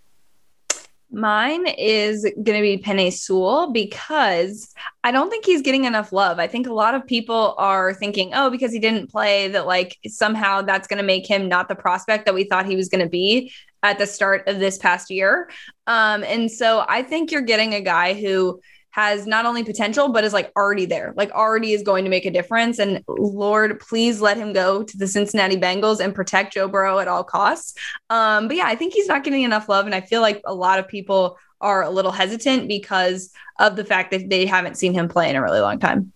Mine 1.12 1.68
is 1.68 2.24
going 2.24 2.58
to 2.58 2.62
be 2.62 2.80
Penei 2.84 3.14
Sewell 3.14 3.72
because 3.72 4.74
I 5.04 5.12
don't 5.12 5.30
think 5.30 5.46
he's 5.46 5.62
getting 5.62 5.86
enough 5.86 6.12
love. 6.12 6.40
I 6.40 6.48
think 6.48 6.66
a 6.66 6.74
lot 6.74 6.96
of 6.96 7.06
people 7.06 7.54
are 7.60 7.94
thinking, 7.94 8.32
oh, 8.34 8.50
because 8.50 8.72
he 8.72 8.80
didn't 8.80 9.12
play, 9.12 9.48
that 9.50 9.68
like 9.68 9.96
somehow 10.08 10.64
that's 10.64 10.88
going 10.88 10.98
to 10.98 11.04
make 11.04 11.28
him 11.28 11.48
not 11.48 11.68
the 11.68 11.76
prospect 11.76 12.26
that 12.26 12.34
we 12.34 12.46
thought 12.46 12.66
he 12.66 12.76
was 12.76 12.90
going 12.90 13.04
to 13.04 13.10
be 13.10 13.54
at 13.84 14.00
the 14.00 14.08
start 14.08 14.48
of 14.48 14.60
this 14.60 14.78
past 14.78 15.12
year. 15.12 15.50
Um, 15.86 16.24
and 16.24 16.50
so 16.50 16.86
I 16.88 17.04
think 17.04 17.32
you're 17.32 17.42
getting 17.42 17.74
a 17.74 17.82
guy 17.82 18.14
who 18.14 18.62
has 18.92 19.26
not 19.26 19.46
only 19.46 19.64
potential 19.64 20.10
but 20.10 20.24
is 20.24 20.34
like 20.34 20.52
already 20.56 20.86
there 20.86 21.16
like 21.18 21.32
already 21.32 21.74
is 21.74 21.82
going 21.82 22.04
to 22.04 22.12
make 22.12 22.26
a 22.26 22.32
difference. 22.32 22.80
And 22.80 23.04
lord 23.08 23.80
please 23.80 24.22
let 24.22 24.38
him 24.38 24.54
go 24.54 24.84
to 24.84 24.98
the 24.98 25.08
cincinnati 25.08 25.58
bengals 25.58 26.00
and 26.00 26.14
protect 26.14 26.54
joe 26.54 26.68
burrow 26.68 27.00
at 27.00 27.08
all 27.08 27.24
costs. 27.24 27.74
Um 28.10 28.48
but 28.48 28.56
yeah 28.56 28.68
i 28.68 28.76
think 28.76 28.94
he's 28.94 29.08
not 29.08 29.24
getting 29.24 29.42
enough 29.42 29.68
love. 29.68 29.86
And 29.86 29.96
i 29.96 30.02
feel 30.02 30.22
like 30.22 30.42
a 30.46 30.54
lot 30.54 30.80
of 30.80 30.88
people 30.88 31.38
are 31.60 31.82
a 31.84 31.90
little 31.90 32.12
hesitant 32.12 32.68
because 32.68 33.32
of 33.60 33.76
the 33.76 33.86
fact 33.86 34.12
that 34.12 34.30
they 34.30 34.46
haven't 34.46 34.78
seen 34.78 34.94
him 34.94 35.08
play 35.08 35.30
in 35.30 35.36
a 35.36 35.42
really 35.42 35.60
long 35.60 35.80
time. 35.80 36.14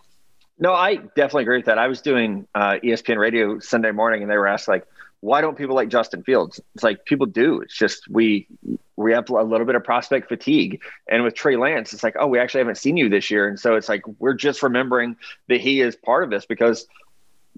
No 0.59 0.73
i 0.73 0.95
definitely 0.95 1.43
agree 1.43 1.57
with 1.57 1.65
that. 1.65 1.79
I 1.79 1.87
was 1.87 2.01
doing 2.01 2.47
uh, 2.53 2.77
espn 2.83 3.17
radio 3.17 3.57
sunday 3.57 3.91
morning 3.91 4.21
and 4.21 4.31
they 4.31 4.37
were 4.37 4.47
asked 4.47 4.67
like 4.67 4.85
why 5.21 5.41
don't 5.41 5.57
people 5.57 5.75
like 5.75 5.89
Justin 5.89 6.23
Fields? 6.23 6.59
It's 6.75 6.83
like 6.83 7.05
people 7.05 7.25
do. 7.25 7.61
It's 7.61 7.75
just 7.75 8.07
we 8.07 8.47
we 8.95 9.13
have 9.13 9.29
a 9.29 9.43
little 9.43 9.65
bit 9.65 9.75
of 9.75 9.83
prospect 9.83 10.29
fatigue. 10.29 10.81
And 11.09 11.23
with 11.23 11.33
Trey 11.33 11.55
Lance, 11.55 11.93
it's 11.93 12.03
like, 12.03 12.15
oh, 12.19 12.27
we 12.27 12.39
actually 12.39 12.59
haven't 12.59 12.77
seen 12.77 12.97
you 12.97 13.09
this 13.09 13.31
year. 13.31 13.47
And 13.47 13.59
so 13.59 13.75
it's 13.75 13.89
like 13.89 14.03
we're 14.19 14.33
just 14.33 14.63
remembering 14.63 15.15
that 15.49 15.61
he 15.61 15.81
is 15.81 15.95
part 15.95 16.23
of 16.23 16.29
this 16.29 16.45
because 16.45 16.87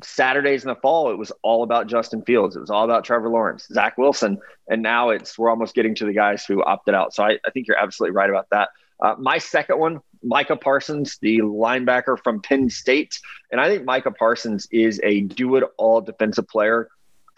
Saturdays 0.04 0.63
in 0.63 0.69
the 0.69 0.76
fall, 0.76 1.12
it 1.12 1.17
was 1.17 1.32
all 1.41 1.63
about 1.63 1.88
Justin 1.88 2.22
Fields. 2.22 2.56
It 2.56 2.60
was 2.60 2.69
all 2.69 2.86
about 2.86 3.04
Trevor 3.04 3.30
Lawrence, 3.30 3.67
Zach 3.72 3.98
Wilson. 3.98 4.39
And 4.69 4.82
now 4.82 5.10
it's 5.10 5.38
we're 5.38 5.50
almost 5.50 5.76
getting 5.76 5.95
to 5.95 6.06
the 6.06 6.13
guys 6.13 6.45
who 6.45 6.63
opted 6.63 6.93
out. 6.93 7.13
So 7.13 7.24
I, 7.24 7.39
I 7.45 7.52
think 7.52 7.67
you're 7.67 7.78
absolutely 7.78 8.15
right 8.15 8.30
about 8.30 8.50
that. 8.52 8.69
Uh, 9.02 9.15
my 9.17 9.38
second 9.38 9.80
one, 9.80 10.02
Micah 10.24 10.58
Parsons, 10.58 11.17
the 11.22 11.39
linebacker 11.39 12.22
from 12.22 12.41
Penn 12.41 12.69
State. 12.69 13.19
And 13.52 13.62
I 13.62 13.69
think 13.69 13.86
Micah 13.86 14.12
Parsons 14.12 14.67
is 14.72 15.00
a 15.04 15.22
do 15.22 15.56
it 15.56 15.63
all 15.78 16.02
defensive 16.02 16.48
player 16.48 16.89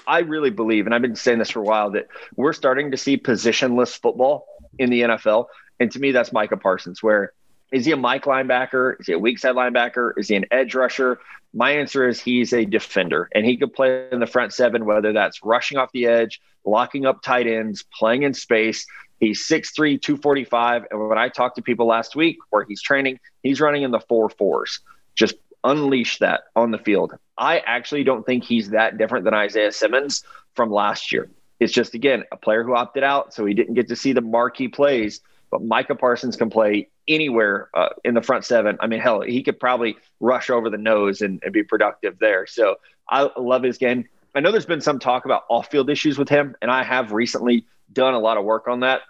I 0.07 0.19
really 0.19 0.49
believe, 0.49 0.85
and 0.85 0.95
I've 0.95 1.01
been 1.01 1.15
saying 1.15 1.39
this 1.39 1.51
for 1.51 1.59
a 1.59 1.63
while, 1.63 1.91
that 1.91 2.07
we're 2.35 2.53
starting 2.53 2.91
to 2.91 2.97
see 2.97 3.17
positionless 3.17 3.97
football 3.97 4.47
in 4.77 4.89
the 4.89 5.01
NFL. 5.01 5.47
And 5.79 5.91
to 5.91 5.99
me, 5.99 6.11
that's 6.11 6.31
Micah 6.31 6.57
Parsons, 6.57 7.01
where 7.01 7.33
is 7.71 7.85
he 7.85 7.91
a 7.91 7.97
Mike 7.97 8.25
linebacker? 8.25 8.99
Is 8.99 9.07
he 9.07 9.13
a 9.13 9.19
weak 9.19 9.39
side 9.39 9.55
linebacker? 9.55 10.11
Is 10.17 10.27
he 10.27 10.35
an 10.35 10.45
edge 10.51 10.75
rusher? 10.75 11.19
My 11.53 11.71
answer 11.71 12.07
is 12.07 12.19
he's 12.19 12.53
a 12.53 12.65
defender, 12.65 13.29
and 13.33 13.45
he 13.45 13.57
could 13.57 13.73
play 13.73 14.07
in 14.11 14.19
the 14.19 14.27
front 14.27 14.53
seven, 14.53 14.85
whether 14.85 15.13
that's 15.13 15.43
rushing 15.43 15.77
off 15.77 15.91
the 15.93 16.05
edge, 16.05 16.41
locking 16.65 17.05
up 17.05 17.21
tight 17.21 17.47
ends, 17.47 17.83
playing 17.97 18.23
in 18.23 18.33
space. 18.33 18.85
He's 19.19 19.47
6'3, 19.47 20.01
245. 20.01 20.87
And 20.89 21.09
when 21.09 21.17
I 21.17 21.29
talked 21.29 21.57
to 21.57 21.61
people 21.61 21.85
last 21.85 22.15
week 22.15 22.37
where 22.49 22.63
he's 22.63 22.81
training, 22.81 23.19
he's 23.43 23.61
running 23.61 23.83
in 23.83 23.91
the 23.91 23.99
four 23.99 24.29
fours. 24.29 24.79
Just 25.15 25.35
unleash 25.63 26.19
that 26.19 26.41
on 26.55 26.71
the 26.71 26.77
field. 26.77 27.13
I 27.37 27.59
actually 27.59 28.03
don't 28.03 28.25
think 28.25 28.43
he's 28.43 28.69
that 28.69 28.97
different 28.97 29.25
than 29.25 29.33
Isaiah 29.33 29.71
Simmons 29.71 30.23
from 30.55 30.71
last 30.71 31.11
year. 31.11 31.29
It's 31.59 31.73
just, 31.73 31.93
again, 31.93 32.23
a 32.31 32.37
player 32.37 32.63
who 32.63 32.75
opted 32.75 33.03
out, 33.03 33.33
so 33.33 33.45
he 33.45 33.53
didn't 33.53 33.75
get 33.75 33.87
to 33.89 33.95
see 33.95 34.13
the 34.13 34.21
marquee 34.21 34.67
plays. 34.67 35.21
But 35.51 35.63
Micah 35.63 35.95
Parsons 35.95 36.37
can 36.37 36.49
play 36.49 36.89
anywhere 37.07 37.69
uh, 37.73 37.89
in 38.05 38.13
the 38.13 38.21
front 38.21 38.45
seven. 38.45 38.77
I 38.79 38.87
mean, 38.87 39.01
hell, 39.01 39.21
he 39.21 39.43
could 39.43 39.59
probably 39.59 39.97
rush 40.19 40.49
over 40.49 40.69
the 40.69 40.77
nose 40.77 41.21
and, 41.21 41.41
and 41.43 41.51
be 41.51 41.63
productive 41.63 42.17
there. 42.19 42.47
So 42.47 42.77
I 43.09 43.29
love 43.37 43.61
his 43.61 43.77
game. 43.77 44.05
I 44.33 44.39
know 44.39 44.51
there's 44.51 44.65
been 44.65 44.81
some 44.81 44.97
talk 44.97 45.25
about 45.25 45.43
off 45.49 45.69
field 45.69 45.89
issues 45.89 46.17
with 46.17 46.29
him, 46.29 46.55
and 46.61 46.71
I 46.71 46.83
have 46.83 47.11
recently 47.11 47.65
done 47.91 48.13
a 48.13 48.19
lot 48.19 48.37
of 48.37 48.45
work 48.45 48.69
on 48.69 48.79
that. 48.79 49.01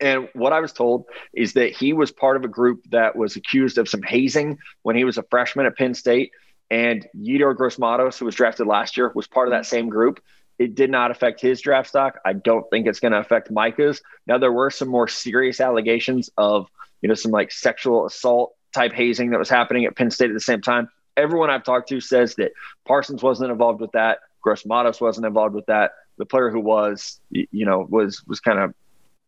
And 0.00 0.28
what 0.34 0.52
I 0.52 0.60
was 0.60 0.72
told 0.72 1.04
is 1.34 1.52
that 1.54 1.72
he 1.72 1.92
was 1.92 2.10
part 2.10 2.36
of 2.36 2.44
a 2.44 2.48
group 2.48 2.84
that 2.90 3.16
was 3.16 3.36
accused 3.36 3.76
of 3.78 3.88
some 3.88 4.02
hazing 4.02 4.58
when 4.82 4.96
he 4.96 5.04
was 5.04 5.18
a 5.18 5.22
freshman 5.24 5.66
at 5.66 5.76
Penn 5.76 5.94
State. 5.94 6.32
And 6.70 7.06
Yetur 7.16 7.56
Gross-Matos, 7.56 8.18
who 8.18 8.24
was 8.24 8.34
drafted 8.34 8.66
last 8.66 8.96
year, 8.96 9.12
was 9.14 9.26
part 9.26 9.48
of 9.48 9.52
that 9.52 9.66
same 9.66 9.88
group. 9.88 10.22
It 10.58 10.74
did 10.74 10.90
not 10.90 11.10
affect 11.10 11.40
his 11.40 11.60
draft 11.60 11.88
stock. 11.88 12.18
I 12.24 12.32
don't 12.32 12.64
think 12.70 12.86
it's 12.86 13.00
going 13.00 13.12
to 13.12 13.18
affect 13.18 13.50
Micah's. 13.50 14.02
Now, 14.26 14.38
there 14.38 14.52
were 14.52 14.70
some 14.70 14.88
more 14.88 15.08
serious 15.08 15.60
allegations 15.60 16.30
of, 16.36 16.68
you 17.02 17.08
know, 17.08 17.14
some 17.14 17.32
like 17.32 17.50
sexual 17.50 18.06
assault 18.06 18.54
type 18.72 18.92
hazing 18.92 19.30
that 19.30 19.38
was 19.38 19.48
happening 19.48 19.84
at 19.84 19.96
Penn 19.96 20.10
State 20.10 20.30
at 20.30 20.34
the 20.34 20.40
same 20.40 20.60
time. 20.60 20.88
Everyone 21.16 21.50
I've 21.50 21.64
talked 21.64 21.88
to 21.88 22.00
says 22.00 22.36
that 22.36 22.52
Parsons 22.86 23.22
wasn't 23.22 23.50
involved 23.50 23.80
with 23.80 23.92
that. 23.92 24.18
Gross-Matos 24.42 25.00
wasn't 25.00 25.26
involved 25.26 25.54
with 25.54 25.66
that. 25.66 25.92
The 26.18 26.26
player 26.26 26.50
who 26.50 26.60
was, 26.60 27.18
you 27.30 27.66
know, 27.66 27.86
was 27.88 28.22
was 28.26 28.40
kind 28.40 28.58
of 28.58 28.74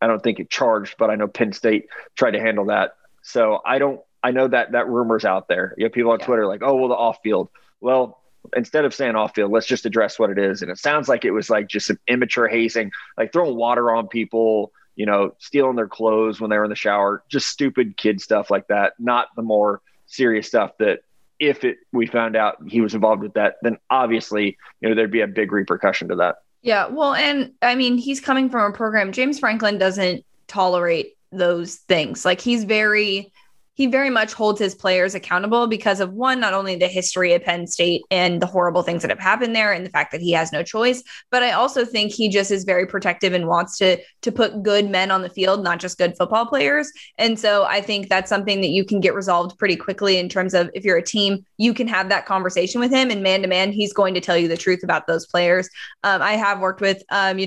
I 0.02 0.08
don't 0.08 0.22
think 0.22 0.40
it 0.40 0.50
charged, 0.50 0.96
but 0.98 1.10
I 1.10 1.14
know 1.14 1.28
Penn 1.28 1.52
State 1.52 1.86
tried 2.16 2.32
to 2.32 2.40
handle 2.40 2.66
that. 2.66 2.96
So 3.22 3.60
I 3.64 3.78
don't. 3.78 4.00
I 4.24 4.32
know 4.32 4.48
that 4.48 4.72
that 4.72 4.88
rumor's 4.88 5.24
out 5.24 5.48
there. 5.48 5.74
You 5.78 5.84
have 5.84 5.92
people 5.92 6.12
on 6.12 6.18
yeah. 6.20 6.26
Twitter 6.26 6.46
like, 6.46 6.62
"Oh, 6.62 6.74
well, 6.74 6.88
the 6.88 6.94
off 6.94 7.18
field." 7.22 7.48
Well, 7.80 8.20
instead 8.56 8.84
of 8.84 8.94
saying 8.94 9.14
off 9.14 9.34
field, 9.34 9.52
let's 9.52 9.66
just 9.66 9.86
address 9.86 10.18
what 10.18 10.30
it 10.30 10.38
is. 10.38 10.62
And 10.62 10.70
it 10.70 10.78
sounds 10.78 11.08
like 11.08 11.24
it 11.24 11.30
was 11.30 11.48
like 11.48 11.68
just 11.68 11.86
some 11.86 11.98
immature 12.08 12.48
hazing, 12.48 12.90
like 13.16 13.32
throwing 13.32 13.56
water 13.56 13.94
on 13.94 14.08
people, 14.08 14.72
you 14.96 15.06
know, 15.06 15.34
stealing 15.38 15.76
their 15.76 15.88
clothes 15.88 16.40
when 16.40 16.50
they 16.50 16.58
were 16.58 16.64
in 16.64 16.70
the 16.70 16.76
shower, 16.76 17.22
just 17.28 17.48
stupid 17.48 17.96
kid 17.96 18.20
stuff 18.20 18.50
like 18.50 18.66
that. 18.68 18.94
Not 18.98 19.28
the 19.36 19.42
more 19.42 19.80
serious 20.06 20.48
stuff 20.48 20.72
that 20.78 21.00
if 21.38 21.64
it 21.64 21.78
we 21.92 22.06
found 22.06 22.36
out 22.36 22.56
he 22.66 22.80
was 22.80 22.94
involved 22.94 23.22
with 23.22 23.34
that, 23.34 23.56
then 23.62 23.78
obviously, 23.90 24.56
you 24.80 24.88
know, 24.88 24.94
there'd 24.94 25.10
be 25.10 25.22
a 25.22 25.26
big 25.26 25.52
repercussion 25.52 26.08
to 26.08 26.16
that. 26.16 26.36
Yeah. 26.62 26.86
Well, 26.86 27.14
and 27.14 27.52
I 27.60 27.74
mean, 27.74 27.98
he's 27.98 28.20
coming 28.20 28.48
from 28.48 28.72
a 28.72 28.74
program. 28.74 29.12
James 29.12 29.38
Franklin 29.38 29.78
doesn't 29.78 30.24
tolerate 30.46 31.16
those 31.32 31.76
things. 31.76 32.24
Like 32.24 32.40
he's 32.40 32.64
very 32.64 33.32
he 33.82 33.88
very 33.88 34.10
much 34.10 34.32
holds 34.32 34.60
his 34.60 34.76
players 34.76 35.12
accountable 35.12 35.66
because 35.66 35.98
of 35.98 36.12
one, 36.12 36.38
not 36.38 36.54
only 36.54 36.76
the 36.76 36.86
history 36.86 37.34
of 37.34 37.42
Penn 37.42 37.66
State 37.66 38.02
and 38.12 38.40
the 38.40 38.46
horrible 38.46 38.84
things 38.84 39.02
that 39.02 39.10
have 39.10 39.18
happened 39.18 39.56
there 39.56 39.72
and 39.72 39.84
the 39.84 39.90
fact 39.90 40.12
that 40.12 40.20
he 40.20 40.30
has 40.30 40.52
no 40.52 40.62
choice, 40.62 41.02
but 41.32 41.42
I 41.42 41.50
also 41.50 41.84
think 41.84 42.12
he 42.12 42.28
just 42.28 42.52
is 42.52 42.62
very 42.62 42.86
protective 42.86 43.32
and 43.32 43.48
wants 43.48 43.76
to 43.78 43.98
to 44.20 44.30
put 44.30 44.62
good 44.62 44.88
men 44.88 45.10
on 45.10 45.22
the 45.22 45.28
field, 45.28 45.64
not 45.64 45.80
just 45.80 45.98
good 45.98 46.16
football 46.16 46.46
players. 46.46 46.92
And 47.18 47.36
so 47.36 47.64
I 47.64 47.80
think 47.80 48.08
that's 48.08 48.28
something 48.28 48.60
that 48.60 48.68
you 48.68 48.84
can 48.84 49.00
get 49.00 49.16
resolved 49.16 49.58
pretty 49.58 49.74
quickly 49.74 50.16
in 50.16 50.28
terms 50.28 50.54
of 50.54 50.70
if 50.74 50.84
you're 50.84 50.98
a 50.98 51.04
team, 51.04 51.44
you 51.56 51.74
can 51.74 51.88
have 51.88 52.08
that 52.10 52.24
conversation 52.24 52.80
with 52.80 52.92
him 52.92 53.10
and 53.10 53.20
man 53.20 53.42
to 53.42 53.48
man, 53.48 53.72
he's 53.72 53.92
going 53.92 54.14
to 54.14 54.20
tell 54.20 54.36
you 54.36 54.46
the 54.46 54.56
truth 54.56 54.84
about 54.84 55.08
those 55.08 55.26
players. 55.26 55.68
Um, 56.04 56.22
I 56.22 56.34
have 56.34 56.60
worked 56.60 56.80
with 56.80 57.02
um, 57.10 57.40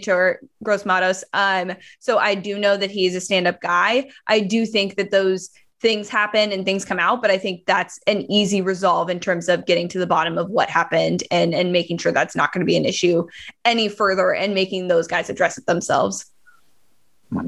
Gross-Matos. 0.63 1.23
Um, 1.31 1.71
so 1.99 2.17
I 2.17 2.35
do 2.35 2.59
know 2.59 2.75
that 2.75 2.91
he's 2.91 3.15
a 3.15 3.21
stand-up 3.21 3.61
guy. 3.61 4.09
I 4.27 4.41
do 4.41 4.65
think 4.65 4.97
that 4.97 5.11
those 5.11 5.49
things 5.85 6.09
happen 6.09 6.51
and 6.51 6.65
things 6.65 6.83
come 6.83 6.97
out 6.97 7.21
but 7.21 7.29
i 7.29 7.37
think 7.37 7.63
that's 7.67 7.99
an 8.07 8.25
easy 8.31 8.59
resolve 8.59 9.07
in 9.07 9.19
terms 9.19 9.47
of 9.47 9.67
getting 9.67 9.87
to 9.87 9.99
the 9.99 10.07
bottom 10.07 10.35
of 10.35 10.49
what 10.49 10.67
happened 10.67 11.21
and 11.29 11.53
and 11.53 11.71
making 11.71 11.95
sure 11.95 12.11
that's 12.11 12.35
not 12.35 12.51
going 12.51 12.59
to 12.59 12.65
be 12.65 12.75
an 12.75 12.85
issue 12.85 13.23
any 13.65 13.87
further 13.87 14.33
and 14.33 14.55
making 14.55 14.87
those 14.87 15.07
guys 15.07 15.29
address 15.29 15.59
it 15.59 15.65
themselves 15.67 16.25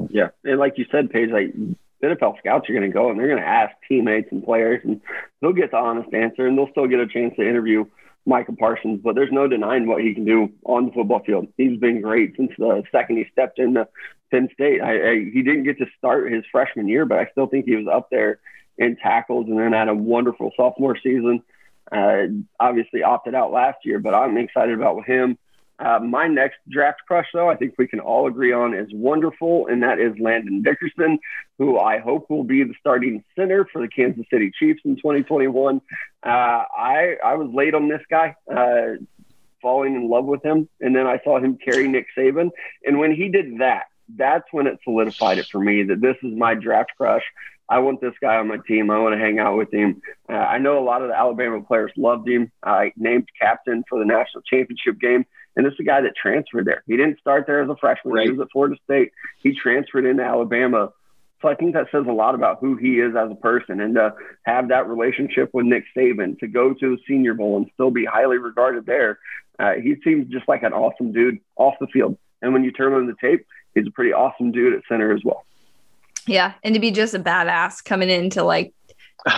yeah 0.08 0.28
and 0.44 0.60
like 0.60 0.78
you 0.78 0.86
said 0.92 1.10
paige 1.10 1.30
like 1.30 1.52
NFL 2.00 2.38
scouts 2.38 2.70
are 2.70 2.72
going 2.72 2.88
to 2.88 2.94
go 2.94 3.10
and 3.10 3.18
they're 3.18 3.26
going 3.26 3.42
to 3.42 3.48
ask 3.48 3.74
teammates 3.88 4.28
and 4.30 4.44
players, 4.44 4.80
and 4.84 5.00
they'll 5.40 5.52
get 5.52 5.72
the 5.72 5.76
honest 5.76 6.14
answer, 6.14 6.46
and 6.46 6.56
they'll 6.56 6.70
still 6.70 6.86
get 6.86 7.00
a 7.00 7.08
chance 7.08 7.34
to 7.34 7.42
interview 7.42 7.84
Michael 8.24 8.54
Parsons. 8.56 9.00
But 9.02 9.16
there's 9.16 9.32
no 9.32 9.48
denying 9.48 9.88
what 9.88 10.00
he 10.00 10.14
can 10.14 10.24
do 10.24 10.48
on 10.64 10.86
the 10.86 10.92
football 10.92 11.24
field. 11.24 11.48
He's 11.56 11.76
been 11.76 12.00
great 12.00 12.36
since 12.36 12.52
the 12.56 12.84
second 12.92 13.16
he 13.16 13.26
stepped 13.32 13.58
into 13.58 13.88
Penn 14.30 14.48
State. 14.52 14.80
I, 14.80 15.10
I, 15.10 15.14
he 15.32 15.42
didn't 15.42 15.64
get 15.64 15.78
to 15.78 15.86
start 15.96 16.32
his 16.32 16.44
freshman 16.50 16.88
year, 16.88 17.04
but 17.04 17.18
I 17.18 17.28
still 17.30 17.46
think 17.46 17.66
he 17.66 17.76
was 17.76 17.86
up 17.86 18.08
there 18.10 18.40
in 18.76 18.96
tackles 18.96 19.46
and 19.48 19.58
then 19.58 19.72
had 19.72 19.88
a 19.88 19.94
wonderful 19.94 20.52
sophomore 20.56 20.96
season. 21.02 21.42
Uh, 21.90 22.26
obviously 22.60 23.02
opted 23.02 23.34
out 23.34 23.50
last 23.50 23.78
year, 23.84 23.98
but 23.98 24.14
I'm 24.14 24.36
excited 24.36 24.74
about 24.74 25.06
him. 25.06 25.38
Uh, 25.78 26.00
my 26.00 26.26
next 26.26 26.58
draft 26.68 27.00
crush, 27.06 27.26
though, 27.32 27.48
I 27.48 27.54
think 27.54 27.74
we 27.78 27.86
can 27.86 28.00
all 28.00 28.26
agree 28.26 28.52
on 28.52 28.74
is 28.74 28.88
wonderful, 28.92 29.68
and 29.68 29.82
that 29.84 30.00
is 30.00 30.12
Landon 30.18 30.62
Dickerson, 30.62 31.20
who 31.56 31.78
I 31.78 31.98
hope 31.98 32.28
will 32.28 32.42
be 32.42 32.64
the 32.64 32.74
starting 32.80 33.22
center 33.36 33.64
for 33.72 33.80
the 33.80 33.88
Kansas 33.88 34.26
City 34.30 34.50
Chiefs 34.58 34.80
in 34.84 34.96
2021. 34.96 35.80
Uh, 36.24 36.28
I 36.28 37.16
I 37.24 37.34
was 37.34 37.48
late 37.54 37.74
on 37.74 37.88
this 37.88 38.02
guy, 38.10 38.34
uh, 38.52 39.00
falling 39.62 39.94
in 39.94 40.10
love 40.10 40.24
with 40.24 40.42
him, 40.42 40.68
and 40.80 40.96
then 40.96 41.06
I 41.06 41.20
saw 41.22 41.38
him 41.38 41.56
carry 41.64 41.86
Nick 41.86 42.06
Saban, 42.16 42.50
and 42.84 42.98
when 42.98 43.14
he 43.14 43.28
did 43.28 43.60
that, 43.60 43.84
that's 44.16 44.46
when 44.52 44.66
it 44.66 44.78
solidified 44.84 45.38
it 45.38 45.46
for 45.46 45.60
me 45.60 45.82
that 45.84 46.00
this 46.00 46.16
is 46.22 46.36
my 46.36 46.54
draft 46.54 46.90
crush. 46.96 47.24
I 47.68 47.80
want 47.80 48.00
this 48.00 48.14
guy 48.20 48.36
on 48.36 48.48
my 48.48 48.56
team. 48.66 48.90
I 48.90 48.98
want 48.98 49.14
to 49.14 49.18
hang 49.18 49.38
out 49.38 49.58
with 49.58 49.72
him. 49.72 50.00
Uh, 50.28 50.32
I 50.32 50.58
know 50.58 50.78
a 50.78 50.84
lot 50.84 51.02
of 51.02 51.08
the 51.08 51.18
Alabama 51.18 51.60
players 51.60 51.92
loved 51.96 52.26
him. 52.26 52.50
I 52.62 52.92
named 52.96 53.28
captain 53.38 53.84
for 53.88 53.98
the 53.98 54.06
national 54.06 54.42
championship 54.42 54.98
game. 54.98 55.26
And 55.54 55.66
this 55.66 55.74
is 55.74 55.80
a 55.80 55.84
guy 55.84 56.00
that 56.00 56.14
transferred 56.16 56.66
there. 56.66 56.82
He 56.86 56.96
didn't 56.96 57.20
start 57.20 57.46
there 57.46 57.62
as 57.62 57.68
a 57.68 57.76
freshman. 57.76 58.14
Right. 58.14 58.24
He 58.26 58.30
was 58.30 58.40
at 58.40 58.52
Florida 58.52 58.76
State. 58.84 59.12
He 59.42 59.54
transferred 59.54 60.06
into 60.06 60.22
Alabama. 60.22 60.92
So 61.42 61.48
I 61.48 61.54
think 61.54 61.74
that 61.74 61.88
says 61.92 62.04
a 62.08 62.12
lot 62.12 62.34
about 62.34 62.58
who 62.60 62.76
he 62.76 63.00
is 63.00 63.14
as 63.14 63.30
a 63.30 63.34
person 63.34 63.80
and 63.80 63.94
to 63.96 64.14
have 64.44 64.68
that 64.68 64.88
relationship 64.88 65.50
with 65.52 65.66
Nick 65.66 65.84
Saban, 65.96 66.38
to 66.38 66.46
go 66.46 66.74
to 66.74 66.96
the 66.96 66.98
Senior 67.06 67.34
Bowl 67.34 67.58
and 67.58 67.70
still 67.74 67.90
be 67.90 68.04
highly 68.04 68.38
regarded 68.38 68.86
there. 68.86 69.18
Uh, 69.58 69.74
he 69.74 69.96
seems 70.02 70.32
just 70.32 70.48
like 70.48 70.62
an 70.62 70.72
awesome 70.72 71.12
dude 71.12 71.38
off 71.56 71.74
the 71.80 71.86
field. 71.88 72.16
And 72.40 72.52
when 72.52 72.64
you 72.64 72.72
turn 72.72 72.92
on 72.92 73.06
the 73.06 73.14
tape, 73.20 73.46
he's 73.78 73.88
a 73.88 73.92
pretty 73.92 74.12
awesome 74.12 74.52
dude 74.52 74.74
at 74.74 74.82
center 74.88 75.12
as 75.12 75.22
well. 75.24 75.44
Yeah, 76.26 76.54
and 76.62 76.74
to 76.74 76.80
be 76.80 76.90
just 76.90 77.14
a 77.14 77.18
badass 77.18 77.82
coming 77.84 78.10
into 78.10 78.42
like 78.42 78.74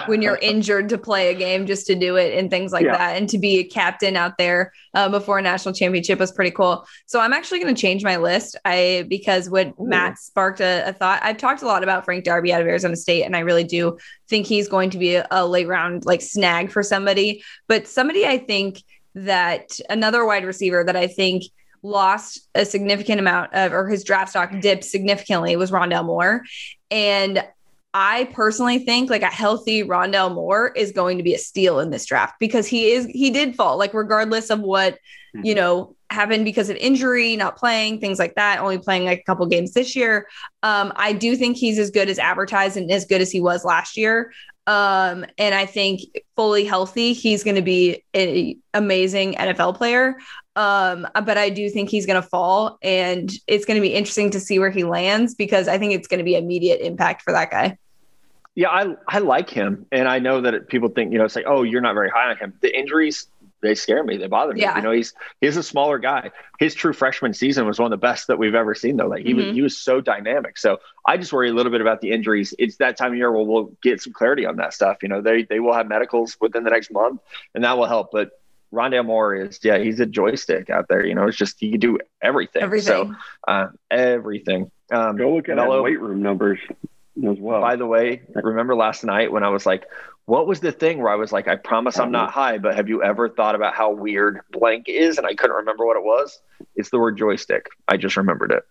when 0.06 0.22
you're 0.22 0.36
injured 0.42 0.88
to 0.90 0.98
play 0.98 1.30
a 1.30 1.34
game 1.34 1.66
just 1.66 1.86
to 1.86 1.94
do 1.94 2.16
it 2.16 2.38
and 2.38 2.50
things 2.50 2.72
like 2.72 2.84
yeah. 2.84 2.96
that 2.96 3.16
and 3.16 3.28
to 3.28 3.38
be 3.38 3.58
a 3.58 3.64
captain 3.64 4.16
out 4.16 4.36
there 4.38 4.72
uh, 4.94 5.08
before 5.08 5.38
a 5.38 5.42
national 5.42 5.74
championship 5.74 6.18
was 6.18 6.32
pretty 6.32 6.50
cool 6.50 6.86
so 7.06 7.20
i'm 7.20 7.32
actually 7.32 7.60
going 7.60 7.74
to 7.74 7.80
change 7.80 8.04
my 8.04 8.16
list 8.16 8.56
i 8.64 9.06
because 9.08 9.48
what 9.48 9.68
Ooh. 9.68 9.86
matt 9.86 10.18
sparked 10.18 10.60
a, 10.60 10.88
a, 10.88 10.92
thought 10.92 11.20
i've 11.22 11.38
talked 11.38 11.62
a 11.62 11.66
lot 11.66 11.82
about 11.82 12.04
frank 12.04 12.24
darby 12.24 12.52
out 12.52 12.60
of 12.60 12.66
arizona 12.66 12.96
state 12.96 13.24
and 13.24 13.36
i 13.36 13.40
really 13.40 13.64
do 13.64 13.96
think 14.28 14.46
he's 14.46 14.68
going 14.68 14.90
to 14.90 14.98
be 14.98 15.14
a, 15.14 15.26
a 15.30 15.46
late 15.46 15.68
round 15.68 16.04
like 16.04 16.20
snag 16.20 16.70
for 16.70 16.82
somebody 16.82 17.42
but 17.66 17.86
somebody 17.86 18.26
i 18.26 18.38
think 18.38 18.82
that 19.14 19.80
another 19.88 20.24
wide 20.26 20.44
receiver 20.44 20.84
that 20.84 20.96
i 20.96 21.06
think 21.06 21.44
lost 21.82 22.48
a 22.54 22.64
significant 22.64 23.20
amount 23.20 23.54
of, 23.54 23.72
or 23.72 23.88
his 23.88 24.04
draft 24.04 24.30
stock 24.30 24.52
dipped 24.60 24.84
significantly 24.84 25.56
was 25.56 25.70
Rondale 25.70 26.04
Moore. 26.04 26.42
And 26.90 27.44
I 27.92 28.24
personally 28.32 28.78
think 28.80 29.10
like 29.10 29.22
a 29.22 29.26
healthy 29.26 29.82
Rondale 29.82 30.32
Moore 30.32 30.68
is 30.76 30.92
going 30.92 31.18
to 31.18 31.24
be 31.24 31.34
a 31.34 31.38
steal 31.38 31.80
in 31.80 31.90
this 31.90 32.06
draft 32.06 32.34
because 32.38 32.66
he 32.66 32.92
is, 32.92 33.06
he 33.06 33.30
did 33.30 33.56
fall, 33.56 33.78
like, 33.78 33.94
regardless 33.94 34.50
of 34.50 34.60
what, 34.60 34.94
mm-hmm. 35.34 35.44
you 35.44 35.54
know, 35.54 35.96
happened 36.10 36.44
because 36.44 36.70
of 36.70 36.76
injury, 36.76 37.36
not 37.36 37.56
playing, 37.56 38.00
things 38.00 38.18
like 38.18 38.34
that, 38.34 38.60
only 38.60 38.78
playing 38.78 39.04
like 39.04 39.20
a 39.20 39.22
couple 39.22 39.46
games 39.46 39.72
this 39.72 39.94
year. 39.94 40.28
Um, 40.62 40.92
I 40.96 41.12
do 41.12 41.36
think 41.36 41.56
he's 41.56 41.78
as 41.78 41.90
good 41.90 42.08
as 42.08 42.18
advertised 42.18 42.76
and 42.76 42.90
as 42.90 43.04
good 43.04 43.20
as 43.20 43.30
he 43.30 43.40
was 43.40 43.64
last 43.64 43.96
year. 43.96 44.32
Um, 44.66 45.24
and 45.38 45.54
I 45.54 45.66
think 45.66 46.00
fully 46.36 46.64
healthy, 46.64 47.12
he's 47.12 47.42
going 47.42 47.56
to 47.56 47.62
be 47.62 48.04
an 48.14 48.60
amazing 48.74 49.34
NFL 49.34 49.76
player. 49.76 50.16
Um, 50.60 51.08
but 51.24 51.38
I 51.38 51.48
do 51.48 51.70
think 51.70 51.88
he's 51.88 52.04
going 52.04 52.20
to 52.20 52.28
fall, 52.28 52.78
and 52.82 53.32
it's 53.46 53.64
going 53.64 53.76
to 53.76 53.80
be 53.80 53.94
interesting 53.94 54.30
to 54.30 54.40
see 54.40 54.58
where 54.58 54.70
he 54.70 54.84
lands 54.84 55.34
because 55.34 55.68
I 55.68 55.78
think 55.78 55.94
it's 55.94 56.06
going 56.06 56.18
to 56.18 56.24
be 56.24 56.36
immediate 56.36 56.80
impact 56.84 57.22
for 57.22 57.32
that 57.32 57.50
guy. 57.50 57.78
Yeah, 58.54 58.68
I 58.68 58.94
I 59.08 59.18
like 59.20 59.48
him, 59.48 59.86
and 59.90 60.06
I 60.06 60.18
know 60.18 60.42
that 60.42 60.68
people 60.68 60.90
think 60.90 61.12
you 61.12 61.18
know 61.18 61.28
say, 61.28 61.44
oh, 61.44 61.62
you're 61.62 61.80
not 61.80 61.94
very 61.94 62.10
high 62.10 62.30
on 62.30 62.36
him. 62.36 62.52
The 62.60 62.78
injuries 62.78 63.26
they 63.62 63.74
scare 63.74 64.02
me. 64.02 64.16
They 64.16 64.26
bother 64.26 64.54
me. 64.54 64.60
Yeah. 64.62 64.76
You 64.76 64.82
know, 64.82 64.90
he's 64.90 65.14
he's 65.40 65.56
a 65.56 65.62
smaller 65.62 65.98
guy. 65.98 66.30
His 66.58 66.74
true 66.74 66.92
freshman 66.92 67.34
season 67.34 67.66
was 67.66 67.78
one 67.78 67.92
of 67.92 67.98
the 67.98 68.02
best 68.06 68.26
that 68.28 68.38
we've 68.38 68.54
ever 68.54 68.74
seen, 68.74 68.96
though. 68.96 69.06
Like 69.06 69.24
he 69.24 69.32
Mhm. 69.32 69.36
was 69.36 69.54
he 69.54 69.62
was 69.62 69.76
so 69.76 70.00
dynamic. 70.00 70.58
So 70.58 70.78
I 71.06 71.16
just 71.16 71.32
worry 71.32 71.50
a 71.50 71.52
little 71.52 71.72
bit 71.72 71.80
about 71.80 72.00
the 72.00 72.10
injuries. 72.10 72.54
It's 72.58 72.76
that 72.76 72.96
time 72.96 73.12
of 73.12 73.18
year 73.18 73.30
where 73.30 73.44
we'll 73.44 73.72
get 73.82 74.00
some 74.00 74.12
clarity 74.12 74.46
on 74.46 74.56
that 74.56 74.72
stuff. 74.74 74.98
You 75.02 75.08
know, 75.08 75.20
they 75.20 75.44
they 75.44 75.60
will 75.60 75.74
have 75.74 75.88
medicals 75.88 76.36
within 76.40 76.64
the 76.64 76.70
next 76.70 76.90
month, 76.90 77.20
and 77.54 77.64
that 77.64 77.76
will 77.78 77.86
help. 77.86 78.10
But 78.12 78.30
Rondale 78.72 79.04
Moore 79.04 79.34
is, 79.34 79.58
yeah, 79.62 79.78
he's 79.78 80.00
a 80.00 80.06
joystick 80.06 80.70
out 80.70 80.86
there. 80.88 81.04
You 81.04 81.14
know, 81.14 81.26
it's 81.26 81.36
just 81.36 81.56
he 81.58 81.70
can 81.72 81.80
do 81.80 81.98
everything. 82.22 82.62
Everything. 82.62 82.86
So 82.86 83.14
uh, 83.48 83.68
everything. 83.90 84.70
Um, 84.92 85.16
Go 85.16 85.34
look 85.34 85.48
at 85.48 85.56
Melo- 85.56 85.84
his 85.84 85.84
weight 85.84 86.00
room 86.00 86.22
numbers 86.22 86.58
as 86.68 87.38
well. 87.38 87.60
by 87.60 87.76
the 87.76 87.86
way, 87.86 88.22
remember 88.34 88.74
last 88.74 89.04
night 89.04 89.30
when 89.32 89.42
I 89.42 89.48
was 89.48 89.66
like, 89.66 89.84
what 90.26 90.46
was 90.46 90.60
the 90.60 90.70
thing 90.70 90.98
where 91.02 91.10
I 91.10 91.16
was 91.16 91.32
like, 91.32 91.48
I 91.48 91.56
promise 91.56 91.98
I'm 91.98 92.12
not 92.12 92.30
high, 92.30 92.58
but 92.58 92.76
have 92.76 92.88
you 92.88 93.02
ever 93.02 93.28
thought 93.28 93.56
about 93.56 93.74
how 93.74 93.90
weird 93.90 94.40
blank 94.52 94.84
is? 94.88 95.18
And 95.18 95.26
I 95.26 95.34
couldn't 95.34 95.56
remember 95.56 95.84
what 95.84 95.96
it 95.96 96.04
was. 96.04 96.38
It's 96.76 96.90
the 96.90 97.00
word 97.00 97.18
joystick. 97.18 97.66
I 97.88 97.96
just 97.96 98.16
remembered 98.16 98.52
it. 98.52 98.62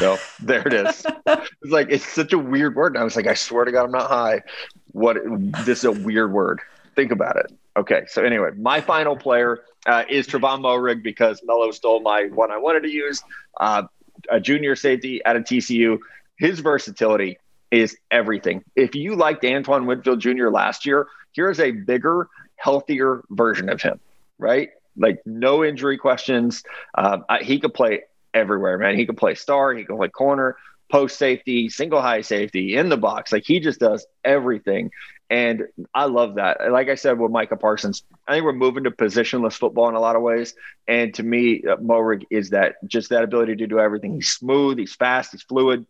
So 0.00 0.16
there 0.40 0.66
it 0.66 0.72
is. 0.74 1.06
It's 1.26 1.70
like, 1.70 1.88
it's 1.90 2.04
such 2.06 2.32
a 2.32 2.38
weird 2.38 2.74
word. 2.74 2.94
And 2.94 2.98
I 3.00 3.04
was 3.04 3.14
like, 3.14 3.28
I 3.28 3.34
swear 3.34 3.64
to 3.64 3.70
God, 3.70 3.84
I'm 3.84 3.92
not 3.92 4.10
high. 4.10 4.42
What, 4.90 5.18
this 5.64 5.78
is 5.80 5.84
a 5.84 5.92
weird 5.92 6.32
word. 6.32 6.60
Think 6.96 7.12
about 7.12 7.36
it. 7.36 7.52
Okay. 7.78 8.02
So 8.08 8.24
anyway, 8.24 8.50
my 8.56 8.80
final 8.80 9.16
player 9.16 9.60
uh, 9.86 10.02
is 10.10 10.26
Trevon 10.26 10.60
Moehrig 10.60 11.02
because 11.02 11.40
Mello 11.44 11.70
stole 11.70 12.00
my 12.00 12.24
one 12.24 12.50
I 12.50 12.58
wanted 12.58 12.82
to 12.82 12.90
use. 12.90 13.22
Uh, 13.58 13.84
a 14.28 14.40
junior 14.40 14.74
safety 14.74 15.24
out 15.24 15.36
of 15.36 15.44
TCU. 15.44 15.98
His 16.38 16.58
versatility 16.58 17.38
is 17.70 17.96
everything. 18.10 18.64
If 18.74 18.96
you 18.96 19.14
liked 19.14 19.44
Antoine 19.44 19.86
Winfield 19.86 20.20
Jr. 20.20 20.48
last 20.48 20.86
year, 20.86 21.06
here's 21.32 21.60
a 21.60 21.70
bigger, 21.70 22.28
healthier 22.56 23.22
version 23.30 23.68
of 23.68 23.80
him, 23.80 24.00
right? 24.38 24.70
Like 24.96 25.22
no 25.24 25.64
injury 25.64 25.98
questions. 25.98 26.64
I, 26.96 27.38
he 27.42 27.60
could 27.60 27.74
play 27.74 28.02
everywhere, 28.34 28.78
man. 28.78 28.96
He 28.96 29.06
could 29.06 29.16
play 29.16 29.34
star, 29.34 29.72
he 29.72 29.84
could 29.84 29.96
play 29.96 30.08
corner, 30.08 30.56
post 30.90 31.18
safety, 31.18 31.68
single 31.68 32.00
high 32.00 32.22
safety, 32.22 32.76
in 32.76 32.88
the 32.88 32.96
box. 32.96 33.32
Like 33.32 33.44
he 33.44 33.60
just 33.60 33.80
does 33.80 34.06
everything. 34.24 34.90
And 35.30 35.64
I 35.94 36.06
love 36.06 36.36
that. 36.36 36.72
Like 36.72 36.88
I 36.88 36.94
said 36.94 37.18
with 37.18 37.30
Micah 37.30 37.56
Parsons, 37.56 38.02
I 38.26 38.32
think 38.32 38.44
we're 38.44 38.54
moving 38.54 38.84
to 38.84 38.90
positionless 38.90 39.54
football 39.54 39.88
in 39.88 39.94
a 39.94 40.00
lot 40.00 40.16
of 40.16 40.22
ways. 40.22 40.54
And 40.86 41.12
to 41.14 41.22
me, 41.22 41.62
uh, 41.68 41.76
Moehrig 41.76 42.24
is 42.30 42.50
that 42.50 42.76
just 42.86 43.10
that 43.10 43.24
ability 43.24 43.56
to 43.56 43.66
do 43.66 43.78
everything. 43.78 44.14
He's 44.14 44.30
smooth, 44.30 44.78
he's 44.78 44.94
fast, 44.94 45.32
he's 45.32 45.42
fluid. 45.42 45.86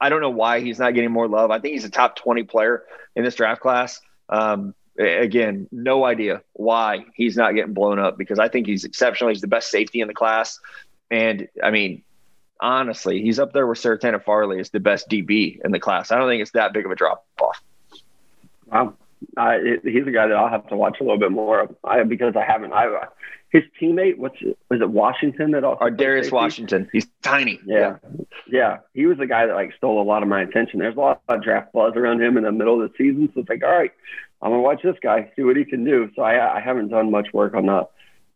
I 0.00 0.08
don't 0.08 0.22
know 0.22 0.30
why 0.30 0.60
he's 0.60 0.78
not 0.78 0.94
getting 0.94 1.12
more 1.12 1.28
love. 1.28 1.50
I 1.50 1.60
think 1.60 1.74
he's 1.74 1.84
a 1.84 1.90
top 1.90 2.16
20 2.16 2.44
player 2.44 2.84
in 3.14 3.24
this 3.24 3.34
draft 3.34 3.60
class. 3.60 4.00
Um, 4.28 4.74
again, 4.98 5.68
no 5.70 6.04
idea 6.04 6.42
why 6.54 7.04
he's 7.14 7.36
not 7.36 7.54
getting 7.54 7.74
blown 7.74 7.98
up 7.98 8.18
because 8.18 8.38
I 8.38 8.48
think 8.48 8.66
he's 8.66 8.84
exceptional. 8.84 9.30
He's 9.30 9.42
the 9.42 9.48
best 9.48 9.70
safety 9.70 10.00
in 10.00 10.08
the 10.08 10.14
class. 10.14 10.58
And 11.10 11.48
I 11.62 11.70
mean, 11.70 12.02
honestly, 12.62 13.20
he's 13.20 13.38
up 13.38 13.52
there 13.52 13.66
with 13.66 13.78
Surtain 13.78 14.14
and 14.14 14.22
Farley 14.22 14.60
as 14.60 14.70
the 14.70 14.80
best 14.80 15.10
DB 15.10 15.58
in 15.62 15.72
the 15.72 15.80
class. 15.80 16.10
I 16.10 16.16
don't 16.16 16.28
think 16.28 16.40
it's 16.40 16.52
that 16.52 16.72
big 16.72 16.86
of 16.86 16.92
a 16.92 16.94
drop 16.94 17.26
off. 17.40 17.62
Wow. 18.66 18.94
Uh, 19.36 19.58
he's 19.84 20.06
a 20.06 20.10
guy 20.10 20.26
that 20.26 20.36
I'll 20.36 20.48
have 20.48 20.66
to 20.68 20.76
watch 20.76 20.96
a 21.00 21.04
little 21.04 21.18
bit 21.18 21.30
more 21.30 21.60
of 21.60 21.76
I, 21.84 22.02
because 22.04 22.34
I 22.36 22.44
haven't. 22.44 22.72
I, 22.72 22.86
uh, 22.86 23.06
his 23.50 23.62
teammate, 23.80 24.16
what's 24.16 24.40
was 24.70 24.80
it 24.80 24.88
Washington 24.88 25.50
that 25.50 25.62
also 25.62 25.84
Ar'Darius 25.84 26.22
safety? 26.24 26.34
Washington. 26.34 26.88
He's 26.90 27.06
tiny. 27.22 27.60
Yeah. 27.66 27.98
yeah, 28.50 28.78
He 28.94 29.04
was 29.04 29.18
the 29.18 29.26
guy 29.26 29.46
that 29.46 29.54
like 29.54 29.74
stole 29.76 30.00
a 30.00 30.02
lot 30.02 30.22
of 30.22 30.28
my 30.28 30.40
attention. 30.40 30.80
There's 30.80 30.96
a 30.96 31.00
lot 31.00 31.20
of 31.28 31.42
draft 31.42 31.72
buzz 31.72 31.92
around 31.94 32.22
him 32.22 32.38
in 32.38 32.44
the 32.44 32.52
middle 32.52 32.82
of 32.82 32.90
the 32.90 32.96
season, 32.96 33.30
so 33.34 33.40
it's 33.40 33.50
like, 33.50 33.62
all 33.62 33.70
right, 33.70 33.92
I'm 34.40 34.50
gonna 34.50 34.62
watch 34.62 34.82
this 34.82 34.96
guy, 35.02 35.30
see 35.36 35.42
what 35.42 35.56
he 35.56 35.66
can 35.66 35.84
do. 35.84 36.10
So 36.16 36.22
I, 36.22 36.56
I 36.56 36.60
haven't 36.60 36.88
done 36.88 37.10
much 37.10 37.28
work 37.34 37.54
on 37.54 37.66
the 37.66 37.86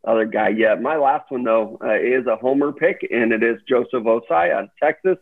other 0.07 0.25
guy 0.25 0.49
yet. 0.49 0.81
My 0.81 0.97
last 0.97 1.31
one 1.31 1.45
though 1.45 1.79
uh, 1.83 1.95
is 1.95 2.27
a 2.27 2.37
homer 2.37 2.73
pick, 2.73 3.07
and 3.11 3.33
it 3.33 3.43
is 3.43 3.61
Joseph 3.69 4.05
Ossai 4.05 4.57
on 4.57 4.71
Texas. 4.83 5.19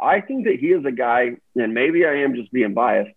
I 0.00 0.20
think 0.20 0.46
that 0.46 0.58
he 0.58 0.68
is 0.68 0.84
a 0.84 0.90
guy, 0.90 1.36
and 1.54 1.74
maybe 1.74 2.04
I 2.04 2.22
am 2.22 2.34
just 2.34 2.50
being 2.52 2.74
biased. 2.74 3.12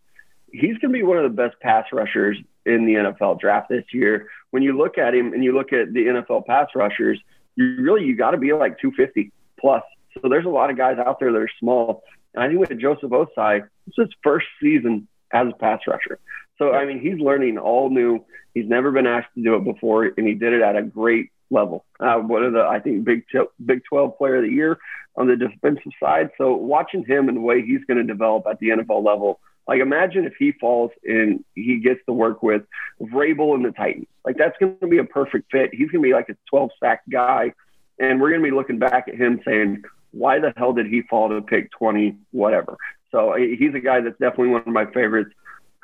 He's 0.52 0.78
going 0.78 0.94
to 0.94 0.98
be 0.98 1.04
one 1.04 1.18
of 1.18 1.24
the 1.24 1.36
best 1.36 1.60
pass 1.60 1.86
rushers 1.92 2.38
in 2.66 2.86
the 2.86 2.94
NFL 2.94 3.40
draft 3.40 3.70
this 3.70 3.86
year. 3.92 4.30
When 4.52 4.64
you 4.64 4.78
look 4.78 4.98
at 4.98 5.14
him 5.14 5.34
and 5.34 5.44
you 5.44 5.54
look 5.54 5.74
at 5.74 5.94
the 5.94 6.06
NFL 6.06 6.46
pass 6.46 6.68
rushers, 6.76 7.20
you 7.56 7.78
really 7.80 8.06
you 8.06 8.16
got 8.16 8.32
to 8.32 8.38
be 8.38 8.54
like 8.54 8.80
250 8.80 9.32
plus. 9.60 9.84
So 10.22 10.30
there's 10.30 10.46
a 10.46 10.50
lot 10.50 10.70
of 10.70 10.78
guys 10.78 10.98
out 10.98 11.20
there 11.20 11.32
that 11.32 11.38
are 11.38 11.50
small. 11.60 12.04
And 12.34 12.44
I 12.44 12.48
think 12.48 12.60
with 12.60 12.78
Joseph 12.80 13.10
Ossai, 13.10 13.68
it's 13.88 13.98
his 13.98 14.10
first 14.24 14.46
season 14.62 15.08
as 15.34 15.48
a 15.48 15.58
pass 15.58 15.82
rusher. 15.88 16.20
So 16.58 16.74
I 16.74 16.86
mean, 16.86 17.00
he's 17.00 17.20
learning 17.20 17.58
all 17.58 17.90
new. 17.90 18.24
He's 18.54 18.68
never 18.68 18.92
been 18.92 19.08
asked 19.08 19.34
to 19.36 19.44
do 19.44 19.56
it 19.56 19.64
before, 19.64 20.06
and 20.06 20.28
he 20.28 20.34
did 20.34 20.54
it 20.54 20.62
at 20.62 20.76
a 20.76 20.82
great 20.82 21.32
level. 21.50 21.86
Uh, 22.00 22.16
one 22.16 22.44
of 22.44 22.54
the 22.54 22.62
I 22.62 22.80
think 22.80 23.04
Big 23.04 23.26
Big 23.64 23.82
12 23.90 24.18
Player 24.18 24.38
of 24.38 24.44
the 24.44 24.50
Year 24.50 24.78
on 25.16 25.28
the 25.28 25.36
defensive 25.36 25.92
side. 26.00 26.30
So 26.38 26.56
watching 26.56 27.06
him 27.06 27.28
and 27.30 27.38
the 27.38 27.42
way 27.42 27.62
he's 27.62 27.84
going 27.86 27.98
to 27.98 28.04
develop 28.04 28.46
at 28.50 28.60
the 28.60 28.70
NFL 28.70 29.04
level, 29.04 29.40
like 29.68 29.80
imagine 29.80 30.26
if 30.26 30.34
he 30.38 30.52
falls 30.54 30.92
and 31.04 31.44
he 31.56 31.80
gets 31.80 32.00
to 32.06 32.14
work 32.14 32.44
with 32.44 32.64
Vrabel 33.02 33.56
and 33.56 33.66
the 33.66 33.72
Titans. 33.72 34.08
Like 34.26 34.38
that's 34.38 34.58
going 34.60 34.78
to 34.80 34.88
be 34.88 34.98
a 34.98 35.06
perfect 35.06 35.52
fit. 35.52 35.72
He's 35.72 35.90
going 35.90 36.04
to 36.04 36.08
be 36.08 36.14
like 36.14 36.30
a 36.30 36.38
12 36.50 36.72
sack 36.80 37.02
guy, 37.10 37.54
and 38.00 38.20
we're 38.20 38.30
going 38.30 38.42
to 38.42 38.50
be 38.50 38.56
looking 38.56 38.80
back 38.80 39.08
at 39.08 39.16
him 39.16 39.42
saying, 39.46 39.84
why 40.12 40.40
the 40.40 40.54
hell 40.56 40.74
did 40.74 40.88
he 40.88 41.02
fall 41.04 41.30
to 41.30 41.42
pick 41.42 41.72
20 41.72 42.18
whatever? 42.32 42.78
So 43.12 43.36
he's 43.36 43.74
a 43.74 43.80
guy 43.80 44.02
that's 44.02 44.18
definitely 44.18 44.50
one 44.50 44.62
of 44.62 44.68
my 44.68 44.86
favorites. 44.86 45.32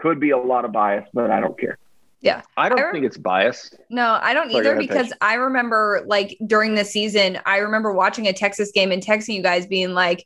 Could 0.01 0.19
be 0.19 0.31
a 0.31 0.37
lot 0.37 0.65
of 0.65 0.71
bias, 0.71 1.07
but 1.13 1.29
I 1.29 1.39
don't 1.39 1.57
care. 1.59 1.77
Yeah. 2.21 2.41
I 2.55 2.69
don't 2.69 2.79
I 2.79 2.83
rem- 2.83 2.93
think 2.93 3.05
it's 3.05 3.17
biased. 3.17 3.75
No, 3.89 4.19
I 4.21 4.33
don't 4.33 4.51
Sorry, 4.51 4.61
either 4.61 4.77
ahead, 4.77 4.87
because 4.87 5.07
Paige. 5.07 5.17
I 5.21 5.33
remember 5.35 6.03
like 6.05 6.37
during 6.45 6.75
the 6.75 6.85
season, 6.85 7.39
I 7.45 7.57
remember 7.57 7.91
watching 7.93 8.27
a 8.27 8.33
Texas 8.33 8.71
game 8.71 8.91
and 8.91 9.01
texting 9.01 9.35
you 9.35 9.41
guys 9.41 9.65
being 9.65 9.93
like, 9.93 10.25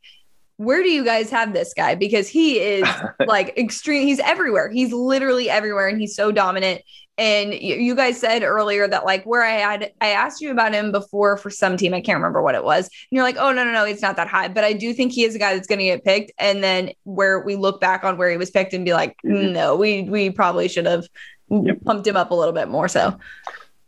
where 0.57 0.83
do 0.83 0.89
you 0.89 1.03
guys 1.03 1.29
have 1.29 1.53
this 1.53 1.73
guy? 1.73 1.95
Because 1.95 2.27
he 2.27 2.59
is 2.59 2.87
like 3.27 3.57
extreme. 3.57 4.05
He's 4.05 4.19
everywhere. 4.19 4.69
He's 4.69 4.93
literally 4.93 5.49
everywhere 5.49 5.87
and 5.87 5.99
he's 5.99 6.15
so 6.15 6.31
dominant. 6.31 6.81
And 7.17 7.53
you, 7.53 7.95
guys 7.95 8.19
said 8.19 8.43
earlier 8.43 8.87
that 8.89 9.05
like 9.05 9.23
where 9.23 9.43
I 9.43 9.51
had, 9.51 9.93
I 10.01 10.09
asked 10.09 10.41
you 10.41 10.51
about 10.51 10.73
him 10.73 10.91
before 10.91 11.37
for 11.37 11.49
some 11.49 11.77
team. 11.77 11.93
I 11.93 12.01
can't 12.01 12.17
remember 12.17 12.41
what 12.41 12.55
it 12.55 12.63
was. 12.65 12.87
And 12.87 12.91
you're 13.11 13.23
like, 13.23 13.37
oh, 13.39 13.53
no, 13.53 13.63
no, 13.63 13.71
no, 13.71 13.85
it's 13.85 14.01
not 14.01 14.17
that 14.17 14.27
high. 14.27 14.49
But 14.49 14.65
I 14.65 14.73
do 14.73 14.93
think 14.93 15.13
he 15.13 15.23
is 15.23 15.33
a 15.33 15.39
guy 15.39 15.53
that's 15.53 15.67
going 15.67 15.79
to 15.79 15.85
get 15.85 16.03
picked. 16.03 16.33
And 16.39 16.61
then 16.61 16.91
where 17.03 17.39
we 17.39 17.55
look 17.55 17.79
back 17.79 18.03
on 18.03 18.17
where 18.17 18.29
he 18.29 18.35
was 18.37 18.51
picked 18.51 18.73
and 18.73 18.83
be 18.83 18.93
like, 18.93 19.15
Mhm. 19.25 19.53
no, 19.53 19.77
we, 19.77 20.03
we 20.03 20.29
probably 20.29 20.67
should 20.67 20.85
have 20.85 21.05
Yep. 21.49 21.83
pumped 21.85 22.07
him 22.07 22.17
up 22.17 22.31
a 22.31 22.35
little 22.35 22.53
bit 22.53 22.67
more. 22.67 22.87
So 22.89 23.17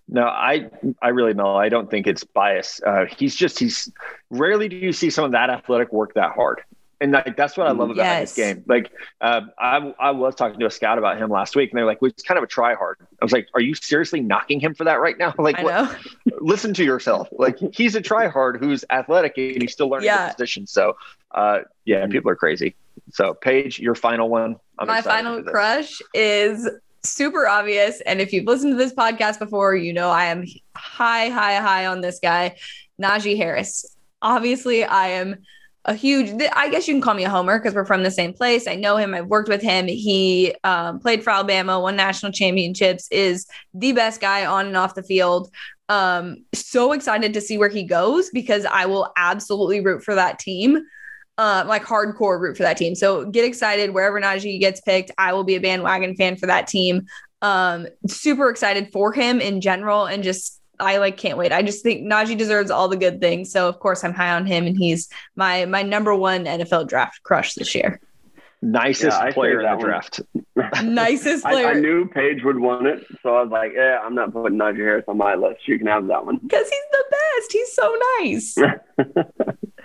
No, 0.08 0.24
I 0.24 0.70
I 1.02 1.10
really 1.10 1.34
know. 1.34 1.56
I 1.58 1.68
don't 1.70 1.92
think 1.92 2.08
it's 2.08 2.24
bias. 2.24 2.80
Uh, 2.86 3.06
he's 3.18 3.36
just 3.36 3.60
he's 3.60 3.92
rarely 4.30 4.70
do 4.70 4.76
you 4.78 4.94
see 4.94 5.10
someone 5.10 5.32
that 5.32 5.50
athletic 5.50 5.92
work 5.92 6.14
that 6.14 6.32
hard, 6.34 6.62
and 7.00 7.12
like 7.12 7.38
that's 7.38 7.56
what 7.58 7.68
I 7.68 7.72
love 7.72 7.90
about 7.92 7.98
Yes. 8.04 8.34
this 8.34 8.46
game. 8.46 8.64
Like 8.68 8.92
uh, 9.22 9.42
I 9.60 9.94
I 10.00 10.12
was 10.12 10.36
talking 10.36 10.60
to 10.60 10.66
a 10.66 10.72
scout 10.72 10.98
about 10.98 11.18
him 11.18 11.30
last 11.30 11.56
week, 11.56 11.72
and 11.72 11.78
they're 11.78 11.86
like, 11.86 12.02
"Well, 12.02 12.12
he's 12.16 12.24
kind 12.24 12.38
of 12.38 12.44
a 12.44 12.48
try 12.48 12.74
hard." 12.76 12.98
I 13.22 13.26
was 13.26 13.32
like, 13.32 13.48
"Are 13.54 13.62
you 13.62 13.76
seriously 13.76 14.20
knocking 14.22 14.60
him 14.60 14.74
for 14.74 14.84
that 14.86 15.00
right 15.00 15.18
now?" 15.18 15.34
Like, 15.40 15.58
listen 16.42 16.74
to 16.76 16.84
yourself. 16.84 17.28
Like 17.32 17.58
he's 17.74 17.96
a 17.96 18.02
try 18.02 18.28
hard 18.28 18.58
who's 18.60 18.84
athletic 18.90 19.34
and 19.38 19.62
he's 19.62 19.74
still 19.74 19.90
learning 19.90 20.06
Yeah. 20.08 20.28
the 20.30 20.34
position. 20.34 20.66
So 20.68 20.96
uh, 21.32 21.60
yeah, 21.86 22.06
people 22.08 22.32
are 22.32 22.36
crazy. 22.36 22.76
So 23.12 23.34
Paige, 23.36 23.80
your 23.80 23.96
final 23.96 24.30
one. 24.30 24.56
I'm 24.80 24.88
my 24.88 25.02
final 25.02 25.44
crush 25.44 26.02
is 26.14 26.70
super 27.04 27.48
obvious. 27.48 28.02
And 28.02 28.20
if 28.20 28.34
you've 28.34 28.46
listened 28.46 28.74
to 28.74 28.78
this 28.78 28.94
podcast 28.94 29.40
before, 29.40 29.76
you 29.76 29.94
know 29.94 30.10
I 30.10 30.26
am 30.26 30.46
high, 30.76 31.30
high, 31.30 31.56
high 31.58 31.86
on 31.86 32.02
this 32.02 32.20
guy, 32.20 32.58
Najee 33.02 33.38
Harris. 33.38 33.96
Obviously, 34.22 34.84
I 34.84 35.10
am 35.10 35.38
a 35.88 35.94
huge, 35.94 36.42
I 36.54 36.70
guess 36.70 36.88
you 36.88 36.94
can 36.94 37.02
call 37.02 37.14
me 37.14 37.24
a 37.24 37.30
homer 37.30 37.58
because 37.58 37.74
we're 37.74 37.86
from 37.86 38.04
the 38.04 38.12
same 38.12 38.34
place. 38.34 38.68
I 38.68 38.76
know 38.76 38.98
him, 38.98 39.14
I've 39.14 39.28
worked 39.28 39.50
with 39.50 39.62
him. 39.62 39.88
He 39.88 40.54
um, 40.64 41.00
played 41.00 41.24
for 41.24 41.30
Alabama, 41.30 41.80
won 41.80 41.96
national 41.96 42.34
championships, 42.34 43.08
is 43.10 43.48
the 43.74 43.94
best 43.94 44.22
guy 44.22 44.46
on 44.46 44.68
and 44.68 44.78
off 44.78 44.96
the 44.96 45.04
field. 45.04 45.50
Um, 45.90 46.44
so 46.54 46.92
excited 46.92 47.34
to 47.34 47.42
see 47.42 47.58
where 47.58 47.70
he 47.70 47.84
goes 47.84 48.30
because 48.30 48.66
I 48.66 48.86
will 48.86 49.12
absolutely 49.16 49.80
root 49.80 50.04
for 50.04 50.14
that 50.16 50.40
team 50.40 50.86
uh, 51.38 51.64
like 51.68 51.84
hardcore 51.84 52.40
root 52.40 52.58
for 52.58 52.64
that 52.64 52.78
team. 52.78 52.96
So 52.96 53.26
get 53.26 53.46
excited 53.46 53.94
wherever 53.94 54.20
Najee 54.20 54.60
gets 54.60 54.82
picked. 54.82 55.12
I 55.18 55.34
will 55.34 55.44
be 55.44 55.56
a 55.56 55.62
bandwagon 55.62 56.16
fan 56.16 56.36
for 56.36 56.48
that 56.48 56.68
team. 56.68 57.06
Um, 57.42 57.88
super 58.08 58.50
excited 58.50 58.92
for 58.92 59.14
him 59.14 59.40
in 59.40 59.62
general, 59.62 60.06
and 60.06 60.24
just 60.24 60.60
I 60.80 60.98
like 60.98 61.18
can't 61.18 61.38
wait. 61.38 61.52
I 61.52 61.62
just 61.62 61.84
think 61.84 62.02
Najee 62.04 62.38
deserves 62.38 62.72
all 62.72 62.88
the 62.88 62.98
good 62.98 63.20
things. 63.20 63.52
So 63.52 63.68
of 63.68 63.80
course 63.80 64.04
I'm 64.04 64.14
high 64.14 64.32
on 64.32 64.46
him, 64.46 64.66
and 64.66 64.78
he's 64.78 65.10
my 65.36 65.66
my 65.66 65.82
number 65.84 66.16
one 66.16 66.46
NFL 66.46 66.88
draft 66.88 67.24
crush 67.24 67.54
this 67.54 67.74
year. 67.74 68.00
Nicest 68.62 69.18
Yeah, 69.22 69.32
player 69.32 69.62
say 69.62 69.66
in 69.68 69.72
the 69.72 69.78
one. 69.78 69.86
draft. 69.86 70.22
Nicest 70.84 71.46
I, 71.46 71.52
player 71.52 71.68
I 71.68 71.74
knew 71.74 72.08
Paige 72.10 72.44
would 72.44 72.60
want 72.60 72.88
it, 72.88 73.06
so 73.22 73.36
I 73.36 73.44
was 73.44 73.52
like, 73.52 73.74
"Yeah, 73.76 74.00
I'm 74.04 74.16
not 74.16 74.34
putting 74.34 74.58
Najee 74.58 74.78
Harris 74.78 75.06
on 75.08 75.18
my 75.18 75.36
list. 75.36 75.68
You 75.68 75.78
can 75.78 75.88
have 75.88 76.08
that 76.08 76.26
one." 76.26 76.38
because 76.38 76.68
he's 76.68 76.80
the 76.92 77.04
best. 77.12 77.52
He's 77.52 77.74
so 77.74 77.98
nice. 78.20 78.56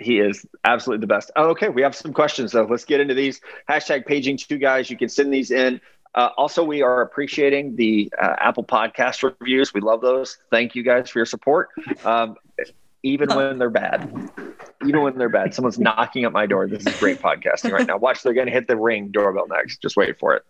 He 0.00 0.18
is 0.18 0.46
absolutely 0.64 1.02
the 1.02 1.08
best. 1.08 1.30
Oh, 1.36 1.48
okay, 1.50 1.68
we 1.68 1.82
have 1.82 1.94
some 1.94 2.12
questions 2.12 2.52
though. 2.52 2.64
Let's 2.64 2.84
get 2.84 3.00
into 3.00 3.14
these. 3.14 3.40
Hashtag 3.68 4.06
paging 4.06 4.38
two 4.38 4.56
guys. 4.56 4.90
You 4.90 4.96
can 4.96 5.08
send 5.08 5.32
these 5.32 5.50
in. 5.50 5.80
Uh, 6.14 6.30
also, 6.36 6.64
we 6.64 6.82
are 6.82 7.02
appreciating 7.02 7.76
the 7.76 8.12
uh, 8.20 8.34
Apple 8.38 8.64
Podcast 8.64 9.22
reviews. 9.22 9.72
We 9.72 9.80
love 9.80 10.00
those. 10.00 10.38
Thank 10.50 10.74
you 10.74 10.82
guys 10.82 11.10
for 11.10 11.18
your 11.20 11.26
support. 11.26 11.68
Um, 12.04 12.36
even 13.04 13.28
when 13.34 13.58
they're 13.58 13.70
bad, 13.70 14.10
even 14.84 15.02
when 15.02 15.16
they're 15.18 15.28
bad, 15.28 15.54
someone's 15.54 15.78
knocking 15.78 16.24
at 16.24 16.32
my 16.32 16.46
door. 16.46 16.66
This 16.66 16.84
is 16.86 16.98
great 16.98 17.20
podcasting 17.20 17.70
right 17.72 17.86
now. 17.86 17.96
Watch, 17.98 18.22
they're 18.22 18.32
going 18.34 18.46
to 18.48 18.52
hit 18.52 18.66
the 18.66 18.76
ring 18.76 19.08
doorbell 19.08 19.46
next. 19.48 19.80
Just 19.80 19.96
wait 19.96 20.18
for 20.18 20.34
it. 20.34 20.44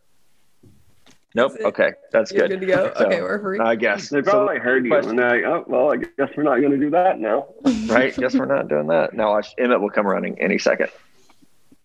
Nope. 1.35 1.53
That's 1.53 1.61
it. 1.63 1.67
Okay, 1.67 1.91
that's 2.11 2.33
You're 2.33 2.49
good. 2.49 2.61
good 2.61 2.67
to 2.67 2.73
go. 2.73 2.93
So, 2.97 3.05
okay, 3.07 3.21
we're 3.21 3.39
free. 3.39 3.59
I 3.59 3.75
guess. 3.75 4.09
They 4.09 4.23
So- 4.23 4.31
probably 4.31 4.59
heard 4.59 4.85
you, 4.87 4.91
question- 4.91 5.11
and 5.11 5.19
they're 5.19 5.31
like, 5.31 5.45
"Oh, 5.45 5.65
well, 5.69 5.93
I 5.93 5.97
guess 5.97 6.31
we're 6.37 6.43
not 6.45 6.59
going 6.61 6.73
to 6.73 6.79
do 6.79 6.91
that 6.91 7.19
now." 7.21 7.49
right? 7.87 8.17
Guess 8.17 8.35
we're 8.35 8.47
not 8.47 8.69
doing 8.69 8.87
that. 8.87 9.13
Now 9.13 9.33
watch 9.33 9.49
Emmett 9.59 9.81
will 9.83 9.91
come 9.91 10.07
running 10.07 10.41
any 10.41 10.57
second. 10.59 10.89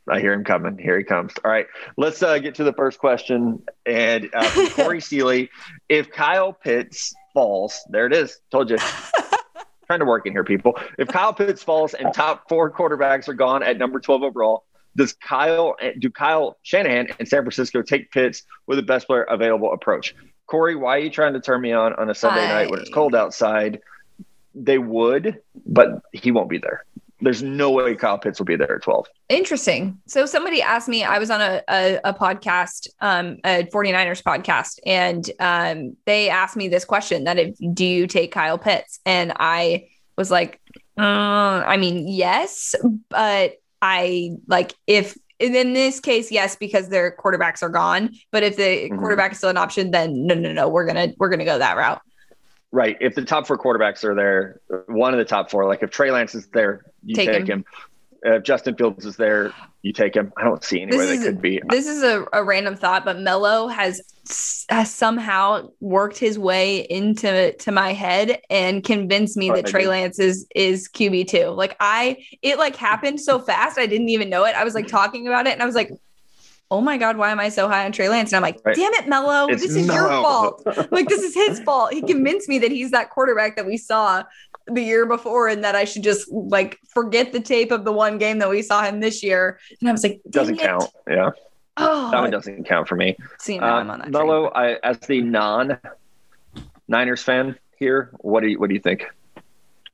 I 0.09 0.19
hear 0.19 0.33
him 0.33 0.43
coming. 0.43 0.77
Here 0.77 0.97
he 0.97 1.03
comes. 1.03 1.33
All 1.43 1.51
right, 1.51 1.67
let's 1.97 2.21
uh, 2.21 2.37
get 2.39 2.55
to 2.55 2.63
the 2.63 2.73
first 2.73 2.99
question. 2.99 3.63
And 3.85 4.29
uh, 4.33 4.69
Corey 4.75 5.01
Seeley, 5.01 5.49
if 5.89 6.11
Kyle 6.11 6.53
Pitts 6.53 7.13
falls, 7.33 7.81
there 7.89 8.05
it 8.05 8.13
is. 8.13 8.39
Told 8.51 8.69
you. 8.69 8.77
Trying 9.87 9.99
to 9.99 10.05
work 10.05 10.25
in 10.25 10.31
here, 10.31 10.45
people. 10.45 10.79
If 10.97 11.09
Kyle 11.09 11.33
Pitts 11.33 11.61
falls 11.61 11.93
and 11.93 12.13
top 12.13 12.47
four 12.47 12.71
quarterbacks 12.71 13.27
are 13.27 13.33
gone 13.33 13.63
at 13.63 13.77
number 13.77 13.99
twelve 13.99 14.23
overall, 14.23 14.63
does 14.95 15.13
Kyle 15.13 15.75
do 15.99 16.09
Kyle 16.09 16.57
Shanahan 16.63 17.09
and 17.19 17.27
San 17.27 17.41
Francisco 17.41 17.81
take 17.81 18.11
Pitts 18.11 18.43
with 18.65 18.77
the 18.77 18.83
best 18.83 19.07
player 19.07 19.23
available 19.23 19.73
approach? 19.73 20.15
Corey, 20.47 20.75
why 20.75 20.97
are 20.97 20.99
you 20.99 21.09
trying 21.09 21.33
to 21.33 21.39
turn 21.39 21.61
me 21.61 21.71
on 21.71 21.93
on 21.93 22.09
a 22.09 22.15
Sunday 22.15 22.47
night 22.47 22.69
when 22.69 22.79
it's 22.79 22.89
cold 22.93 23.15
outside? 23.15 23.81
They 24.55 24.77
would, 24.77 25.41
but 25.65 26.01
he 26.11 26.31
won't 26.31 26.49
be 26.49 26.59
there. 26.59 26.85
There's 27.24 27.41
no 27.41 27.71
way 27.71 27.95
Kyle 27.95 28.17
Pitts 28.17 28.39
will 28.39 28.45
be 28.45 28.55
there 28.55 28.76
at 28.76 28.84
12. 28.84 29.07
Interesting. 29.30 29.97
So 30.07 30.26
somebody 30.26 30.61
asked 30.61 30.89
me, 30.89 31.03
I 31.03 31.19
was 31.19 31.30
on 31.30 31.41
a, 31.41 31.61
a, 31.69 31.99
a 32.03 32.13
podcast, 32.13 32.88
um, 32.99 33.38
a 33.45 33.63
49ers 33.74 34.21
podcast, 34.21 34.80
and 34.86 35.30
um, 35.39 35.95
they 36.05 36.30
asked 36.30 36.55
me 36.57 36.67
this 36.67 36.86
question 36.86 37.24
that 37.24 37.39
if 37.39 37.55
do 37.74 37.86
you 37.86 38.07
take 38.07 38.32
Kyle 38.32 38.57
Pitts? 38.57 38.99
And 39.05 39.34
I 39.39 39.88
was 40.17 40.30
like, 40.30 40.59
uh, 40.99 41.01
I 41.65 41.78
mean, 41.78 42.07
yes, 42.07 42.76
but 43.09 43.53
I 43.82 44.32
like 44.47 44.74
if 44.86 45.17
in 45.39 45.74
this 45.74 45.99
case, 45.99 46.32
yes, 46.32 46.55
because 46.55 46.88
their 46.89 47.17
quarterbacks 47.17 47.63
are 47.63 47.69
gone. 47.69 48.11
But 48.32 48.43
if 48.43 48.55
the 48.55 48.89
Mhm. 48.89 48.99
quarterback 48.99 49.32
is 49.34 49.39
still 49.39 49.49
an 49.49 49.57
option, 49.57 49.91
then 49.91 50.26
no, 50.28 50.36
no, 50.36 50.53
no, 50.53 50.69
we're 50.69 50.86
gonna 50.86 51.07
we're 51.17 51.30
gonna 51.30 51.43
go 51.45 51.57
that 51.57 51.76
route. 51.76 51.99
Right. 52.71 52.95
If 53.01 53.15
the 53.15 53.24
top 53.26 53.45
four 53.47 53.57
quarterbacks 53.57 54.03
are 54.03 54.15
there, 54.15 54.61
one 54.88 55.13
of 55.13 55.17
the 55.19 55.26
top 55.26 55.51
four, 55.51 55.67
like 55.67 55.84
if 55.84 55.89
Trey 55.89 56.11
Lance 56.11 56.34
is 56.34 56.47
there, 56.53 56.86
you 57.05 57.15
Take 57.15 57.29
take, 57.29 57.47
him. 57.47 57.59
him. 57.59 57.65
If 58.25 58.43
Justin 58.43 58.75
Fields 58.75 59.05
is 59.05 59.17
there, 59.17 59.51
you 59.81 59.91
take 59.91 60.15
him. 60.15 60.31
I 60.37 60.45
don't 60.45 60.63
see 60.63 60.81
any 60.81 60.91
This 60.91 60.97
way 60.97 61.17
they 61.17 61.23
could 61.23 61.41
be. 61.41 61.61
This 61.69 61.87
is 61.87 62.03
a, 62.03 62.25
a 62.31 62.41
random 62.41 62.77
thought, 62.77 63.03
but 63.03 63.19
Mello 63.19 63.67
has, 63.67 64.01
has 64.69 64.93
somehow 64.93 65.69
worked 65.81 66.17
his 66.17 66.39
way 66.39 66.79
into 66.89 67.51
to 67.51 67.71
my 67.73 67.91
head 67.91 68.39
and 68.49 68.81
convinced 68.81 69.35
me 69.35 69.51
Oh, 69.51 69.55
that 69.55 69.67
I 69.67 69.69
Trey 69.69 69.83
do. 69.83 69.89
Lance 69.89 70.19
is 70.19 70.47
is 70.55 70.87
QB 70.87 71.27
two. 71.27 71.47
Like 71.47 71.75
I, 71.81 72.25
it 72.41 72.57
like 72.57 72.77
happened 72.77 73.19
so 73.19 73.39
fast, 73.39 73.77
I 73.77 73.87
didn't 73.87 74.09
even 74.09 74.29
know 74.29 74.45
it. 74.45 74.55
I 74.55 74.63
was 74.63 74.73
like 74.73 74.87
talking 74.87 75.27
about 75.27 75.45
it, 75.45 75.51
and 75.51 75.61
I 75.61 75.65
was 75.65 75.75
like, 75.75 75.91
"Oh 76.72 76.82
my 76.82 76.97
god, 76.97 77.18
why 77.18 77.32
am 77.32 77.39
I 77.39 77.49
so 77.49 77.68
high 77.68 77.86
on 77.86 77.91
Trey 77.91 78.09
Lance?" 78.09 78.32
And 78.32 78.38
I'm 78.38 78.41
like, 78.43 78.59
Right. 78.66 78.76
"Damn 78.76 78.93
it, 78.93 79.07
Mello, 79.07 79.47
It's 79.47 79.61
this 79.61 79.76
is 79.76 79.86
your 79.88 80.07
Mello. 80.09 80.22
fault. 80.24 80.91
Like 80.91 81.07
this 81.09 81.22
is 81.22 81.34
his 81.34 81.59
fault. 81.61 81.93
He 81.93 82.01
convinced 82.01 82.47
me 82.49 82.59
that 82.59 82.72
he's 82.72 82.91
that 82.91 83.09
quarterback 83.09 83.55
that 83.55 83.66
we 83.66 83.78
saw." 83.78 84.24
the 84.68 84.82
year 84.82 85.05
before 85.05 85.49
and 85.49 85.61
that 85.61 85.76
I 85.76 85.84
should 85.84 86.03
just 86.03 86.32
like 86.32 86.80
forget 86.88 87.34
the 87.34 87.41
tape 87.41 87.70
of 87.70 87.84
the 87.84 87.91
one 87.91 88.18
game 88.18 88.39
that 88.39 88.49
we 88.49 88.61
saw 88.61 88.82
him 88.82 89.01
this 89.01 89.22
year. 89.22 89.59
And 89.82 89.89
I 89.89 89.91
was 89.91 90.03
like, 90.03 90.22
doesn't 90.30 90.55
it." 90.55 90.61
count. 90.61 90.86
Yeah. 91.05 91.32
Oh, 91.76 92.09
That 92.11 92.22
one 92.22 92.32
doesn't 92.32 92.64
count 92.66 92.88
for 92.88 92.95
me. 92.95 93.18
See, 93.39 93.57
now 93.59 93.76
Uh, 93.76 93.80
I'm 93.82 93.89
on 93.89 93.99
that. 93.99 94.09
Mello, 94.11 94.47
I, 94.55 94.76
as 94.82 94.99
the 94.99 95.20
non 95.22 95.78
Niners 96.88 97.22
fan 97.24 97.57
here, 97.78 98.11
what 98.20 98.41
do 98.41 98.47
you 98.47 98.57
what 98.57 98.70
do 98.70 98.74
you 98.76 98.80
think? 98.82 99.05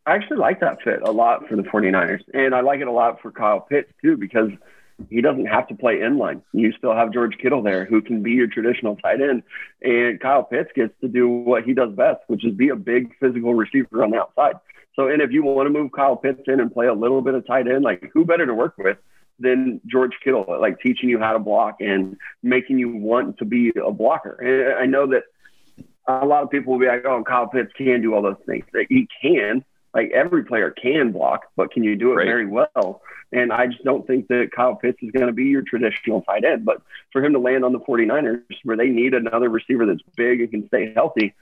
I 0.06 0.14
actually 0.14 0.38
like 0.38 0.60
that 0.60 0.84
fit 0.84 1.02
a 1.04 1.12
lot 1.12 1.48
for 1.48 1.56
the 1.56 1.64
49ers. 1.64 2.22
And 2.36 2.54
I 2.54 2.62
like 2.62 2.80
it 2.80 2.88
a 2.88 2.92
lot 2.92 3.20
for 3.22 3.32
Kyle 3.32 3.62
Pitts, 3.62 3.92
too, 4.04 4.18
because 4.18 4.52
he 5.10 5.22
doesn't 5.22 5.46
have 5.46 5.68
to 5.68 5.76
play 5.76 5.98
inline. 5.98 6.42
You 6.54 6.72
still 6.74 6.94
have 6.94 7.14
George 7.14 7.38
Kittle 7.38 7.62
there 7.62 7.86
who 7.86 8.02
can 8.02 8.22
be 8.22 8.32
your 8.32 8.48
traditional 8.48 8.96
tight 8.98 9.22
end. 9.22 9.44
And 9.82 10.20
Kyle 10.20 10.44
Pitts 10.44 10.72
gets 10.76 10.94
to 11.02 11.08
do 11.08 11.28
what 11.30 11.64
he 11.64 11.74
does 11.74 11.94
best, 11.94 12.22
which 12.28 12.46
is 12.46 12.54
be 12.54 12.70
a 12.70 12.76
big 12.76 13.16
physical 13.20 13.54
receiver 13.54 14.04
on 14.04 14.12
the 14.12 14.18
outside. 14.18 14.56
So, 14.96 15.08
and 15.08 15.22
if 15.22 15.32
you 15.32 15.44
want 15.44 15.68
to 15.68 15.72
move 15.72 15.92
Kyle 15.92 16.16
Pitts 16.16 16.42
in 16.48 16.60
and 16.60 16.74
play 16.74 16.88
a 16.88 16.94
little 16.94 17.22
bit 17.22 17.34
of 17.34 17.46
tight 17.48 17.68
end, 17.68 17.84
like 17.84 18.10
who 18.14 18.26
better 18.26 18.46
to 18.46 18.54
work 18.54 18.78
with 18.78 18.98
than 19.40 19.80
George 19.88 20.14
Kittle, 20.24 20.46
like 20.60 20.80
teaching 20.82 21.10
you 21.10 21.20
how 21.20 21.34
to 21.34 21.40
block 21.40 21.78
and 21.80 22.18
making 22.44 22.78
you 22.78 22.90
want 22.98 23.38
to 23.38 23.46
be 23.46 23.72
a 23.82 23.92
blocker. 23.92 24.34
And 24.34 24.78
I 24.78 24.86
know 24.86 25.08
that 25.08 25.24
a 26.08 26.26
lot 26.26 26.44
of 26.44 26.50
people 26.50 26.74
will 26.74 26.80
be 26.80 26.88
like, 26.88 27.06
oh, 27.06 27.24
Kyle 27.24 27.48
Pitts 27.48 27.72
can 27.78 28.02
do 28.02 28.14
all 28.14 28.22
those 28.22 28.36
things. 28.46 28.66
Like, 28.74 28.88
He 28.90 29.08
can, 29.22 29.64
like 29.94 30.12
every 30.12 30.44
player 30.44 30.72
can 30.72 31.12
block, 31.12 31.46
but 31.56 31.72
can 31.72 31.84
you 31.84 31.96
do 31.96 32.12
it 32.12 32.16
Right. 32.16 32.26
very 32.28 32.46
well? 32.46 33.02
And 33.32 33.52
I 33.52 33.68
just 33.68 33.84
don't 33.84 34.06
think 34.08 34.28
that 34.30 34.52
Kyle 34.56 34.76
Pitts 34.76 34.98
is 35.02 35.12
going 35.12 35.28
to 35.28 35.34
be 35.34 35.46
your 35.46 35.62
traditional 35.62 36.22
tight 36.24 36.44
end. 36.44 36.66
But 36.66 36.82
for 37.12 37.24
him 37.24 37.34
to 37.34 37.40
land 37.40 37.64
on 37.64 37.74
the 37.74 37.80
49ers, 37.80 38.42
where 38.64 38.78
they 38.78 38.90
need 38.90 39.14
another 39.14 39.50
receiver 39.50 39.86
that's 39.86 40.02
big 40.16 40.42
and 40.42 40.50
can 40.52 40.68
stay 40.68 40.94
healthy, 40.94 41.34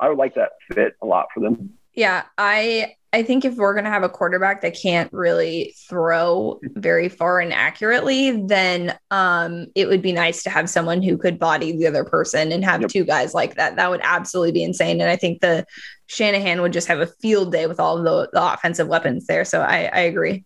I 0.00 0.08
would 0.08 0.18
like 0.18 0.34
that 0.34 0.52
fit 0.72 0.96
a 1.02 1.06
lot 1.06 1.28
for 1.32 1.40
them. 1.40 1.74
Yeah, 1.96 2.24
I 2.38 2.94
I 3.12 3.22
think 3.22 3.46
if 3.46 3.54
we're 3.56 3.74
gonna 3.74 3.88
have 3.90 4.02
a 4.02 4.08
quarterback 4.08 4.60
that 4.60 4.76
can't 4.80 5.10
really 5.12 5.74
throw 5.88 6.60
very 6.74 7.08
far 7.08 7.40
and 7.40 7.52
accurately, 7.52 8.42
then 8.46 8.96
um 9.10 9.68
it 9.74 9.88
would 9.88 10.02
be 10.02 10.12
nice 10.12 10.42
to 10.42 10.50
have 10.50 10.68
someone 10.68 11.02
who 11.02 11.16
could 11.16 11.38
body 11.38 11.72
the 11.72 11.86
other 11.86 12.04
person 12.04 12.52
and 12.52 12.62
have 12.64 12.82
Yep. 12.82 12.90
two 12.90 13.04
guys 13.04 13.32
like 13.34 13.54
that. 13.56 13.76
That 13.76 13.90
would 13.90 14.00
absolutely 14.02 14.52
be 14.52 14.62
insane. 14.62 15.00
And 15.00 15.08
I 15.10 15.16
think 15.16 15.40
the 15.40 15.64
Shanahan 16.06 16.60
would 16.60 16.72
just 16.74 16.86
have 16.88 17.00
a 17.00 17.06
field 17.06 17.50
day 17.50 17.66
with 17.66 17.80
all 17.80 17.96
of 17.98 18.04
the, 18.04 18.28
the 18.32 18.52
offensive 18.52 18.86
weapons 18.86 19.26
there. 19.26 19.44
So 19.44 19.60
I, 19.62 19.84
I 19.92 20.00
agree. 20.00 20.44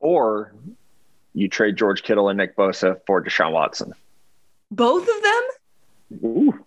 Or 0.00 0.52
you 1.32 1.48
trade 1.48 1.76
George 1.76 2.02
Kittle 2.02 2.28
and 2.28 2.36
Nick 2.38 2.56
Bosa 2.56 2.98
for 3.06 3.22
Deshaun 3.22 3.52
Watson. 3.52 3.94
Both 4.70 5.02
of 5.08 5.22
them? 5.22 6.24
Ooh, 6.30 6.64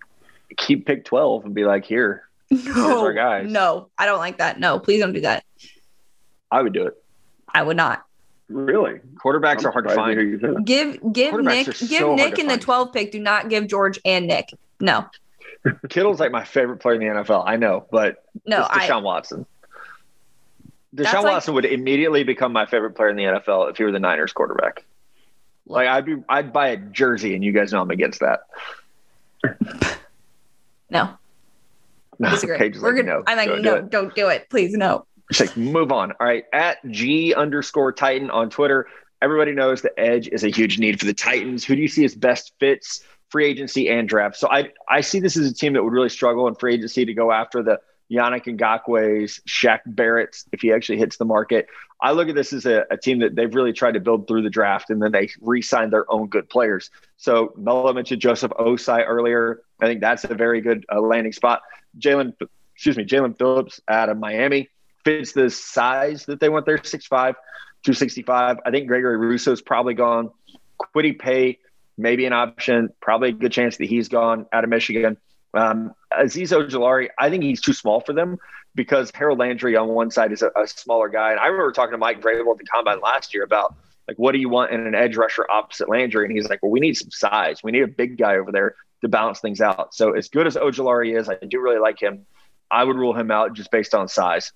Keep 0.58 0.86
pick 0.88 1.04
12 1.06 1.46
and 1.46 1.54
be 1.54 1.66
like, 1.66 1.84
here, 1.86 2.24
No, 2.66 3.00
our 3.02 3.14
guys. 3.14 3.50
no, 3.50 3.90
I 3.98 4.06
don't 4.06 4.20
like 4.20 4.38
that. 4.38 4.60
No, 4.60 4.80
please 4.80 5.00
don't 5.00 5.14
do 5.14 5.22
that. 5.22 5.44
I 6.52 6.62
would 6.62 6.74
do 6.74 6.86
it. 6.86 7.04
I 7.54 7.64
would 7.64 7.78
not. 7.78 8.06
really? 8.48 9.00
Quarterbacks 9.16 9.60
I'm 9.60 9.68
are 9.68 9.72
hard 9.72 9.88
to 9.88 9.96
find. 9.96 10.20
hear 10.20 10.28
you. 10.28 10.62
Give 10.64 11.14
give 11.14 11.34
Nick 11.40 11.68
are 11.68 11.72
give 11.72 12.00
so 12.00 12.16
Nick 12.16 12.40
in 12.40 12.48
the 12.48 12.58
12 12.58 12.94
pick. 12.94 13.12
Do 13.12 13.20
not 13.20 13.50
give 13.50 13.68
George 13.68 14.00
and 14.06 14.28
Nick. 14.28 14.54
No, 14.80 15.08
Kittle's 15.90 16.20
like 16.20 16.32
my 16.32 16.44
favorite 16.44 16.78
player 16.78 16.96
in 16.96 17.02
the 17.02 17.22
NFL. 17.22 17.44
I 17.46 17.56
know, 17.56 17.86
but 17.92 18.24
no, 18.46 18.60
it's 18.62 18.70
I 18.70 18.88
Deshaun 18.88 19.04
Watson. 19.04 19.46
Deshaun 20.96 21.24
like- 21.24 21.34
Watson 21.34 21.54
would 21.56 21.66
immediately 21.66 22.24
become 22.24 22.52
my 22.54 22.66
favorite 22.66 22.92
player 22.92 23.10
in 23.10 23.16
the 23.16 23.24
NFL 23.24 23.72
if 23.72 23.78
he 23.78 23.84
were 23.84 23.92
the 23.92 24.00
Niners 24.00 24.34
quarterback. 24.34 24.84
Like 25.66 25.88
I'd 25.88 26.06
be, 26.06 26.18
I'd 26.28 26.52
buy 26.52 26.70
a 26.70 26.78
jersey, 26.78 27.36
and 27.36 27.44
you 27.44 27.54
guys 27.54 27.72
know 27.72 27.82
I'm 27.82 27.90
against 27.92 28.20
that. 28.20 28.48
no. 30.90 31.18
No, 32.30 32.30
disagree. 32.30 32.58
Paige 32.58 32.78
We're 32.80 32.96
like, 32.96 33.06
gonna. 33.06 33.18
no, 33.20 33.24
I'm 33.28 33.38
like, 33.38 33.48
don't 33.50 33.62
no, 33.62 33.76
it. 33.76 33.90
don't 33.90 34.16
do 34.16 34.30
it, 34.30 34.50
please, 34.50 34.74
no. 34.74 35.06
It's 35.30 35.40
like 35.40 35.56
move 35.58 35.92
on. 35.92 36.12
All 36.20 36.28
right, 36.28 36.46
at 36.54 36.78
G 36.90 37.34
underscore 37.34 37.92
Titan 37.92 38.30
on 38.30 38.50
Twitter. 38.50 38.88
Everybody 39.22 39.54
knows 39.54 39.82
the 39.82 39.98
edge 40.00 40.28
is 40.28 40.44
a 40.44 40.50
huge 40.50 40.80
need 40.80 41.00
for 41.00 41.06
the 41.06 41.14
Titans. 41.14 41.64
Who 41.64 41.76
do 41.76 41.82
you 41.82 41.88
see 41.88 42.04
as 42.04 42.14
best 42.14 42.54
fits 42.60 43.04
free 43.30 43.46
agency 43.46 43.90
and 43.90 44.08
draft? 44.08 44.38
So 44.38 44.50
I 44.50 44.72
I 44.88 45.02
see 45.02 45.20
this 45.20 45.38
as 45.38 45.50
a 45.50 45.54
team 45.54 45.74
that 45.74 45.84
would 45.84 45.94
really 45.94 46.10
struggle 46.10 46.48
in 46.48 46.56
free 46.56 46.76
agency 46.76 47.06
to 47.06 47.14
go 47.14 47.32
after 47.32 47.64
the 47.64 47.80
Yannick 48.12 48.46
Ngakoue's, 48.46 49.42
Shaq 49.48 49.80
Barrett's 49.86 50.46
if 50.52 50.62
he 50.62 50.72
actually 50.72 50.98
hits 51.00 51.18
the 51.18 51.26
market. 51.26 51.68
I 52.02 52.12
look 52.12 52.28
at 52.28 52.36
this 52.36 52.52
as 52.54 52.66
a, 52.66 52.86
a 52.92 52.98
team 52.98 53.20
that 53.20 53.36
they've 53.36 53.54
really 53.54 53.74
tried 53.74 53.94
to 53.94 54.00
build 54.00 54.28
through 54.28 54.42
the 54.44 54.50
draft 54.50 54.90
and 54.90 55.02
then 55.02 55.12
they 55.12 55.30
re-signed 55.42 55.94
their 55.94 56.10
own 56.12 56.28
good 56.28 56.50
players. 56.50 56.90
So 57.18 57.54
Melo 57.58 57.92
mentioned 57.94 58.22
Joseph 58.22 58.52
Ossai 58.52 59.06
earlier. 59.08 59.62
I 59.80 59.86
think 59.86 60.02
that's 60.02 60.26
a 60.26 60.36
very 60.36 60.62
good 60.62 60.86
uh, 60.94 61.00
landing 61.00 61.32
spot. 61.34 61.62
Jaelan, 61.98 62.34
excuse 62.76 62.98
me, 62.98 63.06
Jaelan 63.06 63.38
Phillips 63.38 63.82
out 63.88 64.10
of 64.10 64.18
Miami 64.18 64.70
fits 65.04 65.34
the 65.34 65.50
size 65.50 66.26
that 66.26 66.40
they 66.40 66.50
want 66.50 66.66
there 66.66 66.78
6'5, 66.78 67.10
265. 67.10 68.58
I 68.66 68.72
think 68.72 68.88
Gregory 68.88 69.18
Rousseau's 69.18 69.62
probably 69.62 69.94
gone. 69.94 70.32
Kwity 70.96 71.18
Paye, 71.18 71.60
maybe 71.98 72.26
an 72.26 72.34
option. 72.34 72.90
Probably 73.02 73.30
a 73.30 73.34
good 73.34 73.52
chance 73.52 73.78
that 73.78 73.86
he's 73.86 74.10
gone 74.10 74.46
out 74.52 74.64
of 74.64 74.70
Michigan. 74.70 75.18
Um, 75.54 75.94
Azeez 76.12 77.10
I 77.20 77.30
think 77.30 77.44
he's 77.44 77.62
too 77.62 77.74
small 77.74 78.02
for 78.02 78.14
them 78.14 78.38
because 78.76 79.12
Harold 79.14 79.40
Landry 79.40 79.76
on 79.76 79.90
one 79.90 80.10
side 80.10 80.32
is 80.32 80.42
a, 80.42 80.52
a 80.56 80.68
smaller 80.68 81.10
guy. 81.10 81.32
And 81.32 81.40
I 81.40 81.48
remember 81.48 81.72
talking 81.72 81.92
to 81.92 81.98
Mike 81.98 82.22
Vrabel 82.22 82.52
at 82.54 82.58
the 82.58 82.66
combine 82.66 83.02
last 83.02 83.34
year 83.34 83.44
about 83.44 83.76
like, 84.08 84.18
what 84.18 84.34
do 84.34 84.40
you 84.40 84.50
want 84.50 84.72
in 84.72 84.86
an 84.86 84.96
edge 84.96 85.16
rusher 85.16 85.50
opposite 85.50 85.90
Landry? 85.90 86.26
And 86.26 86.36
he's 86.36 86.50
like, 86.50 86.62
well, 86.62 86.72
we 86.72 86.80
need 86.80 86.96
some 86.96 87.12
size. 87.12 87.62
We 87.64 87.72
need 87.72 87.84
a 87.84 87.88
big 87.88 88.18
guy 88.18 88.36
over 88.36 88.52
there 88.52 88.76
to 89.02 89.08
balance 89.08 89.40
things 89.40 89.62
out. 89.62 89.94
So 89.94 90.14
as 90.14 90.30
good 90.30 90.48
as 90.48 90.56
Ojulari 90.56 91.18
is, 91.18 91.30
I 91.30 91.36
do 91.36 91.62
really 91.62 91.80
like 91.80 92.02
him. 92.02 92.26
I 92.70 92.84
would 92.84 92.96
rule 92.96 93.14
him 93.14 93.32
out 93.32 93.54
just 93.54 93.72
based 93.72 93.94
on 93.94 94.08
size. 94.08 94.52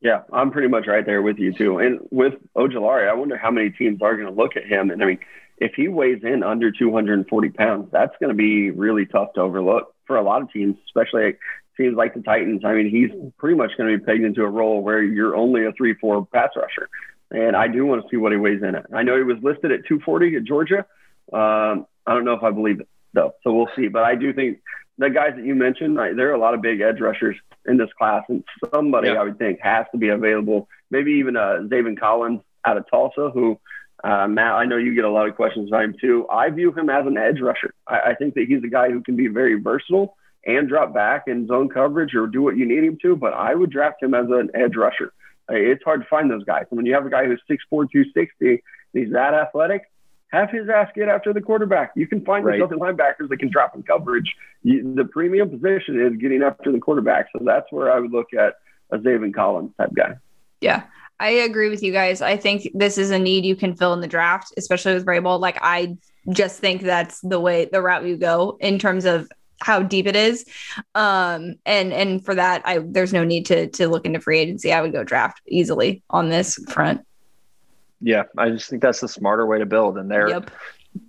Yeah, 0.00 0.22
I'm 0.32 0.50
pretty 0.50 0.68
much 0.68 0.86
right 0.86 1.04
there 1.04 1.22
with 1.22 1.38
you 1.38 1.52
too. 1.52 1.78
And 1.78 2.00
with 2.10 2.34
Ojulari, 2.54 3.08
I 3.08 3.14
wonder 3.14 3.36
how 3.36 3.50
many 3.50 3.70
teams 3.70 4.02
are 4.02 4.14
going 4.14 4.28
to 4.28 4.34
look 4.34 4.56
at 4.56 4.64
him. 4.64 4.90
And 4.90 5.02
I 5.02 5.06
mean, 5.06 5.18
if 5.58 5.72
he 5.74 5.88
weighs 5.88 6.22
in 6.22 6.42
under 6.42 6.70
240 6.70 7.48
pounds, 7.50 7.88
that's 7.90 8.14
going 8.20 8.28
to 8.28 8.36
be 8.36 8.70
really 8.70 9.06
tough 9.06 9.32
to 9.34 9.40
overlook 9.40 9.94
for 10.06 10.16
a 10.16 10.22
lot 10.22 10.42
of 10.42 10.52
teams, 10.52 10.76
especially 10.86 11.36
teams 11.76 11.96
like 11.96 12.14
the 12.14 12.20
Titans. 12.20 12.62
I 12.64 12.74
mean, 12.74 12.90
he's 12.90 13.10
pretty 13.38 13.56
much 13.56 13.72
going 13.76 13.90
to 13.90 13.98
be 13.98 14.04
pegged 14.04 14.22
into 14.22 14.42
a 14.42 14.48
role 14.48 14.82
where 14.82 15.02
you're 15.02 15.34
only 15.34 15.64
a 15.64 15.72
three-four 15.72 16.26
pass 16.26 16.50
rusher. 16.54 16.88
And 17.30 17.56
I 17.56 17.68
do 17.68 17.84
want 17.84 18.02
to 18.02 18.08
see 18.08 18.16
what 18.16 18.32
he 18.32 18.38
weighs 18.38 18.62
in 18.62 18.74
at. 18.74 18.86
I 18.94 19.02
know 19.02 19.16
he 19.16 19.22
was 19.22 19.38
listed 19.42 19.72
at 19.72 19.86
240 19.86 20.36
at 20.36 20.44
Georgia. 20.44 20.86
Um, 21.32 21.86
I 22.06 22.14
don't 22.14 22.24
know 22.24 22.34
if 22.34 22.42
I 22.42 22.50
believe 22.50 22.80
it 22.80 22.88
though, 23.12 23.34
so 23.42 23.52
we'll 23.52 23.68
see. 23.74 23.88
But 23.88 24.04
I 24.04 24.14
do 24.14 24.32
think 24.32 24.58
the 24.98 25.10
guys 25.10 25.32
that 25.36 25.44
you 25.44 25.54
mentioned, 25.54 25.96
right, 25.96 26.14
there 26.14 26.30
are 26.30 26.34
a 26.34 26.38
lot 26.38 26.54
of 26.54 26.62
big 26.62 26.80
edge 26.80 27.00
rushers 27.00 27.36
in 27.66 27.76
this 27.76 27.90
class, 27.98 28.22
and 28.28 28.44
somebody 28.72 29.08
yeah. 29.08 29.14
I 29.14 29.24
would 29.24 29.38
think 29.38 29.58
has 29.60 29.86
to 29.92 29.98
be 29.98 30.08
available. 30.08 30.68
Maybe 30.90 31.12
even 31.14 31.36
uh, 31.36 31.64
Zaven 31.64 31.98
Collins 31.98 32.42
out 32.64 32.76
of 32.76 32.88
Tulsa, 32.90 33.30
who 33.34 33.58
uh, 34.04 34.28
Matt, 34.28 34.52
I 34.52 34.66
know 34.66 34.76
you 34.76 34.94
get 34.94 35.04
a 35.04 35.10
lot 35.10 35.28
of 35.28 35.34
questions 35.36 35.68
about 35.68 35.84
him 35.84 35.96
too. 36.00 36.26
I 36.30 36.50
view 36.50 36.72
him 36.72 36.90
as 36.90 37.06
an 37.06 37.16
edge 37.16 37.40
rusher. 37.40 37.74
I, 37.86 38.10
I 38.10 38.14
think 38.14 38.34
that 38.34 38.46
he's 38.46 38.62
a 38.62 38.68
guy 38.68 38.90
who 38.90 39.02
can 39.02 39.16
be 39.16 39.26
very 39.26 39.60
versatile 39.60 40.16
and 40.46 40.68
drop 40.68 40.94
back 40.94 41.24
in 41.26 41.46
zone 41.48 41.68
coverage 41.68 42.14
or 42.14 42.26
do 42.26 42.42
what 42.42 42.56
you 42.56 42.66
need 42.66 42.84
him 42.84 42.98
to. 43.02 43.16
But 43.16 43.32
I 43.32 43.54
would 43.54 43.70
draft 43.70 44.02
him 44.02 44.14
as 44.14 44.26
an 44.28 44.50
edge 44.54 44.76
rusher. 44.76 45.12
It's 45.48 45.82
hard 45.84 46.00
to 46.02 46.06
find 46.08 46.30
those 46.30 46.44
guys. 46.44 46.64
And 46.70 46.76
when 46.76 46.86
you 46.86 46.94
have 46.94 47.06
a 47.06 47.10
guy 47.10 47.26
who's 47.26 47.40
6'4", 47.48 47.90
260, 47.90 48.62
he's 48.92 49.12
that 49.12 49.34
athletic, 49.34 49.82
have 50.32 50.50
his 50.50 50.68
ass 50.68 50.88
get 50.94 51.08
after 51.08 51.32
the 51.32 51.40
quarterback. 51.40 51.92
You 51.94 52.06
can 52.06 52.24
find 52.24 52.44
right. 52.44 52.60
other 52.60 52.76
linebackers 52.76 53.28
that 53.28 53.38
can 53.38 53.50
drop 53.50 53.74
in 53.76 53.82
coverage. 53.82 54.34
You, 54.62 54.94
the 54.94 55.04
premium 55.04 55.50
position 55.50 56.00
is 56.00 56.16
getting 56.20 56.42
after 56.42 56.72
the 56.72 56.80
quarterback. 56.80 57.28
So 57.32 57.44
that's 57.44 57.70
where 57.70 57.92
I 57.92 58.00
would 58.00 58.12
look 58.12 58.34
at 58.34 58.54
a 58.90 58.98
Zaven 58.98 59.32
Collins 59.34 59.72
type 59.78 59.94
guy. 59.94 60.16
Yeah. 60.60 60.84
I 61.18 61.30
agree 61.30 61.70
with 61.70 61.82
you 61.82 61.92
guys. 61.92 62.20
I 62.20 62.36
think 62.36 62.68
this 62.74 62.98
is 62.98 63.10
a 63.10 63.18
need 63.18 63.44
you 63.44 63.56
can 63.56 63.74
fill 63.74 63.94
in 63.94 64.00
the 64.00 64.06
draft, 64.06 64.52
especially 64.56 64.94
with 64.94 65.06
Vrabel. 65.06 65.40
Like 65.40 65.58
I 65.62 65.96
just 66.30 66.60
think 66.60 66.82
that's 66.82 67.20
the 67.20 67.40
way 67.40 67.66
the 67.66 67.80
route 67.80 68.04
you 68.04 68.16
go 68.16 68.58
in 68.60 68.78
terms 68.78 69.04
of 69.04 69.30
how 69.60 69.82
deep 69.82 70.06
it 70.06 70.16
is. 70.16 70.44
Um, 70.94 71.56
and 71.64 71.92
and 71.92 72.24
for 72.24 72.34
that, 72.34 72.62
I 72.64 72.78
there's 72.78 73.12
no 73.12 73.24
need 73.24 73.46
to 73.46 73.68
to 73.68 73.88
look 73.88 74.06
into 74.06 74.20
free 74.20 74.38
agency. 74.38 74.72
I 74.72 74.80
would 74.80 74.92
go 74.92 75.04
draft 75.04 75.40
easily 75.46 76.02
on 76.10 76.28
this 76.28 76.58
front. 76.68 77.06
Yeah, 78.00 78.24
I 78.36 78.50
just 78.50 78.68
think 78.68 78.82
that's 78.82 79.00
the 79.00 79.08
smarter 79.08 79.46
way 79.46 79.58
to 79.58 79.66
build, 79.66 79.96
and 79.96 80.10
they're 80.10 80.28
yep. 80.28 80.50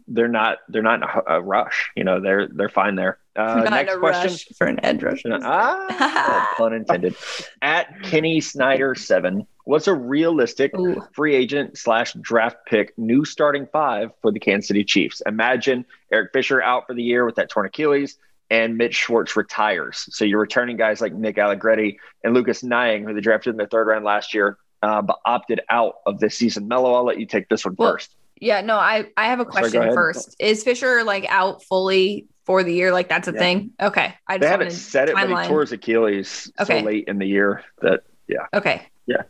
they're 0.07 0.27
not 0.27 0.59
they're 0.69 0.81
not 0.81 1.01
in 1.01 1.21
a 1.27 1.41
rush. 1.41 1.91
You 1.95 2.03
know, 2.03 2.21
they're 2.21 2.47
they're 2.47 2.69
fine 2.69 2.95
there. 2.95 3.19
Uh, 3.35 3.67
next 3.69 3.97
question 3.97 4.55
for 4.57 4.65
an 4.65 4.83
edge 4.83 5.03
rush. 5.03 5.23
Ah, 5.25 6.53
pun 6.57 6.73
intended. 6.73 7.15
At 7.61 8.01
Kenny 8.03 8.39
Snyder 8.41 8.95
seven, 8.95 9.45
what's 9.65 9.87
a 9.87 9.93
realistic 9.93 10.75
Ooh. 10.77 11.03
free 11.13 11.35
agent 11.35 11.77
slash 11.77 12.13
draft 12.21 12.57
pick 12.65 12.97
new 12.97 13.25
starting 13.25 13.67
five 13.67 14.11
for 14.21 14.31
the 14.31 14.39
Kansas 14.39 14.69
City 14.69 14.83
Chiefs? 14.83 15.21
Imagine 15.25 15.85
Eric 16.11 16.31
Fisher 16.31 16.61
out 16.63 16.87
for 16.87 16.95
the 16.95 17.03
year 17.03 17.25
with 17.25 17.35
that 17.35 17.49
torn 17.49 17.67
Achilles 17.67 18.17
and 18.49 18.77
Mitch 18.77 18.95
Schwartz 18.95 19.35
retires. 19.35 20.07
So 20.11 20.25
you're 20.25 20.39
returning 20.39 20.77
guys 20.77 21.01
like 21.01 21.13
Nick 21.13 21.37
Allegretti 21.37 21.99
and 22.23 22.33
Lucas 22.33 22.63
Niang, 22.63 23.03
who 23.03 23.13
they 23.13 23.21
drafted 23.21 23.51
in 23.51 23.57
the 23.57 23.67
third 23.67 23.87
round 23.87 24.05
last 24.05 24.33
year, 24.33 24.57
uh, 24.81 25.01
but 25.01 25.17
opted 25.25 25.61
out 25.69 25.95
of 26.05 26.19
this 26.19 26.37
season. 26.37 26.67
Mello, 26.67 26.93
I'll 26.93 27.05
let 27.05 27.19
you 27.19 27.25
take 27.25 27.49
this 27.49 27.65
one 27.65 27.75
well, 27.77 27.93
first. 27.93 28.15
Yeah, 28.39 28.61
no, 28.61 28.77
I 28.77 29.09
I 29.17 29.25
have 29.25 29.39
a 29.39 29.45
question 29.45 29.81
Sorry, 29.81 29.93
first. 29.93 30.35
Is 30.39 30.63
Fisher 30.63 31.03
like 31.03 31.25
out 31.29 31.63
fully 31.63 32.27
for 32.45 32.63
the 32.63 32.73
year? 32.73 32.91
Like 32.91 33.09
that's 33.09 33.27
a 33.27 33.33
yeah. 33.33 33.39
thing? 33.39 33.71
Okay, 33.81 34.13
I 34.27 34.37
they 34.37 34.47
haven't 34.47 34.71
said 34.71 35.09
it, 35.09 35.15
timeline. 35.15 35.31
but 35.31 35.41
he 35.43 35.47
tore 35.47 35.61
his 35.61 35.71
Achilles 35.71 36.51
okay. 36.59 36.79
so 36.79 36.85
late 36.85 37.05
in 37.07 37.17
the 37.17 37.25
year 37.25 37.63
that 37.81 38.03
yeah. 38.27 38.45
Okay. 38.53 38.87
Yeah, 39.07 39.23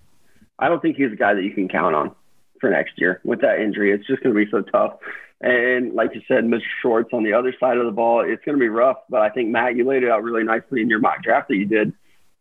I 0.59 0.67
don't 0.67 0.81
think 0.81 0.97
he's 0.97 1.13
a 1.13 1.15
guy 1.15 1.33
that 1.33 1.43
you 1.43 1.51
can 1.51 1.69
count 1.69 1.95
on 1.95 2.15
for 2.59 2.69
next 2.69 2.93
year 2.97 3.21
with 3.23 3.41
that 3.41 3.59
injury. 3.59 3.91
It's 3.91 4.05
just 4.07 4.23
going 4.23 4.35
to 4.35 4.45
be 4.45 4.49
so 4.49 4.61
tough. 4.61 4.99
And 5.39 5.93
like 5.93 6.15
you 6.15 6.21
said, 6.27 6.45
Mr. 6.45 6.61
Schwartz 6.81 7.09
on 7.13 7.23
the 7.23 7.33
other 7.33 7.53
side 7.59 7.77
of 7.77 7.85
the 7.85 7.91
ball, 7.91 8.21
it's 8.21 8.43
going 8.43 8.57
to 8.57 8.59
be 8.59 8.69
rough. 8.69 8.97
But 9.09 9.21
I 9.21 9.29
think 9.29 9.49
Matt, 9.49 9.75
you 9.75 9.85
laid 9.85 10.03
it 10.03 10.09
out 10.09 10.23
really 10.23 10.43
nicely 10.43 10.81
in 10.81 10.89
your 10.89 10.99
mock 10.99 11.21
draft 11.21 11.49
that 11.49 11.57
you 11.57 11.65
did. 11.65 11.93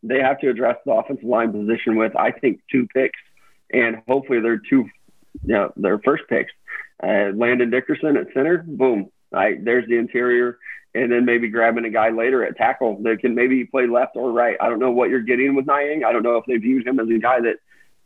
They 0.02 0.20
have 0.20 0.40
to 0.40 0.48
address 0.48 0.76
the 0.84 0.92
offensive 0.92 1.24
line 1.24 1.52
position 1.52 1.96
with, 1.96 2.16
I 2.16 2.30
think, 2.30 2.60
two 2.70 2.86
picks, 2.94 3.18
and 3.72 4.02
hopefully 4.06 4.40
they're 4.40 4.58
two, 4.58 4.88
you 5.44 5.54
know, 5.54 5.72
their 5.76 5.98
first 5.98 6.24
picks. 6.28 6.52
Uh, 7.02 7.32
Landon 7.34 7.70
Dickerson 7.70 8.16
at 8.16 8.28
center, 8.32 8.64
boom, 8.66 9.10
right 9.30 9.62
there's 9.62 9.86
the 9.88 9.98
interior, 9.98 10.58
and 10.94 11.12
then 11.12 11.24
maybe 11.24 11.48
grabbing 11.48 11.84
a 11.84 11.90
guy 11.90 12.10
later 12.10 12.44
at 12.44 12.56
tackle 12.56 13.02
that 13.02 13.18
can 13.20 13.34
maybe 13.34 13.64
play 13.64 13.86
left 13.86 14.16
or 14.16 14.32
right. 14.32 14.56
I 14.60 14.68
don't 14.68 14.78
know 14.78 14.92
what 14.92 15.10
you're 15.10 15.20
getting 15.20 15.54
with 15.54 15.66
Niang. 15.66 16.04
I 16.04 16.12
don't 16.12 16.22
know 16.22 16.36
if 16.36 16.44
they 16.46 16.56
viewed 16.56 16.86
him 16.86 17.00
as 17.00 17.08
a 17.08 17.18
guy 17.18 17.40
that 17.40 17.56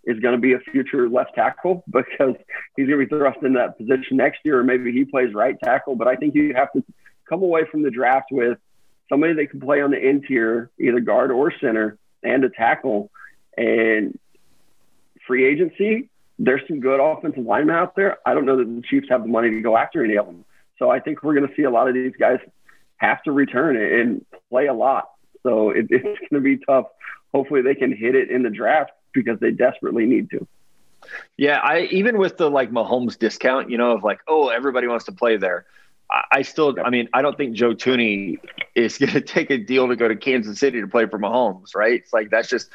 is 0.05 0.19
going 0.21 0.35
to 0.35 0.41
be 0.41 0.55
a 0.55 0.59
future 0.59 1.09
left 1.09 1.35
tackle 1.35 1.85
because 1.91 2.35
he's 2.77 2.89
going 2.89 3.01
to 3.01 3.07
be 3.07 3.09
thrust 3.09 3.39
in 3.43 3.55
that 3.55 3.79
position 3.79 4.17
next 4.17 4.41
year, 4.45 4.61
or 4.61 4.65
maybe 4.65 4.93
he 4.93 5.05
plays 5.05 5.35
right 5.35 5.57
tackle. 5.63 5.97
But 5.97 6.09
I 6.09 6.17
think 6.17 6.35
you 6.35 6.55
have 6.55 6.73
to 6.73 6.85
come 7.29 7.43
away 7.43 7.63
from 7.71 7.83
the 7.83 7.91
draft 7.91 8.29
with 8.31 8.59
somebody 9.09 9.35
that 9.35 9.51
can 9.51 9.61
play 9.61 9.81
on 9.81 9.91
the 9.91 9.99
interior, 9.99 10.71
either 10.79 11.01
guard 11.01 11.31
or 11.31 11.53
center, 11.61 11.99
and 12.23 12.45
a 12.45 12.51
tackle. 12.51 13.11
And 13.57 14.19
free 15.27 15.47
agency, 15.47 16.09
there's 16.39 16.63
some 16.67 16.81
good 16.81 17.01
offensive 17.01 17.45
linemen 17.45 17.77
out 17.77 17.95
there. 17.97 18.19
I 18.27 18.35
don't 18.35 18.47
know 18.47 18.57
that 18.57 18.65
the 18.65 18.83
Chiefs 18.89 19.09
have 19.11 19.23
the 19.23 19.29
money 19.29 19.51
to 19.51 19.61
go 19.61 19.77
after 19.77 20.05
any 20.05 20.17
of 20.17 20.27
them. 20.27 20.45
So 20.79 20.91
I 20.91 21.01
think 21.01 21.23
we're 21.23 21.35
going 21.35 21.47
to 21.47 21.55
see 21.55 21.65
a 21.65 21.71
lot 21.71 21.89
of 21.89 21.95
these 21.95 22.15
guys 22.19 22.39
have 22.97 23.23
to 23.25 23.33
return 23.33 23.77
and 23.77 24.25
play 24.49 24.67
a 24.67 24.75
lot. 24.75 25.11
So 25.43 25.71
it, 25.71 25.87
it's 25.91 26.03
going 26.03 26.19
to 26.33 26.41
be 26.41 26.59
tough. 26.65 26.87
Hopefully 27.35 27.63
they 27.63 27.75
can 27.75 27.95
hit 27.95 28.15
it 28.15 28.31
in 28.31 28.43
the 28.43 28.51
draft 28.51 28.93
because 29.13 29.39
they 29.41 29.51
desperately 29.51 30.07
need 30.07 30.31
to. 30.31 30.47
Yeah, 31.37 31.59
I 31.59 31.83
even 31.91 32.19
with 32.19 32.37
the 32.37 32.51
like 32.51 32.71
Mahomes 32.71 33.19
discount, 33.19 33.71
you 33.71 33.79
know, 33.79 33.93
of 33.93 34.05
like, 34.05 34.21
oh, 34.29 34.49
everybody 34.49 34.87
wants 34.87 35.07
to 35.07 35.13
play 35.13 35.37
there. 35.37 35.67
I, 36.33 36.43
still, 36.43 36.77
I 36.85 36.91
mean, 36.91 37.09
I 37.13 37.23
don't 37.23 37.37
think 37.37 37.55
Joe 37.55 37.75
Thuney 37.75 38.39
is 38.75 38.99
going 38.99 39.13
to 39.13 39.21
take 39.21 39.51
a 39.51 39.59
deal 39.59 39.89
to 39.89 39.97
go 39.97 40.09
to 40.09 40.17
Kansas 40.17 40.59
City 40.59 40.81
to 40.81 40.89
play 40.89 41.07
for 41.07 41.19
Mahomes, 41.19 41.75
right? 41.75 41.95
It's 41.95 42.13
like 42.13 42.31
that's 42.31 42.49
just, 42.49 42.69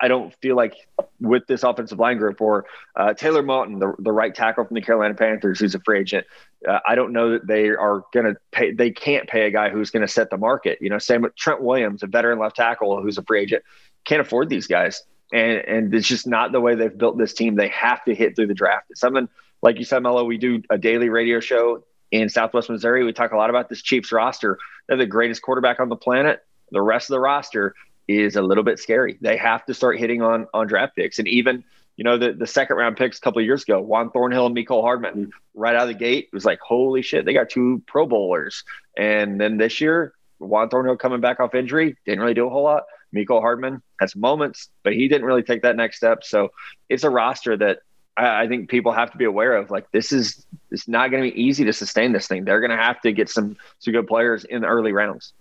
I 0.00 0.08
don't 0.08 0.34
feel 0.42 0.56
like 0.56 0.74
with 1.20 1.46
this 1.46 1.62
offensive 1.62 1.98
line 1.98 2.18
group 2.18 2.40
or 2.40 2.66
uh, 2.96 3.14
Taylor 3.14 3.42
Moton, 3.42 3.78
the, 3.78 3.94
the 4.02 4.12
right 4.12 4.34
tackle 4.34 4.64
from 4.64 4.74
the 4.74 4.80
Carolina 4.80 5.14
Panthers, 5.14 5.60
who's 5.60 5.74
a 5.74 5.80
free 5.80 6.00
agent. 6.00 6.26
Uh, 6.68 6.80
I 6.86 6.94
don't 6.94 7.12
know 7.12 7.30
that 7.30 7.46
they 7.46 7.68
are 7.68 8.04
going 8.12 8.26
to 8.26 8.36
pay, 8.50 8.72
they 8.72 8.90
can't 8.90 9.28
pay 9.28 9.46
a 9.46 9.50
guy 9.50 9.70
who's 9.70 9.90
going 9.90 10.04
to 10.04 10.12
set 10.12 10.30
the 10.30 10.36
market. 10.36 10.78
You 10.80 10.90
know, 10.90 10.98
same 10.98 11.22
with 11.22 11.36
Trent 11.36 11.62
Williams, 11.62 12.02
a 12.02 12.06
veteran 12.06 12.38
left 12.38 12.56
tackle 12.56 13.00
who's 13.00 13.18
a 13.18 13.22
free 13.22 13.42
agent, 13.42 13.62
can't 14.04 14.20
afford 14.20 14.48
these 14.48 14.66
guys 14.66 15.04
and 15.32 15.58
and 15.58 15.94
it's 15.94 16.08
just 16.08 16.26
not 16.26 16.52
the 16.52 16.60
way 16.60 16.74
they've 16.74 16.96
built 16.96 17.18
this 17.18 17.34
team. 17.34 17.54
They 17.54 17.68
have 17.68 18.04
to 18.04 18.14
hit 18.14 18.36
through 18.36 18.48
the 18.48 18.54
draft. 18.54 18.86
It's 18.90 19.00
something 19.00 19.28
like 19.62 19.78
you 19.78 19.84
said, 19.84 20.02
Mello. 20.02 20.24
We 20.24 20.38
do 20.38 20.62
a 20.70 20.78
daily 20.78 21.08
radio 21.08 21.40
show 21.40 21.84
in 22.10 22.28
Southwest 22.28 22.70
Missouri. 22.70 23.04
We 23.04 23.12
talk 23.12 23.32
a 23.32 23.36
lot 23.36 23.50
about 23.50 23.68
this 23.68 23.82
Chiefs 23.82 24.12
roster. 24.12 24.58
They're 24.88 24.96
the 24.96 25.06
greatest 25.06 25.42
quarterback 25.42 25.80
on 25.80 25.88
the 25.88 25.96
planet. 25.96 26.44
The 26.70 26.82
rest 26.82 27.10
of 27.10 27.14
the 27.14 27.20
roster 27.20 27.74
is 28.08 28.36
a 28.36 28.42
little 28.42 28.64
bit 28.64 28.78
scary. 28.78 29.18
They 29.20 29.36
have 29.36 29.64
to 29.66 29.74
start 29.74 29.98
hitting 29.98 30.22
on 30.22 30.46
on 30.52 30.66
draft 30.66 30.96
picks, 30.96 31.18
and 31.18 31.28
even 31.28 31.64
you 31.96 32.04
know 32.04 32.18
the 32.18 32.32
the 32.32 32.46
second 32.46 32.76
round 32.76 32.96
picks 32.96 33.18
a 33.18 33.20
couple 33.20 33.40
of 33.40 33.46
years 33.46 33.62
ago, 33.62 33.80
Juan 33.80 34.10
Thornhill 34.10 34.46
and 34.46 34.56
Mecole 34.56 34.82
Hardman, 34.82 35.12
mm-hmm. 35.12 35.30
right 35.54 35.76
out 35.76 35.82
of 35.82 35.88
the 35.88 35.94
gate, 35.94 36.28
it 36.32 36.34
was 36.34 36.44
like 36.44 36.60
holy 36.60 37.02
shit, 37.02 37.24
they 37.24 37.32
got 37.32 37.50
two 37.50 37.82
Pro 37.86 38.06
Bowlers, 38.06 38.64
and 38.96 39.40
then 39.40 39.56
this 39.56 39.80
year. 39.80 40.12
Juan 40.42 40.70
Thornhill 40.70 40.96
coming 40.96 41.20
back 41.20 41.38
off 41.38 41.54
injury 41.54 41.98
didn't 42.06 42.20
really 42.20 42.32
do 42.32 42.46
a 42.46 42.48
whole 42.48 42.62
lot. 42.62 42.84
Mecole 43.14 43.40
Hardman 43.40 43.82
has 44.00 44.14
moments, 44.14 44.68
but 44.82 44.92
he 44.92 45.08
didn't 45.08 45.26
really 45.26 45.42
take 45.42 45.62
that 45.62 45.76
next 45.76 45.96
step. 45.96 46.24
So 46.24 46.50
it's 46.88 47.04
a 47.04 47.10
roster 47.10 47.56
that 47.56 47.78
I, 48.16 48.42
I 48.42 48.48
think 48.48 48.68
people 48.68 48.92
have 48.92 49.10
to 49.12 49.18
be 49.18 49.24
aware 49.24 49.56
of. 49.56 49.70
Like 49.70 49.90
this 49.90 50.12
is 50.12 50.46
it's 50.70 50.88
not 50.88 51.10
going 51.10 51.24
to 51.24 51.30
be 51.30 51.42
easy 51.42 51.64
to 51.64 51.72
sustain 51.72 52.12
this 52.12 52.26
thing. 52.28 52.44
They're 52.44 52.60
going 52.60 52.70
to 52.70 52.76
have 52.76 53.00
to 53.02 53.12
get 53.12 53.28
some 53.28 53.56
some 53.78 53.92
good 53.92 54.06
players 54.06 54.44
in 54.44 54.62
the 54.62 54.68
early 54.68 54.92
rounds. 54.92 55.32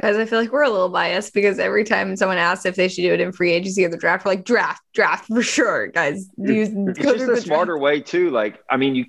Guys, 0.00 0.16
I 0.16 0.24
feel 0.24 0.40
like 0.40 0.50
we're 0.50 0.62
a 0.62 0.70
little 0.70 0.88
biased 0.88 1.34
because 1.34 1.58
every 1.58 1.84
time 1.84 2.16
someone 2.16 2.38
asks 2.38 2.64
if 2.64 2.76
they 2.76 2.88
should 2.88 3.02
do 3.02 3.12
it 3.12 3.20
in 3.20 3.30
free 3.30 3.52
agency 3.52 3.84
or 3.84 3.90
the 3.90 3.98
draft, 3.98 4.24
we're 4.24 4.32
like 4.32 4.44
draft, 4.44 4.82
draft 4.94 5.26
for 5.26 5.42
sure, 5.42 5.88
guys. 5.88 6.30
Use, 6.38 6.70
it's 6.72 6.98
just 6.98 7.28
a 7.28 7.40
smarter 7.40 7.72
draft. 7.72 7.82
way 7.82 8.00
too. 8.00 8.30
Like, 8.30 8.62
I 8.70 8.78
mean, 8.78 8.94
you 8.94 9.04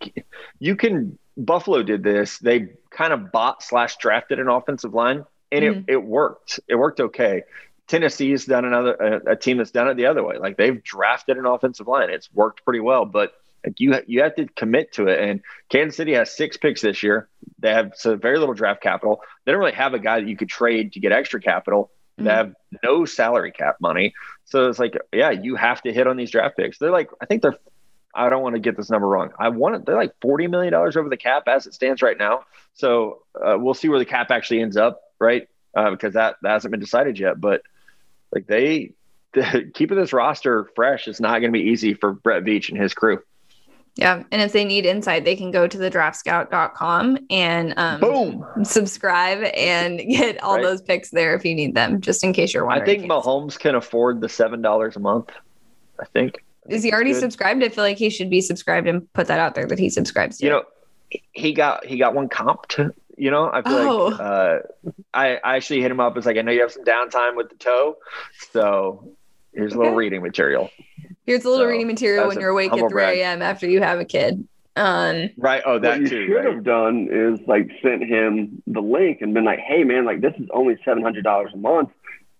you 0.60 0.76
can 0.76 1.18
Buffalo 1.38 1.84
did 1.84 2.04
this. 2.04 2.38
They 2.39 2.70
kind 2.89 3.14
of 3.14 3.32
bought 3.32 3.64
slash 3.64 3.95
drafted 3.97 4.39
an 4.39 4.49
offensive 4.49 4.93
line, 4.93 5.24
and 5.54 5.64
mm-hmm. 5.64 5.80
it 5.88 5.93
it 5.93 6.04
worked. 6.04 6.60
It 6.68 6.76
worked 6.76 6.99
okay. 6.99 7.43
Tennessee's 7.88 8.46
done 8.46 8.66
another 8.66 8.94
a, 8.94 9.32
a, 9.32 9.36
team 9.36 9.58
that's 9.58 9.72
done 9.72 9.88
it 9.90 9.96
the 9.96 10.06
other 10.06 10.24
way. 10.24 10.38
Like 10.38 10.58
they've 10.58 10.82
drafted 10.84 11.38
an 11.38 11.46
offensive 11.46 11.88
line. 11.88 12.10
It's 12.10 12.32
worked 12.34 12.64
pretty 12.64 12.80
well, 12.80 13.06
but 13.06 13.34
like 13.66 13.80
you 13.80 13.96
you 14.08 14.22
have 14.24 14.36
to 14.36 14.48
commit 14.48 14.94
to 14.94 15.08
it. 15.08 15.20
And 15.20 15.42
Kansas 15.70 15.98
City 15.98 16.14
has 16.14 16.36
six 16.36 16.58
picks 16.58 16.82
this 16.82 17.04
year. 17.04 17.30
They 17.60 17.74
have 17.74 17.94
so 17.96 18.16
very 18.16 18.40
little 18.40 18.56
draft 18.56 18.82
capital. 18.82 19.22
They 19.46 19.52
don't 19.52 19.60
really 19.60 19.74
have 19.74 19.94
a 19.94 20.00
guy 20.00 20.20
that 20.20 20.28
you 20.28 20.38
could 20.38 20.50
trade 20.50 20.94
to 20.94 21.00
get 21.00 21.12
extra 21.12 21.42
capital. 21.42 21.92
They 22.18 22.24
mm-hmm. 22.24 22.30
have 22.30 22.54
no 22.84 23.06
salary 23.06 23.52
cap 23.52 23.78
money. 23.82 24.14
So 24.46 24.70
it's 24.70 24.80
like, 24.80 24.96
yeah, 25.12 25.32
you 25.32 25.56
have 25.56 25.82
to 25.82 25.94
hit 25.94 26.08
on 26.08 26.16
these 26.16 26.32
draft 26.32 26.58
picks. 26.58 26.78
They're 26.78 26.92
like, 26.92 27.10
I 27.22 27.26
think 27.26 27.42
they're 27.42 27.58
I 28.14 28.30
don't 28.30 28.44
want 28.44 28.56
to 28.56 28.60
get 28.60 28.78
this 28.78 28.90
number 28.90 29.08
wrong. 29.08 29.32
I 29.40 29.50
want 29.50 29.76
it. 29.76 29.86
They're 29.86 29.96
like 29.96 30.14
forty 30.22 30.48
million 30.48 30.72
dollars 30.72 30.96
over 30.96 31.10
the 31.10 31.18
cap 31.18 31.48
as 31.48 31.66
it 31.66 31.74
stands 31.74 32.02
right 32.02 32.18
now. 32.18 32.46
So 32.76 33.24
uh, 33.36 33.58
we'll 33.58 33.74
see 33.74 33.90
where 33.90 34.00
the 34.00 34.06
cap 34.06 34.32
actually 34.32 34.62
ends 34.62 34.78
up, 34.78 35.02
right? 35.20 35.48
Uh, 35.76 35.90
because 35.92 36.14
that, 36.14 36.36
that 36.44 36.52
hasn't 36.52 36.72
been 36.72 36.80
decided 36.80 37.18
yet. 37.18 37.42
But 37.42 37.64
like 38.34 38.48
they, 38.48 38.92
the, 39.34 39.70
keeping 39.74 39.98
this 39.98 40.14
roster 40.14 40.70
fresh 40.76 41.08
is 41.08 41.20
not 41.20 41.40
going 41.40 41.52
to 41.52 41.58
be 41.60 41.66
easy 41.70 41.94
for 41.94 42.14
Brett 42.14 42.44
Veach 42.44 42.70
and 42.70 42.78
his 42.78 42.94
crew. 42.94 43.22
Yeah. 43.96 44.24
And 44.32 44.42
if 44.42 44.54
they 44.54 44.66
need 44.66 44.88
insight, 44.88 45.24
they 45.24 45.36
can 45.36 45.52
go 45.52 45.68
to 45.68 45.78
the 45.78 45.92
draftscout.com 45.92 47.20
and 47.30 47.74
um, 47.78 48.00
Boom. 48.02 48.46
subscribe 48.64 49.44
and 49.56 50.00
get 50.10 50.42
all 50.42 50.56
Right. 50.56 50.64
those 50.64 50.82
picks 50.82 51.12
there 51.12 51.36
if 51.36 51.46
you 51.46 51.54
need 51.54 51.76
them, 51.76 52.02
just 52.02 52.24
in 52.24 52.34
case 52.34 52.54
you're 52.56 52.66
wondering. 52.66 52.90
I 52.90 53.00
think 53.02 53.12
Mahomes 53.12 53.58
can 53.60 53.76
afford 53.76 54.20
the 54.22 54.30
seven 54.30 54.62
dollars 54.62 54.96
a 54.96 55.00
month. 55.00 55.30
I 56.00 56.06
think. 56.06 56.44
Is 56.70 56.82
he 56.82 56.92
already 56.92 57.12
good. 57.12 57.20
subscribed? 57.20 57.64
I 57.64 57.70
feel 57.70 57.84
like 57.84 57.98
he 57.98 58.10
should 58.10 58.32
be 58.32 58.42
subscribed 58.42 58.88
and 58.88 59.12
put 59.14 59.28
that 59.28 59.38
out 59.40 59.54
there 59.54 59.68
that 59.68 59.78
he 59.78 59.90
subscribes 59.90 60.40
to. 60.40 60.46
You 60.46 60.52
know, 60.52 60.64
he 61.34 61.54
got 61.54 61.86
he 61.86 61.98
got 61.98 62.16
one 62.16 62.30
comped. 62.30 62.92
You 63.18 63.32
know, 63.32 63.49
I 63.51 63.61
feel 63.61 63.74
Oh. 63.78 64.05
like 64.09 64.20
uh, 64.20 64.57
I 65.14 65.36
I 65.38 65.55
actually 65.55 65.82
hit 65.82 65.91
him 65.91 65.99
up. 65.99 66.18
It's 66.18 66.26
like 66.26 66.38
I 66.38 66.41
know 66.41 66.51
you 66.51 66.61
have 66.61 66.72
some 66.72 66.84
downtime 66.84 67.36
with 67.36 67.49
the 67.49 67.55
toe, 67.55 67.97
so 68.51 69.14
here's 69.53 69.74
a 69.74 69.78
little 69.78 69.91
Okay. 69.91 69.97
reading 69.97 70.22
material. 70.24 70.72
Here's 71.26 71.45
a 71.45 71.49
little 71.49 71.66
So, 71.66 71.70
reading 71.70 71.88
material 71.88 72.28
when 72.28 72.39
you're 72.39 72.49
awake 72.49 72.74
at 72.74 72.89
3 72.89 73.03
a.m. 73.22 73.41
after 73.41 73.68
you 73.68 73.82
have 73.82 73.99
a 73.99 74.05
kid. 74.05 74.47
Um, 74.76 75.30
Right. 75.38 75.61
Oh, 75.66 75.74
what 75.74 75.82
that 75.84 75.99
you 76.01 76.07
too. 76.09 76.26
should 76.28 76.34
Right? 76.36 76.45
have 76.55 76.64
done 76.64 77.07
is 77.11 77.39
like 77.47 77.70
sent 77.84 78.03
him 78.03 78.64
the 78.66 78.82
link 78.82 79.22
and 79.22 79.34
been 79.34 79.45
like, 79.45 79.59
"Hey, 79.59 79.84
man, 79.84 80.05
like 80.05 80.22
this 80.22 80.34
is 80.39 80.47
only 80.51 80.78
seven 80.84 81.03
hundred 81.03 81.24
dollars 81.24 81.51
a 81.53 81.57
month. 81.57 81.89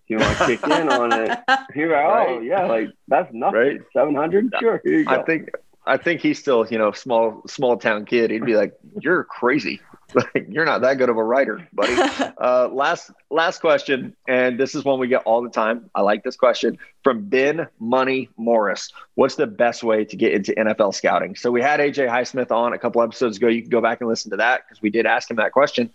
You 0.08 0.18
want 0.18 0.36
to 0.38 0.44
kick 0.46 0.66
in 0.66 0.88
on 0.88 1.12
it?" 1.12 1.38
He's 1.74 1.86
like, 1.88 2.04
"Oh 2.04 2.40
yeah, 2.40 2.64
like 2.66 2.88
that's 3.06 3.32
nothing. 3.32 3.58
Right. 3.60 3.80
Seven 3.92 4.16
hundred, 4.16 4.52
sure. 4.58 4.80
Here 4.82 4.98
you 4.98 5.04
go." 5.04 5.12
I 5.12 5.22
think 5.22 5.50
I 5.86 5.96
think 5.98 6.20
he's 6.20 6.38
still, 6.40 6.66
you 6.66 6.78
know, 6.78 6.90
small 6.90 7.42
small 7.46 7.76
town 7.76 8.04
kid. 8.06 8.32
He'd 8.32 8.44
be 8.44 8.56
like, 8.56 8.72
"You're 9.00 9.22
crazy. 9.22 9.80
Like, 10.14 10.46
You're 10.48 10.64
not 10.64 10.82
that 10.82 10.98
good 10.98 11.08
of 11.08 11.16
a 11.16 11.24
writer, 11.24 11.66
buddy." 11.72 11.94
Uh, 12.36 12.68
last 12.72 13.10
last 13.30 13.60
question, 13.60 14.14
and 14.28 14.58
this 14.58 14.74
is 14.74 14.84
one 14.84 14.98
we 14.98 15.08
get 15.08 15.22
all 15.24 15.40
the 15.40 15.48
time. 15.48 15.88
I 15.94 16.02
like 16.02 16.24
this 16.24 16.36
question 16.36 16.78
from 17.02 17.28
Ben 17.28 17.68
Money 17.78 18.28
Morris. 18.36 18.92
What's 19.14 19.36
the 19.36 19.46
best 19.46 19.82
way 19.82 20.04
to 20.04 20.16
get 20.16 20.32
into 20.32 20.52
NFL 20.52 20.94
scouting? 20.94 21.36
So 21.36 21.50
we 21.50 21.62
had 21.62 21.80
AJ 21.80 22.08
Highsmith 22.08 22.50
on 22.50 22.72
a 22.74 22.78
couple 22.78 23.02
episodes 23.02 23.38
ago. 23.38 23.48
You 23.48 23.62
can 23.62 23.70
go 23.70 23.80
back 23.80 24.00
and 24.00 24.10
listen 24.10 24.30
to 24.32 24.36
that 24.38 24.62
because 24.66 24.82
we 24.82 24.90
did 24.90 25.06
ask 25.06 25.30
him 25.30 25.36
that 25.36 25.52
question. 25.52 25.90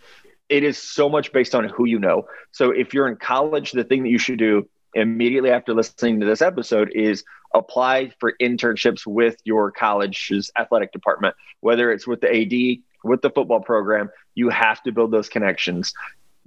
It 0.48 0.64
is 0.64 0.78
so 0.78 1.10
much 1.10 1.32
based 1.32 1.54
on 1.54 1.66
who 1.66 1.86
you 1.86 2.00
know. 2.00 2.26
So 2.52 2.72
if 2.72 2.94
you're 2.94 3.08
in 3.08 3.18
college, 3.18 3.72
the 3.74 3.84
thing 3.84 4.04
that 4.04 4.10
you 4.10 4.18
should 4.18 4.40
do 4.40 4.68
immediately 4.96 5.52
after 5.52 5.74
listening 5.74 6.20
to 6.20 6.26
this 6.26 6.42
episode 6.42 6.92
is 6.94 7.24
apply 7.54 8.12
for 8.20 8.34
internships 8.42 9.06
with 9.06 9.38
your 9.44 9.72
college's 9.72 10.52
athletic 10.58 10.92
department, 10.92 11.36
whether 11.60 11.92
it's 11.92 12.08
with 12.08 12.22
the 12.22 12.30
AD, 12.30 12.84
with 13.04 13.22
the 13.22 13.30
football 13.30 13.62
program. 13.62 14.10
You 14.36 14.50
have 14.50 14.82
to 14.84 14.92
build 14.92 15.12
those 15.12 15.30
connections 15.30 15.94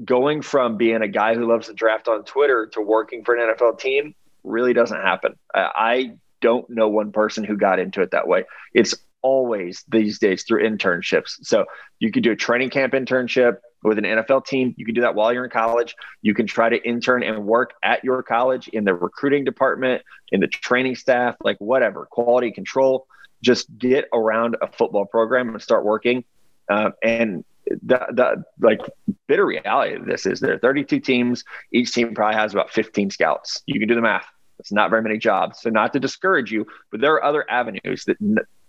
going 0.05 0.43
from 0.43 0.77
being 0.77 1.03
a 1.03 1.09
guy 1.09 1.35
who 1.35 1.47
loves 1.47 1.69
to 1.69 1.75
draft 1.75 2.09
on 2.09 2.25
Twitter 2.25 2.67
to 2.73 2.81
working 2.81 3.25
for 3.25 3.37
an 3.37 3.55
NFL 3.55 3.79
team 3.79 4.15
really 4.43 4.73
doesn't 4.73 5.01
happen. 5.01 5.37
I, 5.55 6.15
don't 6.43 6.69
know 6.69 6.89
one 6.89 7.13
person 7.13 7.45
who 7.45 7.57
got 7.57 7.79
into 7.79 8.03
it 8.03 8.11
that 8.11 8.29
way. 8.29 8.45
It's 8.75 8.95
always 9.23 9.85
these 9.89 10.19
days 10.19 10.43
through 10.43 10.69
internships. 10.69 11.39
So 11.43 11.65
you 12.01 12.11
could 12.11 12.25
do 12.25 12.33
a 12.33 12.37
training 12.37 12.71
camp 12.71 12.93
internship 12.93 13.59
with 13.83 13.97
an 13.97 14.05
NFL 14.05 14.45
team. 14.45 14.75
You 14.77 14.85
can 14.85 14.95
do 14.95 15.01
that 15.01 15.15
while 15.15 15.33
you're 15.33 15.45
in 15.45 15.51
college. 15.51 15.95
You 16.21 16.35
can 16.35 16.47
try 16.47 16.69
to 16.69 16.77
intern 16.77 17.23
and 17.23 17.47
work 17.47 17.75
at 17.83 18.05
your 18.05 18.23
college 18.23 18.69
in 18.69 18.85
the 18.85 18.95
recruiting 18.95 19.45
department, 19.45 20.03
in 20.31 20.41
the 20.41 20.49
training 20.49 20.97
staff, 20.97 21.37
like 21.43 21.57
whatever, 21.59 22.07
quality 22.11 22.51
control. 22.51 23.07
Just 23.41 23.67
get 23.79 24.09
around 24.13 24.57
a 24.61 24.71
football 24.71 25.07
program 25.07 25.49
and 25.49 25.63
start 25.63 25.85
working. 25.85 26.25
Uh, 26.69 26.91
and 27.03 27.45
the, 27.67 28.07
the 28.13 28.45
like 28.61 28.81
bitter 29.29 29.47
reality 29.47 29.95
of 29.95 30.07
this 30.07 30.27
is 30.27 30.41
there 30.41 30.55
are 30.55 30.59
32 30.59 31.01
teams. 31.01 31.45
Each 31.73 31.93
team 31.93 32.15
probably 32.15 32.37
has 32.37 32.53
about 32.53 32.71
15 32.71 33.11
scouts. 33.11 33.63
You 33.67 33.79
can 33.79 33.89
do 33.89 33.95
the 33.95 34.01
math. 34.01 34.27
It's 34.59 34.73
not 34.73 34.91
very 34.91 35.03
many 35.03 35.19
jobs. 35.19 35.61
So 35.61 35.71
not 35.71 35.93
to 35.93 36.01
discourage 36.01 36.53
you, 36.53 36.67
but 36.91 37.01
there 37.01 37.15
are 37.15 37.25
other 37.25 37.49
avenues 37.51 38.05
that 38.05 38.17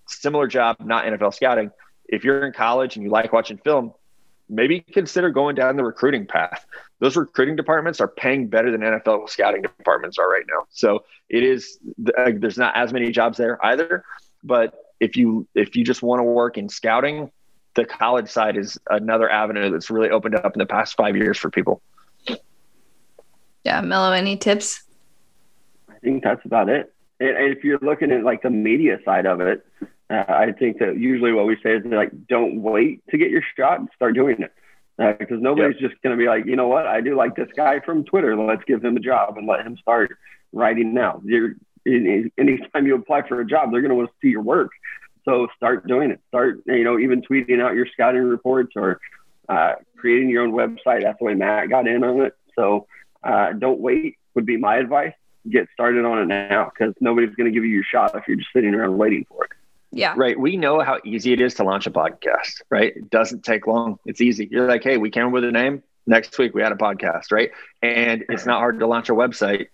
similar 0.08 0.48
job, 0.48 0.78
not 0.80 1.06
NFL 1.06 1.34
scouting. 1.34 1.72
If 2.06 2.24
you're 2.24 2.46
in 2.46 2.54
college 2.54 2.96
and 2.96 3.04
you 3.04 3.12
like 3.12 3.32
watching 3.32 3.58
film, 3.58 3.94
maybe 4.50 4.82
consider 4.82 5.30
going 5.30 5.56
down 5.56 5.76
the 5.76 5.84
recruiting 5.84 6.26
path. 6.26 6.66
Those 7.00 7.16
recruiting 7.16 7.56
departments 7.56 8.02
are 8.02 8.08
paying 8.08 8.48
better 8.48 8.72
than 8.72 8.82
NFL 8.82 9.30
scouting 9.30 9.62
departments 9.62 10.18
are 10.18 10.30
right 10.30 10.46
now. 10.48 10.66
So 10.70 11.04
it 11.30 11.44
is 11.44 11.80
uh, 12.18 12.32
there's 12.36 12.58
not 12.58 12.76
as 12.76 12.94
many 12.94 13.12
jobs 13.12 13.38
there 13.38 13.64
either. 13.66 14.04
But 14.44 14.74
if 15.00 15.16
you 15.16 15.48
if 15.56 15.76
you 15.76 15.84
just 15.84 16.02
want 16.02 16.20
to 16.20 16.24
work 16.24 16.58
in 16.58 16.70
scouting, 16.70 17.32
the 17.76 17.86
college 17.86 18.30
side 18.30 18.58
is 18.58 18.78
another 18.90 19.30
avenue 19.30 19.72
that's 19.72 19.90
really 19.90 20.10
opened 20.10 20.36
up 20.36 20.54
in 20.54 20.60
the 20.60 20.66
past 20.66 20.96
five 20.96 21.16
years 21.16 21.38
for 21.38 21.50
people. 21.50 21.82
yeah, 23.64 23.82
Mello, 23.82 24.12
any 24.12 24.38
tips? 24.38 24.84
I 25.90 25.96
think 26.00 26.24
that's 26.24 26.46
about 26.46 26.70
it. 26.70 26.94
And, 27.20 27.30
and 27.30 27.58
if 27.58 27.64
you're 27.64 27.80
looking 27.82 28.12
at 28.12 28.24
like 28.24 28.42
the 28.42 28.50
media 28.50 29.00
side 29.06 29.26
of 29.26 29.42
it, 29.42 29.66
uh, 30.10 30.24
I 30.28 30.52
think 30.52 30.80
that 30.80 30.98
usually 30.98 31.32
what 31.32 31.46
we 31.46 31.58
say 31.64 31.72
is 31.76 31.86
like, 31.86 32.12
don't 32.28 32.62
wait 32.62 33.02
to 33.10 33.18
get 33.18 33.32
your 33.32 33.44
shot, 33.56 33.80
and 33.80 33.90
start 33.96 34.16
doing 34.16 34.42
it. 34.42 34.54
Because 34.98 35.42
nobody's 35.42 35.80
just 35.80 36.00
going 36.04 36.16
to 36.16 36.22
be 36.22 36.28
like, 36.28 36.46
you 36.46 36.56
know 36.56 36.68
what, 36.68 36.86
I 36.86 37.02
do 37.02 37.16
like 37.16 37.36
this 37.36 37.50
guy 37.56 37.80
from 37.80 38.04
Twitter. 38.04 38.36
Let's 38.36 38.64
give 38.66 38.86
him 38.86 38.96
a 38.96 39.00
job 39.00 39.38
and 39.38 39.48
let 39.48 39.66
him 39.66 39.76
start 39.78 40.16
writing 40.52 40.94
now. 40.94 41.20
You're, 41.26 41.56
anytime 41.88 42.86
you 42.86 42.96
apply 42.96 43.28
for 43.28 43.42
a 43.42 43.46
job, 43.46 43.72
they're 43.72 43.82
going 43.82 43.90
to 43.90 43.96
want 43.96 44.10
to 44.10 44.16
see 44.22 44.30
your 44.30 44.44
work. 44.44 44.70
So 45.26 45.48
start 45.56 45.88
doing 45.88 46.12
it. 46.12 46.20
Start, 46.28 46.62
you 46.66 46.84
know, 46.84 47.00
even 47.00 47.22
tweeting 47.22 47.62
out 47.62 47.76
your 47.76 47.88
scouting 47.88 48.24
reports 48.24 48.74
or 48.76 49.00
uh, 49.48 49.74
creating 49.98 50.30
your 50.30 50.44
own 50.44 50.52
website. 50.52 51.04
That's 51.04 51.20
the 51.20 51.26
way 51.26 51.34
Matt 51.34 51.70
got 51.70 51.88
in 51.88 52.04
on 52.04 52.22
it. 52.22 52.36
So 52.56 52.88
uh, 53.24 53.54
don't 53.54 53.80
wait 53.80 54.18
would 54.36 54.46
be 54.46 54.58
my 54.58 54.78
advice. 54.78 55.14
Get 55.50 55.68
started 55.74 56.06
on 56.06 56.20
it 56.20 56.26
now 56.26 56.72
because 56.74 56.94
nobody's 57.00 57.36
going 57.36 57.52
to 57.52 57.52
give 57.52 57.66
you 57.66 57.72
your 57.72 57.84
shot 57.84 58.16
if 58.16 58.28
you're 58.28 58.38
just 58.38 58.50
sitting 58.54 58.74
around 58.74 58.98
waiting 58.98 59.26
for 59.30 59.46
it. 59.46 59.52
Yeah. 59.92 60.16
Right. 60.18 60.40
We 60.40 60.58
know 60.58 60.80
how 60.82 61.00
easy 61.06 61.34
it 61.34 61.42
is 61.42 61.54
to 61.56 61.64
launch 61.64 61.86
a 61.86 61.92
podcast, 61.92 62.62
right? 62.70 62.96
It 62.96 63.10
doesn't 63.12 63.44
take 63.44 63.68
long. 63.68 64.00
It's 64.06 64.22
easy. 64.22 64.48
You're 64.50 64.68
like, 64.68 64.84
hey, 64.84 64.98
we 64.98 65.12
came 65.12 65.28
up 65.28 65.34
with 65.34 65.44
a 65.44 65.52
name. 65.52 65.84
Next 66.08 66.38
week 66.40 66.56
we 66.56 66.62
had 66.62 66.72
a 66.72 66.76
podcast, 66.76 67.32
right? 67.32 67.52
And 67.82 68.26
it's 68.30 68.46
not 68.46 68.58
hard 68.58 68.80
to 68.80 68.88
launch 68.88 69.10
a 69.10 69.14
website. 69.14 69.68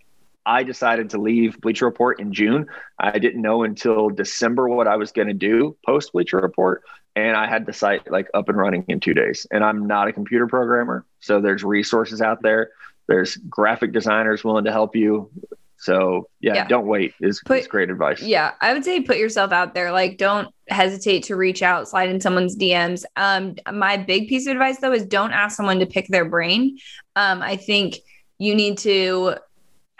I 0.49 0.63
decided 0.63 1.11
to 1.11 1.19
leave 1.19 1.61
Bleacher 1.61 1.85
Report 1.85 2.19
in 2.19 2.33
June. 2.33 2.65
I 2.97 3.19
didn't 3.19 3.41
know 3.41 3.61
until 3.63 4.09
December 4.09 4.67
what 4.67 4.87
I 4.87 4.95
was 4.95 5.11
going 5.11 5.27
to 5.27 5.33
do 5.33 5.77
post 5.85 6.11
Bleacher 6.11 6.37
Report. 6.37 6.81
And 7.15 7.37
I 7.37 7.47
had 7.47 7.65
the 7.67 7.73
site 7.73 8.09
like 8.09 8.27
up 8.33 8.49
and 8.49 8.57
running 8.57 8.83
in 8.87 8.99
two 8.99 9.13
days. 9.13 9.45
And 9.51 9.63
I'm 9.63 9.85
not 9.85 10.07
a 10.07 10.13
computer 10.13 10.47
programmer. 10.47 11.05
So 11.19 11.39
there's 11.39 11.63
resources 11.63 12.19
out 12.21 12.41
there. 12.41 12.71
There's 13.07 13.35
graphic 13.37 13.91
designers 13.91 14.43
willing 14.43 14.65
to 14.65 14.71
help 14.71 14.95
you. 14.95 15.29
So 15.77 16.27
yeah, 16.39 16.55
Yeah. 16.55 16.67
don't 16.67 16.87
wait 16.87 17.13
is, 17.21 17.41
Put- 17.45 17.59
is 17.59 17.67
great 17.67 17.89
advice. 17.89 18.21
Yeah, 18.21 18.51
I 18.59 18.73
would 18.73 18.83
say 18.83 19.01
put 19.01 19.17
yourself 19.17 19.51
out 19.51 19.73
there. 19.75 19.91
Like, 19.91 20.17
don't 20.17 20.47
hesitate 20.67 21.23
to 21.25 21.35
reach 21.35 21.61
out, 21.61 21.87
slide 21.87 22.09
in 22.09 22.19
someone's 22.19 22.55
DMs. 22.57 23.03
Um, 23.15 23.55
my 23.71 23.97
big 23.97 24.27
piece 24.27 24.45
of 24.47 24.51
advice 24.53 24.79
though 24.79 24.93
is 24.93 25.05
don't 25.05 25.31
ask 25.31 25.55
someone 25.55 25.79
to 25.79 25.85
pick 25.85 26.07
their 26.07 26.25
brain. 26.25 26.77
Um, 27.15 27.41
I 27.41 27.55
think 27.55 27.95
you 28.39 28.55
need 28.55 28.77
to 28.79 29.35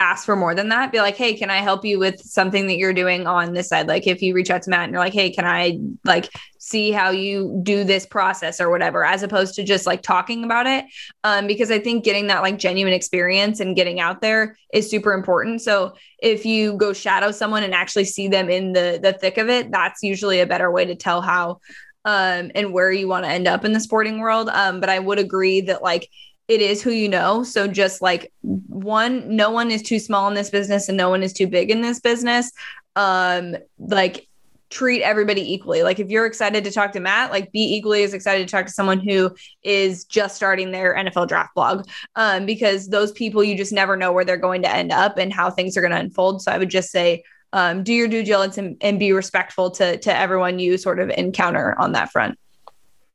ask 0.00 0.24
for 0.24 0.34
more 0.34 0.54
than 0.54 0.70
that. 0.70 0.90
Be 0.90 0.98
like, 0.98 1.16
hey, 1.16 1.34
can 1.34 1.50
I 1.50 1.58
help 1.58 1.84
you 1.84 1.98
with 1.98 2.20
something 2.20 2.66
that 2.66 2.78
you're 2.78 2.94
doing 2.94 3.26
on 3.26 3.52
this 3.52 3.68
side? 3.68 3.86
Like, 3.86 4.06
if 4.06 4.22
you 4.22 4.34
reach 4.34 4.50
out 4.50 4.62
to 4.62 4.70
Matt 4.70 4.84
and 4.84 4.92
you're 4.92 5.02
like, 5.02 5.12
hey, 5.12 5.30
can 5.30 5.44
I 5.44 5.78
like 6.04 6.30
see 6.58 6.90
how 6.90 7.10
you 7.10 7.60
do 7.62 7.84
this 7.84 8.06
process 8.06 8.60
or 8.60 8.70
whatever, 8.70 9.04
as 9.04 9.22
opposed 9.22 9.54
to 9.54 9.64
just 9.64 9.86
like 9.86 10.02
talking 10.02 10.44
about 10.44 10.66
it. 10.66 10.84
Um, 11.24 11.46
because 11.46 11.70
I 11.70 11.78
think 11.78 12.04
getting 12.04 12.28
that 12.28 12.42
like 12.42 12.58
genuine 12.58 12.94
experience 12.94 13.60
and 13.60 13.76
getting 13.76 14.00
out 14.00 14.20
there 14.20 14.56
is 14.72 14.88
super 14.88 15.12
important. 15.12 15.62
So 15.62 15.94
if 16.18 16.46
you 16.46 16.74
go 16.74 16.92
shadow 16.92 17.30
someone 17.30 17.62
and 17.62 17.74
actually 17.74 18.04
see 18.04 18.28
them 18.28 18.48
in 18.48 18.72
the 18.72 18.98
the 19.02 19.12
thick 19.12 19.36
of 19.36 19.48
it, 19.48 19.70
that's 19.70 20.02
usually 20.02 20.40
a 20.40 20.46
better 20.46 20.70
way 20.70 20.84
to 20.86 20.94
tell 20.94 21.20
how 21.20 21.60
um 22.06 22.50
and 22.54 22.72
where 22.72 22.90
you 22.90 23.06
want 23.06 23.26
to 23.26 23.30
end 23.30 23.46
up 23.46 23.64
in 23.64 23.72
the 23.72 23.80
sporting 23.80 24.20
world. 24.20 24.48
Um, 24.48 24.80
but 24.80 24.88
I 24.88 24.98
would 24.98 25.18
agree 25.18 25.62
that 25.62 25.82
like 25.82 26.08
it 26.50 26.60
is 26.60 26.82
who 26.82 26.90
you 26.90 27.08
know. 27.08 27.44
So 27.44 27.68
just 27.68 28.02
like 28.02 28.32
one, 28.42 29.36
no 29.36 29.52
one 29.52 29.70
is 29.70 29.82
too 29.82 30.00
small 30.00 30.26
in 30.26 30.34
this 30.34 30.50
business 30.50 30.88
and 30.88 30.98
no 30.98 31.08
one 31.08 31.22
is 31.22 31.32
too 31.32 31.46
big 31.46 31.70
in 31.70 31.80
this 31.80 32.00
business. 32.00 32.50
Um, 32.96 33.54
like 33.78 34.26
treat 34.68 35.02
everybody 35.02 35.54
equally. 35.54 35.84
Like 35.84 36.00
if 36.00 36.10
you're 36.10 36.26
excited 36.26 36.64
to 36.64 36.72
talk 36.72 36.90
to 36.92 37.00
Matt, 37.00 37.30
like 37.30 37.52
be 37.52 37.76
equally 37.76 38.02
as 38.02 38.14
excited 38.14 38.48
to 38.48 38.50
talk 38.50 38.66
to 38.66 38.72
someone 38.72 38.98
who 38.98 39.32
is 39.62 40.04
just 40.04 40.34
starting 40.34 40.72
their 40.72 40.96
NFL 40.96 41.28
draft 41.28 41.54
blog. 41.54 41.86
Um, 42.16 42.46
because 42.46 42.88
those 42.88 43.12
people 43.12 43.44
you 43.44 43.56
just 43.56 43.72
never 43.72 43.96
know 43.96 44.12
where 44.12 44.24
they're 44.24 44.36
going 44.36 44.62
to 44.62 44.74
end 44.74 44.90
up 44.90 45.18
and 45.18 45.32
how 45.32 45.52
things 45.52 45.76
are 45.76 45.80
going 45.80 45.92
to 45.92 46.00
unfold. 46.00 46.42
So 46.42 46.50
I 46.50 46.58
would 46.58 46.68
just 46.68 46.90
say 46.90 47.22
um, 47.52 47.84
do 47.84 47.94
your 47.94 48.08
due 48.08 48.24
diligence 48.24 48.58
and, 48.58 48.76
and 48.80 48.98
be 48.98 49.12
respectful 49.12 49.70
to 49.72 49.98
to 49.98 50.16
everyone 50.16 50.58
you 50.58 50.78
sort 50.78 50.98
of 50.98 51.10
encounter 51.10 51.78
on 51.78 51.92
that 51.92 52.10
front. 52.10 52.36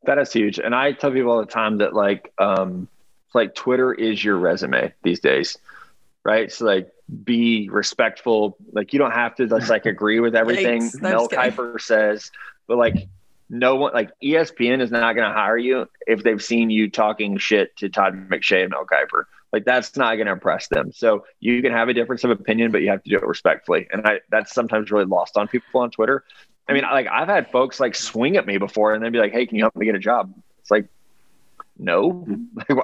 That 0.03 0.19
is 0.19 0.31
huge. 0.31 0.57
And 0.57 0.73
I 0.73 0.93
tell 0.93 1.11
people 1.11 1.31
all 1.31 1.39
the 1.39 1.45
time 1.45 1.79
that 1.79 1.93
like 1.93 2.31
um 2.37 2.87
like 3.35 3.53
Twitter 3.53 3.93
is 3.93 4.23
your 4.23 4.37
resume 4.37 4.93
these 5.03 5.19
days. 5.19 5.57
Right. 6.23 6.51
So 6.51 6.65
like 6.65 6.91
be 7.23 7.69
respectful. 7.69 8.57
Like 8.71 8.93
you 8.93 8.99
don't 8.99 9.11
have 9.11 9.35
to 9.35 9.47
just 9.47 9.69
like 9.69 9.85
agree 9.85 10.19
with 10.19 10.35
everything 10.35 10.81
Yikes. 10.81 11.01
Mel. 11.01 11.27
Kiper 11.27 11.79
says, 11.79 12.31
but 12.67 12.77
like 12.77 13.07
no 13.47 13.75
one 13.75 13.93
like 13.93 14.09
ESPN 14.23 14.81
is 14.81 14.89
not 14.89 15.15
gonna 15.15 15.33
hire 15.33 15.57
you 15.57 15.87
if 16.07 16.23
they've 16.23 16.43
seen 16.43 16.71
you 16.71 16.89
talking 16.89 17.37
shit 17.37 17.75
to 17.77 17.89
Todd 17.89 18.29
McShay 18.29 18.63
and 18.63 18.71
Mel 18.71 18.85
Kiper. 18.85 19.25
Like 19.53 19.65
that's 19.65 19.95
not 19.95 20.15
gonna 20.15 20.31
impress 20.31 20.67
them. 20.67 20.91
So 20.91 21.25
you 21.39 21.61
can 21.61 21.71
have 21.71 21.89
a 21.89 21.93
difference 21.93 22.23
of 22.23 22.31
opinion, 22.31 22.71
but 22.71 22.81
you 22.81 22.89
have 22.89 23.03
to 23.03 23.09
do 23.09 23.17
it 23.17 23.27
respectfully. 23.27 23.87
And 23.91 24.05
I 24.07 24.21
that's 24.31 24.53
sometimes 24.53 24.89
really 24.89 25.05
lost 25.05 25.37
on 25.37 25.47
people 25.47 25.81
on 25.81 25.91
Twitter. 25.91 26.23
I 26.67 26.73
mean, 26.73 26.83
like 26.83 27.07
I've 27.07 27.27
had 27.27 27.51
folks 27.51 27.79
like 27.79 27.93
swing 27.93 28.37
at 28.37 28.47
me 28.47 28.57
before 28.57 28.95
and 28.95 29.03
then 29.03 29.11
be 29.11 29.19
like, 29.19 29.31
"Hey, 29.31 29.45
can 29.45 29.57
you 29.57 29.63
help 29.63 29.75
me 29.75 29.85
get 29.85 29.93
a 29.93 29.99
job?" 29.99 30.33
It's 30.59 30.71
like, 30.71 30.87
no, 31.77 32.11
mm-hmm. 32.11 32.73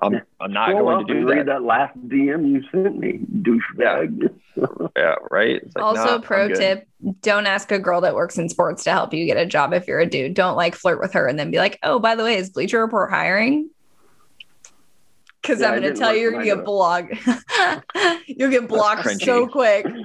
I'm 0.00 0.20
I'm 0.40 0.52
not 0.52 0.70
Scroll 0.70 0.84
going 0.84 1.06
to 1.06 1.12
do 1.12 1.18
and 1.20 1.28
that. 1.28 1.34
read 1.34 1.46
that 1.46 1.62
last 1.62 1.96
DM 2.08 2.48
you 2.50 2.62
sent 2.70 2.98
me, 2.98 3.20
douchebag. 3.42 4.30
Yeah, 4.96 5.14
right. 5.30 5.62
Like, 5.74 5.84
also, 5.84 6.04
nah, 6.04 6.18
pro 6.18 6.48
tip: 6.48 6.86
don't 7.22 7.46
ask 7.46 7.70
a 7.72 7.78
girl 7.78 8.00
that 8.02 8.14
works 8.14 8.38
in 8.38 8.48
sports 8.48 8.84
to 8.84 8.90
help 8.92 9.12
you 9.12 9.24
get 9.26 9.36
a 9.36 9.46
job 9.46 9.72
if 9.72 9.86
you're 9.88 10.00
a 10.00 10.06
dude. 10.06 10.34
Don't 10.34 10.56
like 10.56 10.74
flirt 10.74 11.00
with 11.00 11.12
her 11.14 11.26
and 11.26 11.38
then 11.38 11.50
be 11.50 11.58
like, 11.58 11.78
"Oh, 11.82 11.98
by 11.98 12.14
the 12.14 12.22
way, 12.24 12.36
is 12.36 12.50
Bleacher 12.50 12.80
Report 12.80 13.10
hiring?" 13.10 13.70
Because 15.42 15.60
Yeah, 15.60 15.70
I 15.70 15.74
I'm 15.76 15.82
going 15.82 15.94
to 15.94 15.98
tell 15.98 16.14
you, 16.14 16.20
you're 16.22 16.32
going 16.32 16.46
to 16.46 16.54
get 16.56 16.64
blocked. 16.64 17.14
You'll 18.26 18.50
get 18.50 18.68
blocked 18.68 19.20
so 19.22 19.46
quick. 19.46 19.86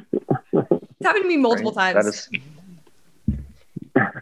It's 0.53 1.07
happened 1.09 1.23
to 1.23 1.27
me 1.27 1.35
multiple 1.35 1.73
Right? 1.73 1.91
times. 1.93 2.05
That 2.05 2.13
is. 2.13 2.29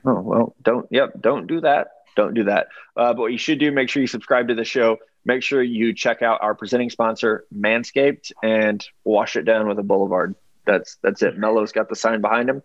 Oh 0.03 0.19
well, 0.19 0.55
don't. 0.63 0.87
Yep, 0.89 1.21
don't 1.21 1.45
do 1.45 1.61
that. 1.61 1.91
Don't 2.15 2.33
do 2.33 2.43
that. 2.45 2.67
Uh, 2.95 3.13
but 3.13 3.17
what 3.19 3.31
you 3.31 3.37
should 3.37 3.59
do, 3.59 3.71
make 3.71 3.89
sure 3.89 4.01
you 4.01 4.07
subscribe 4.07 4.47
to 4.49 4.55
the 4.55 4.65
show. 4.65 4.97
Make 5.23 5.43
sure 5.43 5.61
you 5.61 5.93
check 5.93 6.21
out 6.21 6.41
our 6.41 6.55
presenting 6.55 6.89
sponsor, 6.89 7.45
Manscaped, 7.55 8.31
and 8.43 8.85
wash 9.03 9.35
it 9.35 9.43
down 9.43 9.67
with 9.67 9.77
a 9.79 9.83
Boulevard. 9.83 10.35
That's 10.65 10.97
that's 11.03 11.21
it. 11.21 11.37
Mello's 11.37 11.71
got 11.71 11.89
the 11.89 11.95
sign 11.95 12.21
behind 12.21 12.49
him 12.49 12.63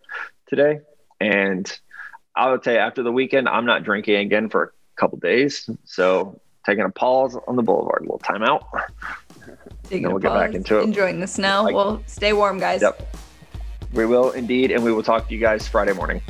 today, 0.48 0.80
and 1.20 1.70
I 2.34 2.50
would 2.50 2.62
tell 2.62 2.74
you 2.74 2.78
after 2.78 3.02
the 3.02 3.12
weekend, 3.12 3.48
I'm 3.48 3.66
not 3.66 3.84
drinking 3.84 4.16
again 4.16 4.48
for 4.48 4.64
a 4.64 5.00
couple 5.00 5.18
days. 5.18 5.68
So 5.84 6.40
taking 6.64 6.84
a 6.84 6.90
pause 6.90 7.36
on 7.46 7.56
the 7.56 7.62
Boulevard, 7.62 8.00
a 8.00 8.04
little 8.04 8.18
timeout. 8.18 8.64
Taking 9.84 10.02
then 10.02 10.12
we'll 10.12 10.20
get 10.20 10.32
back 10.32 10.54
into 10.54 10.78
it. 10.78 10.82
Enjoying 10.82 11.20
the 11.20 11.26
snow. 11.26 11.62
Like- 11.62 11.74
well, 11.74 12.02
stay 12.06 12.32
warm, 12.32 12.58
guys. 12.58 12.82
Yep. 12.82 13.16
We 13.92 14.04
will 14.04 14.32
indeed, 14.32 14.72
and 14.72 14.82
we 14.82 14.92
will 14.92 15.02
talk 15.02 15.28
to 15.28 15.34
you 15.34 15.40
guys 15.40 15.66
Friday 15.68 15.92
morning. 15.92 16.20